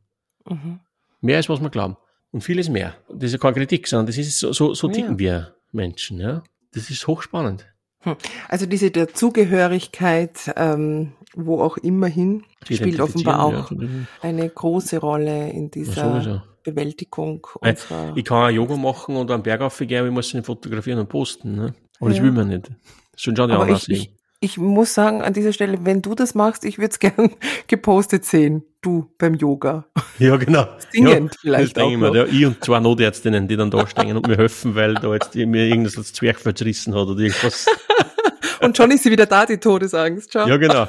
Mhm. 0.48 0.80
Mehr 1.22 1.38
als 1.38 1.50
was 1.50 1.62
wir 1.62 1.70
glauben. 1.70 1.98
Und 2.32 2.42
vieles 2.44 2.70
mehr. 2.70 2.96
Das 3.10 3.26
ist 3.26 3.34
ja 3.34 3.38
keine 3.40 3.56
Kritik, 3.56 3.88
sondern 3.88 4.06
das 4.06 4.18
ist 4.18 4.38
so, 4.38 4.54
so, 4.54 4.74
so 4.74 4.88
ticken 4.88 5.14
ja. 5.14 5.20
wir 5.20 5.56
Menschen, 5.72 6.20
ja. 6.20 6.44
Das 6.74 6.90
ist 6.90 7.08
hochspannend. 7.08 7.66
Hm. 8.02 8.16
Also 8.48 8.66
diese 8.66 8.92
der 8.92 9.14
Zugehörigkeit, 9.14 10.54
ähm, 10.56 11.14
wo 11.36 11.62
auch 11.62 11.78
immer 11.78 12.08
hin, 12.08 12.44
spielt 12.64 13.00
offenbar 13.02 13.44
auch 13.44 13.72
ja, 13.72 13.88
eine 14.22 14.48
große 14.48 15.00
Rolle 15.00 15.50
in 15.50 15.72
dieser 15.72 16.44
Bewältigung 16.72 17.46
unserer. 17.60 18.14
Ich 18.16 18.26
kann 18.26 18.46
auch 18.46 18.50
Yoga 18.50 18.76
machen 18.76 19.16
und 19.16 19.30
einen 19.32 19.44
Berg 19.44 19.62
aufgehen, 19.62 20.00
aber 20.00 20.08
ich 20.08 20.14
muss 20.14 20.34
ihn 20.34 20.44
fotografieren 20.44 21.00
und 21.00 21.10
posten. 21.10 21.56
Ne? 21.56 21.74
Aber 22.00 22.10
das 22.10 22.22
will 22.22 22.32
man 22.32 22.48
nicht. 22.48 22.70
Schon 23.16 23.36
schon 23.36 23.50
die 23.50 23.56
aber 23.56 23.70
ich, 23.70 23.90
ich, 23.90 24.14
ich 24.40 24.58
muss 24.58 24.94
sagen, 24.94 25.22
an 25.22 25.34
dieser 25.34 25.52
Stelle, 25.52 25.80
wenn 25.84 26.02
du 26.02 26.16
das 26.16 26.34
machst, 26.34 26.64
ich 26.64 26.78
würde 26.78 26.92
es 26.92 27.00
gern 27.00 27.36
gepostet 27.68 28.26
sehen. 28.26 28.64
Du 28.82 29.12
beim 29.18 29.36
Yoga. 29.36 29.86
Ja, 30.20 30.36
genau. 30.36 30.68
Singend 30.92 31.34
ja, 31.36 31.40
vielleicht 31.40 31.78
das 31.78 31.84
auch. 31.84 31.92
Ich, 31.92 31.98
mir, 31.98 32.14
ja, 32.14 32.26
ich 32.26 32.46
und 32.46 32.62
zwei 32.62 32.82
Notärztinnen, 32.82 33.48
die 33.48 33.56
dann 33.56 33.72
da 33.72 33.88
stehen 33.88 34.18
und 34.18 34.28
mir 34.28 34.36
helfen, 34.36 34.76
weil 34.76 34.96
da 34.96 35.14
jetzt 35.14 35.34
mir 35.34 35.66
irgendwas 35.66 35.98
als 35.98 36.12
Zwerchfell 36.12 36.54
zerrissen 36.54 36.94
hat 36.94 37.08
oder 37.08 37.22
irgendwas. 37.22 37.68
und 38.62 38.76
schon 38.76 38.92
ist 38.92 39.04
sie 39.04 39.12
wieder 39.12 39.26
da, 39.26 39.46
die 39.46 39.58
Todesangst. 39.58 40.34
Schau. 40.34 40.46
Ja, 40.46 40.58
genau. 40.58 40.88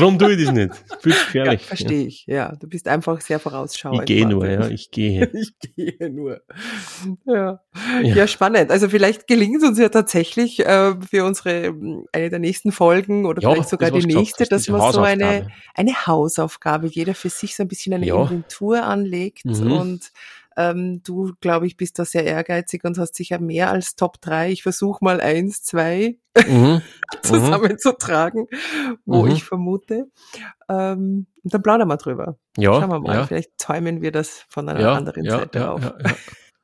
Drum 0.00 0.18
tue 0.18 0.32
ich 0.32 0.44
das 0.44 0.54
nicht. 0.54 0.74
Viel 1.00 1.12
gefährlich. 1.12 1.60
Ja, 1.60 1.66
verstehe 1.66 2.06
ich, 2.06 2.26
ja. 2.26 2.56
Du 2.56 2.66
bist 2.68 2.88
einfach 2.88 3.20
sehr 3.20 3.38
vorausschauend. 3.38 4.00
Ich 4.00 4.06
gehe 4.06 4.26
nur, 4.26 4.48
ja, 4.48 4.68
ich 4.68 4.90
gehe. 4.90 5.30
ich 5.32 5.52
gehe 5.58 6.10
nur. 6.10 6.40
Ja. 7.26 7.60
ja. 8.02 8.14
ja. 8.14 8.26
spannend. 8.26 8.70
Also 8.70 8.88
vielleicht 8.88 9.26
gelingt 9.26 9.62
es 9.62 9.68
uns 9.68 9.78
ja 9.78 9.88
tatsächlich 9.88 10.60
äh, 10.66 10.94
für 11.00 11.24
unsere, 11.24 11.74
eine 12.12 12.30
der 12.30 12.38
nächsten 12.38 12.72
Folgen 12.72 13.26
oder 13.26 13.42
ja, 13.42 13.52
vielleicht 13.52 13.68
sogar 13.68 13.90
die 13.90 14.06
nächste, 14.06 14.44
dass 14.44 14.68
man 14.68 14.92
so 14.92 15.00
eine, 15.00 15.48
eine 15.74 16.06
Hausaufgabe, 16.06 16.88
jeder 16.88 17.14
für 17.14 17.30
sich 17.30 17.56
so 17.56 17.62
ein 17.62 17.68
bisschen 17.68 17.94
eine 17.94 18.06
ja. 18.06 18.20
Inventur 18.20 18.82
anlegt 18.82 19.44
mhm. 19.44 19.72
und 19.72 20.12
ähm, 20.60 21.02
du, 21.02 21.32
glaube 21.40 21.66
ich, 21.66 21.76
bist 21.76 21.98
da 21.98 22.04
sehr 22.04 22.24
ehrgeizig 22.24 22.84
und 22.84 22.98
hast 22.98 23.14
sicher 23.14 23.38
mehr 23.38 23.70
als 23.70 23.96
Top 23.96 24.20
3. 24.20 24.50
Ich 24.50 24.62
versuche 24.62 25.02
mal 25.02 25.20
eins, 25.20 25.62
zwei 25.62 26.18
mhm. 26.46 26.82
zusammenzutragen, 27.22 28.46
wo 29.06 29.24
mhm. 29.24 29.30
ich 29.30 29.44
vermute. 29.44 30.06
Ähm, 30.68 31.26
und 31.42 31.54
dann 31.54 31.62
plaudern 31.62 31.88
wir 31.88 31.96
drüber. 31.96 32.36
Ja, 32.58 32.74
Schauen 32.74 32.90
wir 32.90 33.00
mal, 33.00 33.14
ja. 33.16 33.26
vielleicht 33.26 33.52
zäumen 33.58 34.02
wir 34.02 34.12
das 34.12 34.44
von 34.48 34.68
einer 34.68 34.80
ja, 34.80 34.92
anderen 34.94 35.24
ja, 35.24 35.38
Seite 35.38 35.70
auf. 35.70 35.80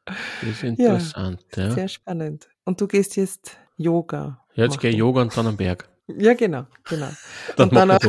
Das 0.05 0.17
ist 0.43 0.63
interessant. 0.63 1.45
Ja, 1.57 1.71
Sehr 1.71 1.89
spannend. 1.89 2.49
Und 2.65 2.81
du 2.81 2.87
gehst 2.87 3.17
jetzt 3.17 3.57
Yoga. 3.77 4.45
Ja, 4.55 4.65
jetzt 4.65 4.79
gehe 4.79 4.91
ich 4.91 4.97
Yoga 4.97 5.23
und 5.23 5.37
dann 5.37 5.47
am 5.47 5.57
Berg. 5.57 5.89
Ja, 6.09 6.35
genau, 6.35 6.67
genau. 6.85 7.09
und 7.57 7.75
dann 7.75 7.91
auch, 7.91 8.01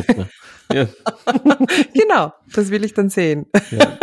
ja. 0.71 0.88
genau, 1.93 2.34
das 2.54 2.69
will 2.69 2.84
ich 2.84 2.93
dann 2.93 3.10
sehen. 3.10 3.47
Ja. 3.71 3.97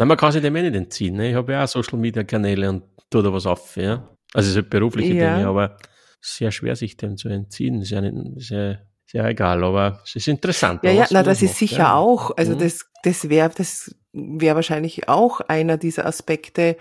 Nein, 0.00 0.08
man 0.08 0.16
kann 0.16 0.32
sich 0.32 0.40
dem 0.40 0.56
eh 0.56 0.62
nicht 0.62 0.74
entziehen. 0.74 1.16
Ne? 1.16 1.28
Ich 1.28 1.34
habe 1.34 1.52
ja 1.52 1.62
auch 1.62 1.68
Social 1.68 1.98
Media 1.98 2.24
Kanäle 2.24 2.70
und 2.70 2.84
tue 3.10 3.22
da 3.22 3.30
was 3.30 3.44
auf. 3.44 3.76
Ja? 3.76 4.08
Also 4.32 4.48
es 4.48 4.54
sind 4.54 4.70
berufliche 4.70 5.12
ja. 5.12 5.36
Dinge, 5.36 5.46
aber 5.46 5.76
sehr 6.22 6.50
schwer, 6.50 6.74
sich 6.74 6.96
dem 6.96 7.18
zu 7.18 7.28
entziehen. 7.28 7.82
Ist 7.82 7.90
ja, 7.90 8.00
nicht, 8.00 8.14
ist 8.38 8.48
ja, 8.48 8.70
ist 8.70 9.12
ja 9.12 9.28
egal, 9.28 9.62
aber 9.62 10.00
es 10.02 10.16
ist 10.16 10.26
interessant. 10.26 10.82
Ja, 10.84 10.90
ja, 10.90 11.06
na, 11.10 11.22
das 11.22 11.42
ist 11.42 11.50
macht, 11.50 11.58
sicher 11.58 11.78
ja. 11.80 11.96
auch. 11.96 12.30
Also 12.34 12.54
mhm. 12.54 12.60
das, 12.60 12.86
das 13.02 13.28
wäre 13.28 13.50
das 13.54 13.94
wäre 14.14 14.56
wahrscheinlich 14.56 15.06
auch 15.06 15.42
einer 15.42 15.76
dieser 15.76 16.06
Aspekte, 16.06 16.78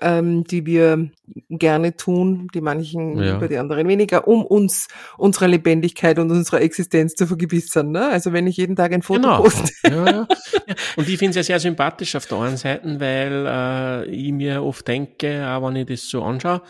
ähm, 0.00 0.44
die 0.44 0.64
wir 0.66 1.10
gerne 1.50 1.96
tun, 1.96 2.48
die 2.54 2.60
manchen 2.60 3.22
ja. 3.22 3.36
über 3.36 3.48
die 3.48 3.58
anderen 3.58 3.86
weniger, 3.88 4.26
um 4.26 4.44
uns 4.44 4.88
unserer 5.18 5.48
Lebendigkeit 5.48 6.18
und 6.18 6.30
unserer 6.30 6.60
Existenz 6.62 7.14
zu 7.14 7.26
vergewissern. 7.26 7.92
Ne? 7.92 8.08
Also 8.08 8.32
wenn 8.32 8.46
ich 8.46 8.56
jeden 8.56 8.76
Tag 8.76 8.92
ein 8.92 9.02
Foto 9.02 9.20
genau. 9.20 9.42
poste. 9.42 9.72
Ja, 9.84 10.06
ja. 10.06 10.28
Und 10.96 11.08
ich 11.08 11.18
finde 11.18 11.30
es 11.30 11.36
ja 11.36 11.42
sehr 11.42 11.60
sympathisch 11.60 12.14
auf 12.16 12.26
der 12.26 12.38
einen 12.38 12.56
Seite, 12.56 13.00
weil 13.00 13.46
äh, 13.46 14.10
ich 14.10 14.32
mir 14.32 14.62
oft 14.62 14.86
denke, 14.86 15.46
auch 15.48 15.66
wenn 15.66 15.76
ich 15.76 15.86
das 15.86 16.08
so 16.08 16.22
anschaue, 16.22 16.62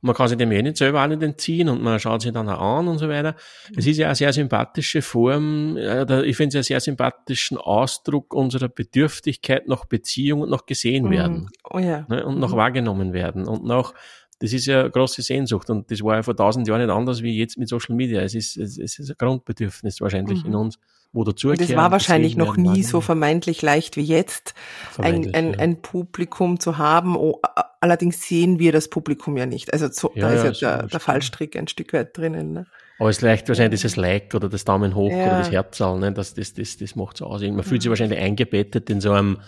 man 0.00 0.14
kann 0.14 0.28
sich 0.28 0.38
dem 0.38 0.52
eh 0.52 0.62
nicht 0.62 0.76
selber 0.76 1.02
auch 1.02 1.08
nicht 1.08 1.22
entziehen 1.22 1.68
und 1.68 1.82
man 1.82 1.98
schaut 1.98 2.22
sich 2.22 2.32
dann 2.32 2.48
auch 2.48 2.78
an 2.78 2.88
und 2.88 2.98
so 2.98 3.08
weiter. 3.08 3.34
Es 3.76 3.86
ist 3.86 3.96
ja 3.96 4.06
eine 4.06 4.14
sehr 4.14 4.32
sympathische 4.32 5.02
Form, 5.02 5.76
äh, 5.76 6.22
ich 6.24 6.36
finde 6.36 6.50
es 6.50 6.54
einen 6.56 6.62
sehr 6.64 6.80
sympathischen 6.80 7.58
Ausdruck 7.58 8.34
unserer 8.34 8.68
Bedürftigkeit 8.68 9.68
nach 9.68 9.84
Beziehung 9.84 10.42
und 10.42 10.50
nach 10.50 10.66
gesehen 10.66 11.06
mhm. 11.06 11.10
werden. 11.10 11.48
Oh 11.70 11.78
ja. 11.78 12.06
Ne, 12.08 12.24
und 12.24 12.38
nach 12.38 12.52
mhm. 12.52 12.56
wahrgenommen 12.56 13.12
werden 13.12 13.46
und 13.46 13.64
nach 13.64 13.94
das 14.38 14.52
ist 14.52 14.66
ja 14.66 14.80
eine 14.80 14.90
große 14.90 15.22
Sehnsucht 15.22 15.70
und 15.70 15.90
das 15.90 16.02
war 16.02 16.16
ja 16.16 16.22
vor 16.22 16.36
tausend 16.36 16.68
Jahren 16.68 16.82
nicht 16.82 16.90
anders 16.90 17.22
wie 17.22 17.38
jetzt 17.38 17.56
mit 17.58 17.68
Social 17.68 17.94
Media. 17.94 18.20
Es 18.20 18.34
ist, 18.34 18.56
es 18.56 18.78
ist 18.78 19.10
ein 19.10 19.16
Grundbedürfnis 19.18 20.00
wahrscheinlich 20.00 20.42
mhm. 20.42 20.50
in 20.50 20.54
uns, 20.56 20.78
wo 21.12 21.24
dazu 21.24 21.52
Das 21.52 21.74
war 21.74 21.90
wahrscheinlich 21.90 22.36
noch 22.36 22.56
nie 22.56 22.82
so 22.82 23.00
vermeintlich 23.00 23.62
leicht 23.62 23.96
wie 23.96 24.02
jetzt, 24.02 24.54
ein, 24.98 25.34
ein, 25.34 25.52
ja. 25.52 25.58
ein 25.58 25.80
Publikum 25.80 26.60
zu 26.60 26.76
haben. 26.76 27.16
Oh, 27.16 27.40
allerdings 27.80 28.28
sehen 28.28 28.58
wir 28.58 28.72
das 28.72 28.88
Publikum 28.88 29.38
ja 29.38 29.46
nicht. 29.46 29.72
Also 29.72 29.88
so, 29.90 30.12
ja, 30.14 30.28
da 30.28 30.34
ist 30.34 30.60
ja, 30.60 30.78
der, 30.78 30.88
der 30.88 31.00
Fallstrick 31.00 31.56
ein 31.56 31.68
Stück 31.68 31.94
weit 31.94 32.16
drinnen. 32.16 32.52
Ne? 32.52 32.66
Aber 32.98 33.08
es 33.08 33.22
leicht 33.22 33.48
wahrscheinlich 33.48 33.80
dieses 33.80 33.96
Like 33.96 34.34
oder 34.34 34.50
das 34.50 34.66
Daumen 34.66 34.94
hoch 34.94 35.12
oder 35.12 35.38
das 35.38 35.50
Herzal, 35.50 35.98
ne? 35.98 36.12
das, 36.12 36.34
das, 36.34 36.52
das, 36.52 36.76
das 36.76 36.94
macht 36.94 37.16
so 37.16 37.24
aus. 37.24 37.40
Man 37.40 37.62
fühlt 37.62 37.80
sich 37.80 37.88
wahrscheinlich 37.88 38.18
eingebettet 38.18 38.90
in 38.90 39.00
so 39.00 39.12
einem 39.12 39.38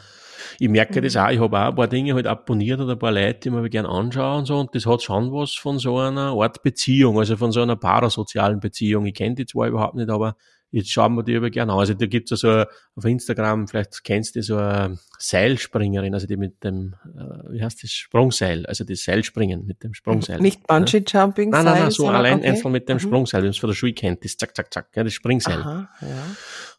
ich 0.58 0.68
merke 0.68 1.00
mhm. 1.00 1.04
das 1.04 1.16
auch, 1.16 1.30
ich 1.30 1.40
habe 1.40 1.58
auch 1.58 1.68
ein 1.68 1.74
paar 1.74 1.88
Dinge 1.88 2.14
halt 2.14 2.26
abonniert 2.26 2.80
oder 2.80 2.92
ein 2.92 2.98
paar 2.98 3.12
Leute, 3.12 3.40
die 3.40 3.50
mir 3.50 3.68
gerne 3.68 3.88
anschauen 3.88 4.40
und 4.40 4.46
so, 4.46 4.58
und 4.58 4.74
das 4.74 4.86
hat 4.86 5.02
schon 5.02 5.32
was 5.32 5.54
von 5.54 5.78
so 5.78 5.98
einer 5.98 6.32
Art 6.32 6.62
Beziehung, 6.62 7.18
also 7.18 7.36
von 7.36 7.52
so 7.52 7.62
einer 7.62 7.76
parasozialen 7.76 8.60
Beziehung. 8.60 9.06
Ich 9.06 9.14
kenne 9.14 9.34
die 9.34 9.46
zwar 9.46 9.68
überhaupt 9.68 9.94
nicht, 9.94 10.10
aber 10.10 10.36
jetzt 10.70 10.90
schauen 10.90 11.14
wir 11.14 11.22
die 11.22 11.36
aber 11.36 11.50
gerne 11.50 11.72
an. 11.72 11.78
Also 11.78 11.94
da 11.94 12.06
gibt 12.06 12.30
es 12.30 12.40
so 12.40 12.64
auf 12.94 13.04
Instagram, 13.04 13.68
vielleicht 13.68 14.04
kennst 14.04 14.36
du 14.36 14.42
so 14.42 14.56
eine 14.56 14.98
Seilspringerin, 15.18 16.14
also 16.14 16.26
die 16.26 16.36
mit 16.36 16.62
dem, 16.62 16.94
äh, 17.16 17.52
wie 17.52 17.62
heißt 17.62 17.82
das, 17.82 17.90
Sprungseil, 17.90 18.66
also 18.66 18.84
das 18.84 19.02
Seilspringen 19.02 19.66
mit 19.66 19.82
dem 19.82 19.94
Sprungseil. 19.94 20.40
Nicht 20.40 20.66
Bungee 20.66 21.02
Jumping 21.06 21.50
Nein, 21.50 21.64
nein, 21.64 21.82
nein, 21.82 21.90
so 21.90 22.08
allein 22.08 22.38
okay. 22.38 22.48
einzeln 22.48 22.72
mit 22.72 22.88
dem 22.88 22.96
mhm. 22.96 23.00
Sprungseil, 23.00 23.40
wenn 23.40 23.48
man 23.48 23.52
es 23.52 23.58
von 23.58 23.68
der 23.68 23.74
Schule 23.74 23.94
kennt, 23.94 24.24
das 24.24 24.36
zack, 24.36 24.54
zack, 24.54 24.72
zack, 24.72 24.88
ja, 24.94 25.04
das 25.04 25.12
Springseil. 25.12 25.60
Aha, 25.60 25.88
ja. 26.02 26.36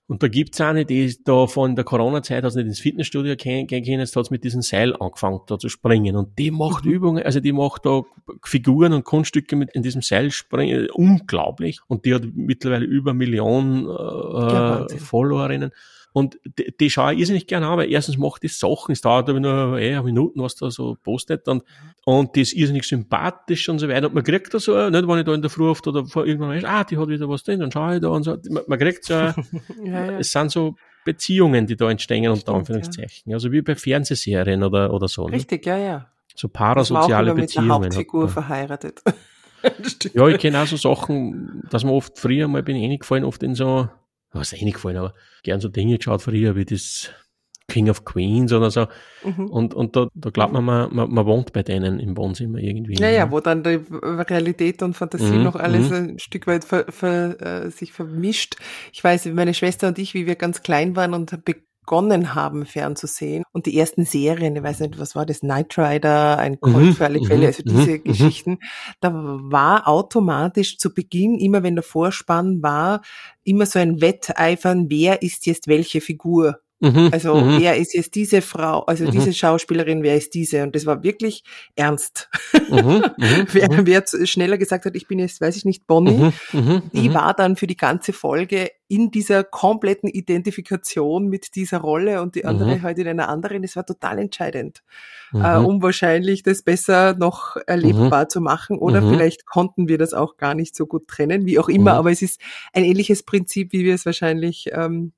Und 0.09 0.23
da 0.23 0.27
gibt's 0.27 0.59
eine, 0.59 0.85
die 0.85 1.15
da 1.23 1.45
von 1.45 1.75
der 1.75 1.85
Corona-Zeit, 1.85 2.43
also 2.43 2.57
nicht 2.57 2.67
ins 2.67 2.79
Fitnessstudio 2.79 3.35
gehen 3.35 3.67
können, 3.67 3.99
jetzt 3.99 4.15
hat's 4.15 4.31
mit 4.31 4.43
diesem 4.43 4.63
Seil 4.63 4.95
angefangen, 4.95 5.41
da 5.45 5.59
zu 5.59 5.69
springen. 5.69 6.15
Und 6.15 6.39
die 6.39 6.49
macht 6.49 6.85
mhm. 6.85 6.91
Übungen, 6.91 7.23
also 7.23 7.39
die 7.39 7.51
macht 7.51 7.85
da 7.85 8.01
Figuren 8.43 8.93
und 8.93 9.03
Kunststücke 9.03 9.55
mit 9.55 9.69
in 9.75 9.83
diesem 9.83 10.01
Seil 10.01 10.31
springen, 10.31 10.89
unglaublich. 10.89 11.81
Und 11.85 12.05
die 12.05 12.15
hat 12.15 12.23
mittlerweile 12.33 12.85
über 12.85 13.13
Millionen 13.13 13.85
äh, 13.87 14.97
Followerinnen. 14.97 15.73
Und 16.11 16.39
die, 16.57 16.73
die 16.77 16.89
schaue 16.89 17.13
ich 17.13 17.19
irrsinnig 17.19 17.47
gerne 17.47 17.67
an, 17.67 17.77
weil 17.77 17.91
erstens 17.91 18.17
macht 18.17 18.43
die 18.43 18.47
Sachen, 18.47 18.91
es 18.91 19.01
dauert 19.01 19.29
aber 19.29 19.39
nur 19.39 19.77
eh, 19.79 20.01
Minuten, 20.01 20.41
was 20.41 20.55
da 20.55 20.71
so 20.71 20.97
postet, 21.03 21.47
und, 21.47 21.63
und 22.05 22.35
die 22.35 22.41
ist 22.41 22.53
irrsinnig 22.53 22.85
sympathisch 22.85 23.69
und 23.69 23.79
so 23.79 23.87
weiter. 23.87 24.07
Und 24.07 24.15
man 24.15 24.23
kriegt 24.23 24.53
da 24.53 24.59
so, 24.59 24.89
nicht, 24.89 25.07
wenn 25.07 25.19
ich 25.19 25.25
da 25.25 25.33
in 25.33 25.41
der 25.41 25.51
Früh 25.51 25.69
oft 25.69 25.85
oder 25.87 26.05
vor 26.05 26.25
irgendwann 26.25 26.49
weiß, 26.49 26.63
ah, 26.65 26.83
die 26.83 26.97
hat 26.97 27.07
wieder 27.07 27.29
was 27.29 27.43
drin, 27.43 27.59
dann 27.59 27.71
schaue 27.71 27.95
ich 27.95 28.01
da 28.01 28.09
und 28.09 28.23
so. 28.23 28.37
Man, 28.49 28.63
man 28.67 28.79
kriegt 28.79 29.05
so, 29.05 29.13
ja, 29.13 29.33
ja. 29.83 30.19
es 30.19 30.31
sind 30.31 30.51
so 30.51 30.75
Beziehungen, 31.05 31.67
die 31.67 31.75
da 31.75 31.89
entstehen, 31.89 32.29
unter 32.29 32.53
Anführungszeichen. 32.53 33.29
Ja. 33.31 33.35
Also 33.35 33.51
wie 33.51 33.61
bei 33.61 33.75
Fernsehserien 33.75 34.63
oder, 34.63 34.93
oder 34.93 35.07
so. 35.07 35.27
Ne? 35.27 35.35
Richtig, 35.35 35.65
ne? 35.65 35.71
ja, 35.71 35.77
ja. 35.77 36.07
So 36.35 36.47
parasoziale 36.47 37.33
Beziehungen. 37.33 37.67
Mit 37.67 37.91
der 37.91 37.97
Hauptfigur 37.97 38.23
hat, 38.23 38.31
verheiratet. 38.31 39.01
ja, 40.13 40.27
ich 40.27 40.37
kenne 40.37 40.61
auch 40.61 40.67
so 40.67 40.77
Sachen, 40.77 41.63
dass 41.69 41.83
man 41.83 41.93
oft 41.93 42.17
früher 42.17 42.47
mal 42.47 42.63
bin 42.63 42.75
ich 42.77 42.89
eh 42.89 42.97
gefallen, 42.97 43.25
oft 43.25 43.43
in 43.43 43.55
so 43.55 43.89
was 44.31 44.53
eh 44.53 44.63
nicht 44.63 44.75
gefallen, 44.75 44.97
aber 44.97 45.13
gern 45.43 45.59
so 45.59 45.69
Dinge 45.69 45.97
geschaut 45.97 46.21
früher, 46.21 46.55
wie 46.55 46.65
das 46.65 47.11
King 47.69 47.89
of 47.89 48.03
Queens 48.03 48.51
oder 48.51 48.69
so. 48.71 48.87
Mhm. 49.23 49.47
Und, 49.47 49.73
und 49.73 49.95
da, 49.95 50.07
da 50.13 50.29
glaubt 50.31 50.51
man, 50.51 50.65
man, 50.65 50.93
man, 50.93 51.09
man 51.09 51.25
wohnt 51.25 51.53
bei 51.53 51.63
denen 51.63 51.99
im 51.99 52.17
Wohnzimmer 52.17 52.57
irgendwie. 52.57 52.95
Ja, 52.95 53.09
ja, 53.09 53.31
wo 53.31 53.39
dann 53.39 53.63
die 53.63 53.79
Realität 53.91 54.81
und 54.81 54.95
Fantasie 54.95 55.37
mhm. 55.37 55.43
noch 55.43 55.55
alles 55.55 55.89
mhm. 55.89 55.95
ein 55.95 56.19
Stück 56.19 56.47
weit 56.47 56.65
ver, 56.65 56.85
ver, 56.89 57.41
äh, 57.41 57.69
sich 57.69 57.93
vermischt. 57.93 58.55
Ich 58.91 59.03
weiß, 59.03 59.25
meine 59.27 59.53
Schwester 59.53 59.87
und 59.87 59.99
ich, 59.99 60.13
wie 60.13 60.25
wir 60.25 60.35
ganz 60.35 60.63
klein 60.63 60.95
waren 60.95 61.13
und 61.13 61.31
begonnen 61.89 62.35
haben, 62.35 62.67
fernzusehen. 62.67 63.44
Und 63.52 63.65
die 63.65 63.75
ersten 63.75 64.06
Serien, 64.06 64.56
ich 64.56 64.62
weiß 64.62 64.81
nicht, 64.81 65.00
was 65.00 65.15
war 65.15 65.25
das, 65.25 65.40
Knight 65.40 65.75
Rider, 65.75 66.37
ein 66.37 66.60
mhm, 66.62 66.94
für 66.94 67.06
alle 67.06 67.19
Fälle, 67.25 67.48
also 67.48 67.63
mhm, 67.65 67.69
diese 67.69 67.92
mhm, 67.94 68.04
Geschichten, 68.04 68.60
da 69.02 69.12
war 69.12 69.87
automatisch 69.87 70.77
zu 70.77 70.94
Beginn, 70.94 71.40
immer 71.40 71.63
wenn 71.63 71.73
der 71.73 71.83
Vorspann 71.83 72.62
war, 72.62 73.02
immer 73.44 73.65
so 73.65 73.79
ein 73.79 74.02
Wetteifern, 74.02 74.85
wer 74.92 75.23
ist 75.23 75.48
jetzt 75.48 75.67
welche 75.67 76.00
Figur. 76.00 76.60
Mhm, 76.82 77.10
also 77.12 77.36
mhm. 77.36 77.60
wer 77.60 77.77
ist 77.77 77.94
jetzt 77.94 78.15
diese 78.15 78.42
Frau, 78.42 78.82
also 78.82 79.06
mhm. 79.06 79.12
diese 79.12 79.34
Schauspielerin, 79.34 80.02
wer 80.02 80.15
ist 80.15 80.34
diese? 80.34 80.63
Und 80.63 80.75
das 80.75 80.86
war 80.86 81.04
wirklich 81.04 81.44
ernst. 81.75 82.30
Mhm, 82.69 83.04
mhm, 83.17 83.48
wer, 83.52 83.71
mhm. 83.71 83.86
wer 83.86 84.06
schneller 84.23 84.58
gesagt 84.58 84.86
hat, 84.86 84.96
ich 84.96 85.08
bin 85.08 85.19
jetzt, 85.19 85.42
weiß 85.42 85.58
ich 85.58 85.65
nicht, 85.65 85.88
Bonnie, 85.88 86.32
die 86.94 87.13
war 87.13 87.34
dann 87.34 87.58
für 87.58 87.67
die 87.67 87.77
ganze 87.77 88.13
Folge 88.13 88.71
in 88.88 89.12
dieser 89.12 89.44
kompletten 89.44 90.10
Identifikation 90.10 91.27
mit 91.27 91.56
dieser 91.56 91.77
Rolle 91.77 92.21
und 92.21 92.34
die 92.36 92.46
andere 92.46 92.82
halt 92.82 92.98
in 92.98 93.08
einer 93.08 93.30
anderen. 93.30 93.62
Das 93.62 93.75
war 93.75 93.86
total 93.86 94.17
entscheidend, 94.17 94.82
äh, 95.34 95.58
um 95.58 95.84
wahrscheinlich 95.84 96.42
das 96.42 96.63
besser 96.63 97.13
noch 97.13 97.56
erlebbar 97.67 98.30
zu 98.30 98.42
machen. 98.42 98.80
Oder 98.80 99.02
vielleicht 99.08 99.46
konnten 99.46 99.88
wir 99.88 100.00
das 100.00 100.13
auch 100.13 100.38
gar 100.38 100.56
nicht 100.56 100.75
so 100.75 100.88
gut 100.88 101.08
trennen, 101.08 101.46
wie 101.46 101.60
auch 101.60 101.69
immer. 101.69 101.94
Aber 101.94 102.12
es 102.12 102.23
ist 102.23 102.42
ein 102.73 102.84
ähnliches 102.84 103.21
Prinzip, 103.21 103.73
wie 103.73 103.86
wir 103.86 103.94
es 103.94 104.08
wahrscheinlich 104.08 104.69
ähm, 104.71 105.13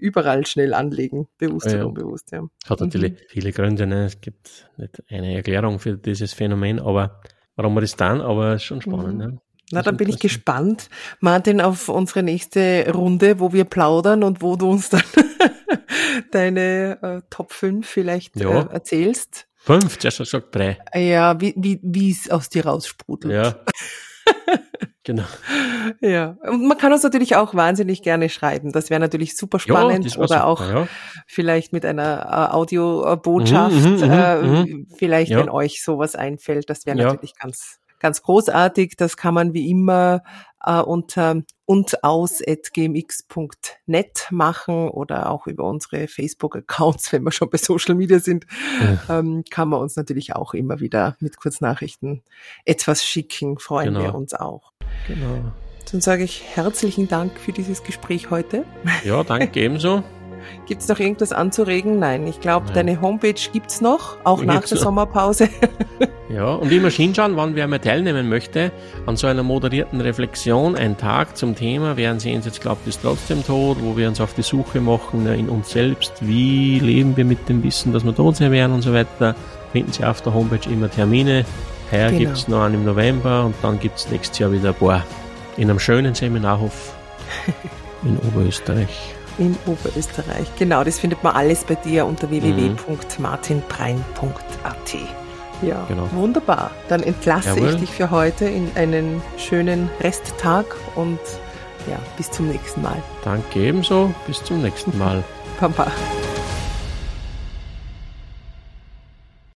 überall 0.00 0.46
schnell 0.46 0.74
anlegen, 0.74 1.28
bewusst 1.38 1.66
ja, 1.66 1.76
oder 1.76 1.88
unbewusst. 1.88 2.32
Ja. 2.32 2.42
Hat 2.68 2.80
natürlich 2.80 3.12
mhm. 3.12 3.16
viele 3.28 3.52
Gründe. 3.52 3.86
Ne? 3.86 4.06
Es 4.06 4.20
gibt 4.20 4.68
nicht 4.76 5.02
eine 5.08 5.34
Erklärung 5.34 5.78
für 5.78 5.96
dieses 5.96 6.32
Phänomen, 6.32 6.80
aber 6.80 7.20
warum 7.56 7.74
wir 7.74 7.80
das 7.82 7.96
dann, 7.96 8.20
aber 8.20 8.58
schon 8.58 8.80
spannend. 8.82 9.18
Mhm. 9.18 9.20
Ja. 9.20 9.40
Na, 9.72 9.82
dann 9.82 9.96
bin 9.96 10.08
ich 10.08 10.18
gespannt, 10.18 10.90
Martin, 11.20 11.60
auf 11.60 11.88
unsere 11.88 12.24
nächste 12.24 12.90
Runde, 12.92 13.38
wo 13.38 13.52
wir 13.52 13.64
plaudern 13.64 14.24
und 14.24 14.42
wo 14.42 14.56
du 14.56 14.68
uns 14.68 14.88
dann 14.88 15.02
deine 16.32 16.98
äh, 17.02 17.22
Top 17.30 17.52
5 17.52 17.86
vielleicht 17.86 18.36
ja. 18.36 18.62
äh, 18.62 18.72
erzählst. 18.72 19.46
Fünf, 19.56 19.98
zuerst 19.98 20.18
hast 20.18 20.32
du 20.32 20.38
gesagt 20.40 20.54
drei. 20.54 20.78
Ja, 20.98 21.40
wie, 21.40 21.54
wie, 21.56 21.78
wie 21.82 22.10
es 22.10 22.30
aus 22.30 22.48
dir 22.48 22.66
raussprudelt. 22.66 23.32
Ja. 23.32 23.60
Genau. 25.04 25.24
Ja, 26.02 26.36
und 26.42 26.68
man 26.68 26.76
kann 26.76 26.92
uns 26.92 27.02
natürlich 27.02 27.36
auch 27.36 27.54
wahnsinnig 27.54 28.02
gerne 28.02 28.28
schreiben. 28.28 28.70
Das 28.70 28.90
wäre 28.90 29.00
natürlich 29.00 29.34
super 29.34 29.58
spannend 29.58 30.04
ja, 30.04 30.18
oder 30.18 30.28
super, 30.28 30.46
auch 30.46 30.60
ja. 30.60 30.88
vielleicht 31.26 31.72
mit 31.72 31.86
einer 31.86 32.26
äh, 32.26 32.54
Audiobotschaft. 32.54 33.74
Mhm, 33.74 33.96
mhm, 33.96 34.02
äh, 34.02 34.42
mhm. 34.42 34.86
vielleicht, 34.94 35.32
ja. 35.32 35.38
wenn 35.38 35.48
euch 35.48 35.82
sowas 35.82 36.16
einfällt, 36.16 36.68
das 36.68 36.84
wäre 36.84 36.96
natürlich 36.96 37.34
ganz 37.34 37.80
ganz 38.00 38.22
großartig. 38.22 38.96
Das 38.96 39.16
kann 39.16 39.34
man 39.34 39.54
wie 39.54 39.70
immer 39.70 40.24
äh, 40.64 40.80
unter 40.80 41.42
und 41.66 42.02
aus.gmx.net 42.02 44.26
machen 44.30 44.88
oder 44.88 45.30
auch 45.30 45.46
über 45.46 45.62
unsere 45.64 46.08
Facebook-Accounts, 46.08 47.12
wenn 47.12 47.22
wir 47.22 47.30
schon 47.30 47.48
bei 47.48 47.58
Social 47.58 47.94
Media 47.94 48.18
sind, 48.18 48.44
ja. 48.80 49.20
ähm, 49.20 49.44
kann 49.48 49.68
man 49.68 49.80
uns 49.80 49.94
natürlich 49.94 50.34
auch 50.34 50.52
immer 50.52 50.80
wieder 50.80 51.16
mit 51.20 51.36
Kurznachrichten 51.36 52.24
etwas 52.64 53.04
schicken. 53.04 53.60
Freuen 53.60 53.94
genau. 53.94 54.04
wir 54.04 54.16
uns 54.16 54.34
auch. 54.34 54.72
Genau. 55.06 55.52
Dann 55.90 56.00
sage 56.00 56.22
ich 56.22 56.44
herzlichen 56.54 57.08
Dank 57.08 57.38
für 57.38 57.52
dieses 57.52 57.82
Gespräch 57.82 58.30
heute. 58.30 58.64
Ja, 59.04 59.24
danke 59.24 59.60
ebenso. 59.60 60.04
Gibt 60.66 60.82
es 60.82 60.88
noch 60.88 60.98
irgendwas 60.98 61.32
anzuregen? 61.32 61.98
Nein, 61.98 62.26
ich 62.26 62.40
glaube, 62.40 62.72
deine 62.72 63.00
Homepage 63.00 63.34
gibt's 63.52 63.80
noch, 63.80 64.16
auch 64.24 64.42
nach 64.42 64.64
der 64.64 64.78
Sommerpause. 64.78 65.48
ja, 66.32 66.46
und 66.54 66.70
immer 66.72 66.90
hinschauen, 66.90 67.36
wann 67.36 67.54
wer 67.54 67.66
mehr 67.66 67.80
teilnehmen 67.80 68.28
möchte 68.28 68.72
an 69.06 69.16
so 69.16 69.26
einer 69.26 69.42
moderierten 69.42 70.00
Reflexion, 70.00 70.76
ein 70.76 70.96
Tag 70.96 71.36
zum 71.36 71.54
Thema, 71.54 71.96
während 71.96 72.20
Sie 72.20 72.34
uns 72.34 72.46
jetzt 72.46 72.60
glaubt, 72.60 72.86
ist 72.86 73.00
trotzdem 73.02 73.44
tot, 73.44 73.78
wo 73.80 73.96
wir 73.96 74.08
uns 74.08 74.20
auf 74.20 74.34
die 74.34 74.42
Suche 74.42 74.80
machen 74.80 75.26
in 75.26 75.48
uns 75.48 75.70
selbst, 75.70 76.12
wie 76.20 76.78
leben 76.78 77.16
wir 77.16 77.24
mit 77.24 77.48
dem 77.48 77.62
Wissen, 77.62 77.92
dass 77.92 78.04
wir 78.04 78.14
tot 78.14 78.36
sein 78.36 78.52
werden 78.52 78.72
und 78.72 78.82
so 78.82 78.92
weiter, 78.92 79.34
finden 79.72 79.92
Sie 79.92 80.04
auf 80.04 80.22
der 80.22 80.34
Homepage 80.34 80.70
immer 80.70 80.90
Termine. 80.90 81.44
Heuer 81.90 82.08
genau. 82.08 82.18
gibt 82.18 82.36
es 82.36 82.48
noch 82.48 82.62
einen 82.62 82.74
im 82.74 82.84
November 82.84 83.44
und 83.44 83.54
dann 83.62 83.78
gibt 83.78 83.98
es 83.98 84.08
nächstes 84.08 84.38
Jahr 84.38 84.52
wieder 84.52 84.70
ein 84.70 84.74
paar 84.74 85.04
in 85.56 85.68
einem 85.68 85.78
schönen 85.78 86.14
Seminarhof 86.14 86.94
in 88.02 88.16
Oberösterreich 88.18 89.14
in 89.40 89.56
Oberösterreich. 89.66 90.46
Genau, 90.58 90.84
das 90.84 91.00
findet 91.00 91.24
man 91.24 91.34
alles 91.34 91.64
bei 91.64 91.74
dir 91.74 92.06
unter 92.06 92.28
mhm. 92.28 92.42
www.martinbrein.at. 92.42 94.96
Ja, 95.62 95.84
genau. 95.88 96.08
wunderbar. 96.12 96.70
Dann 96.88 97.02
entlasse 97.02 97.50
Jawohl. 97.50 97.70
ich 97.70 97.76
dich 97.76 97.90
für 97.90 98.10
heute 98.10 98.46
in 98.46 98.70
einen 98.76 99.20
schönen 99.36 99.90
Resttag 100.00 100.64
und 100.94 101.18
ja, 101.88 101.98
bis 102.16 102.30
zum 102.30 102.48
nächsten 102.48 102.80
Mal. 102.82 103.02
Danke 103.24 103.60
ebenso. 103.60 104.14
Bis 104.26 104.42
zum 104.44 104.62
nächsten 104.62 104.96
Mal. 104.96 105.24
Papa. 105.58 105.90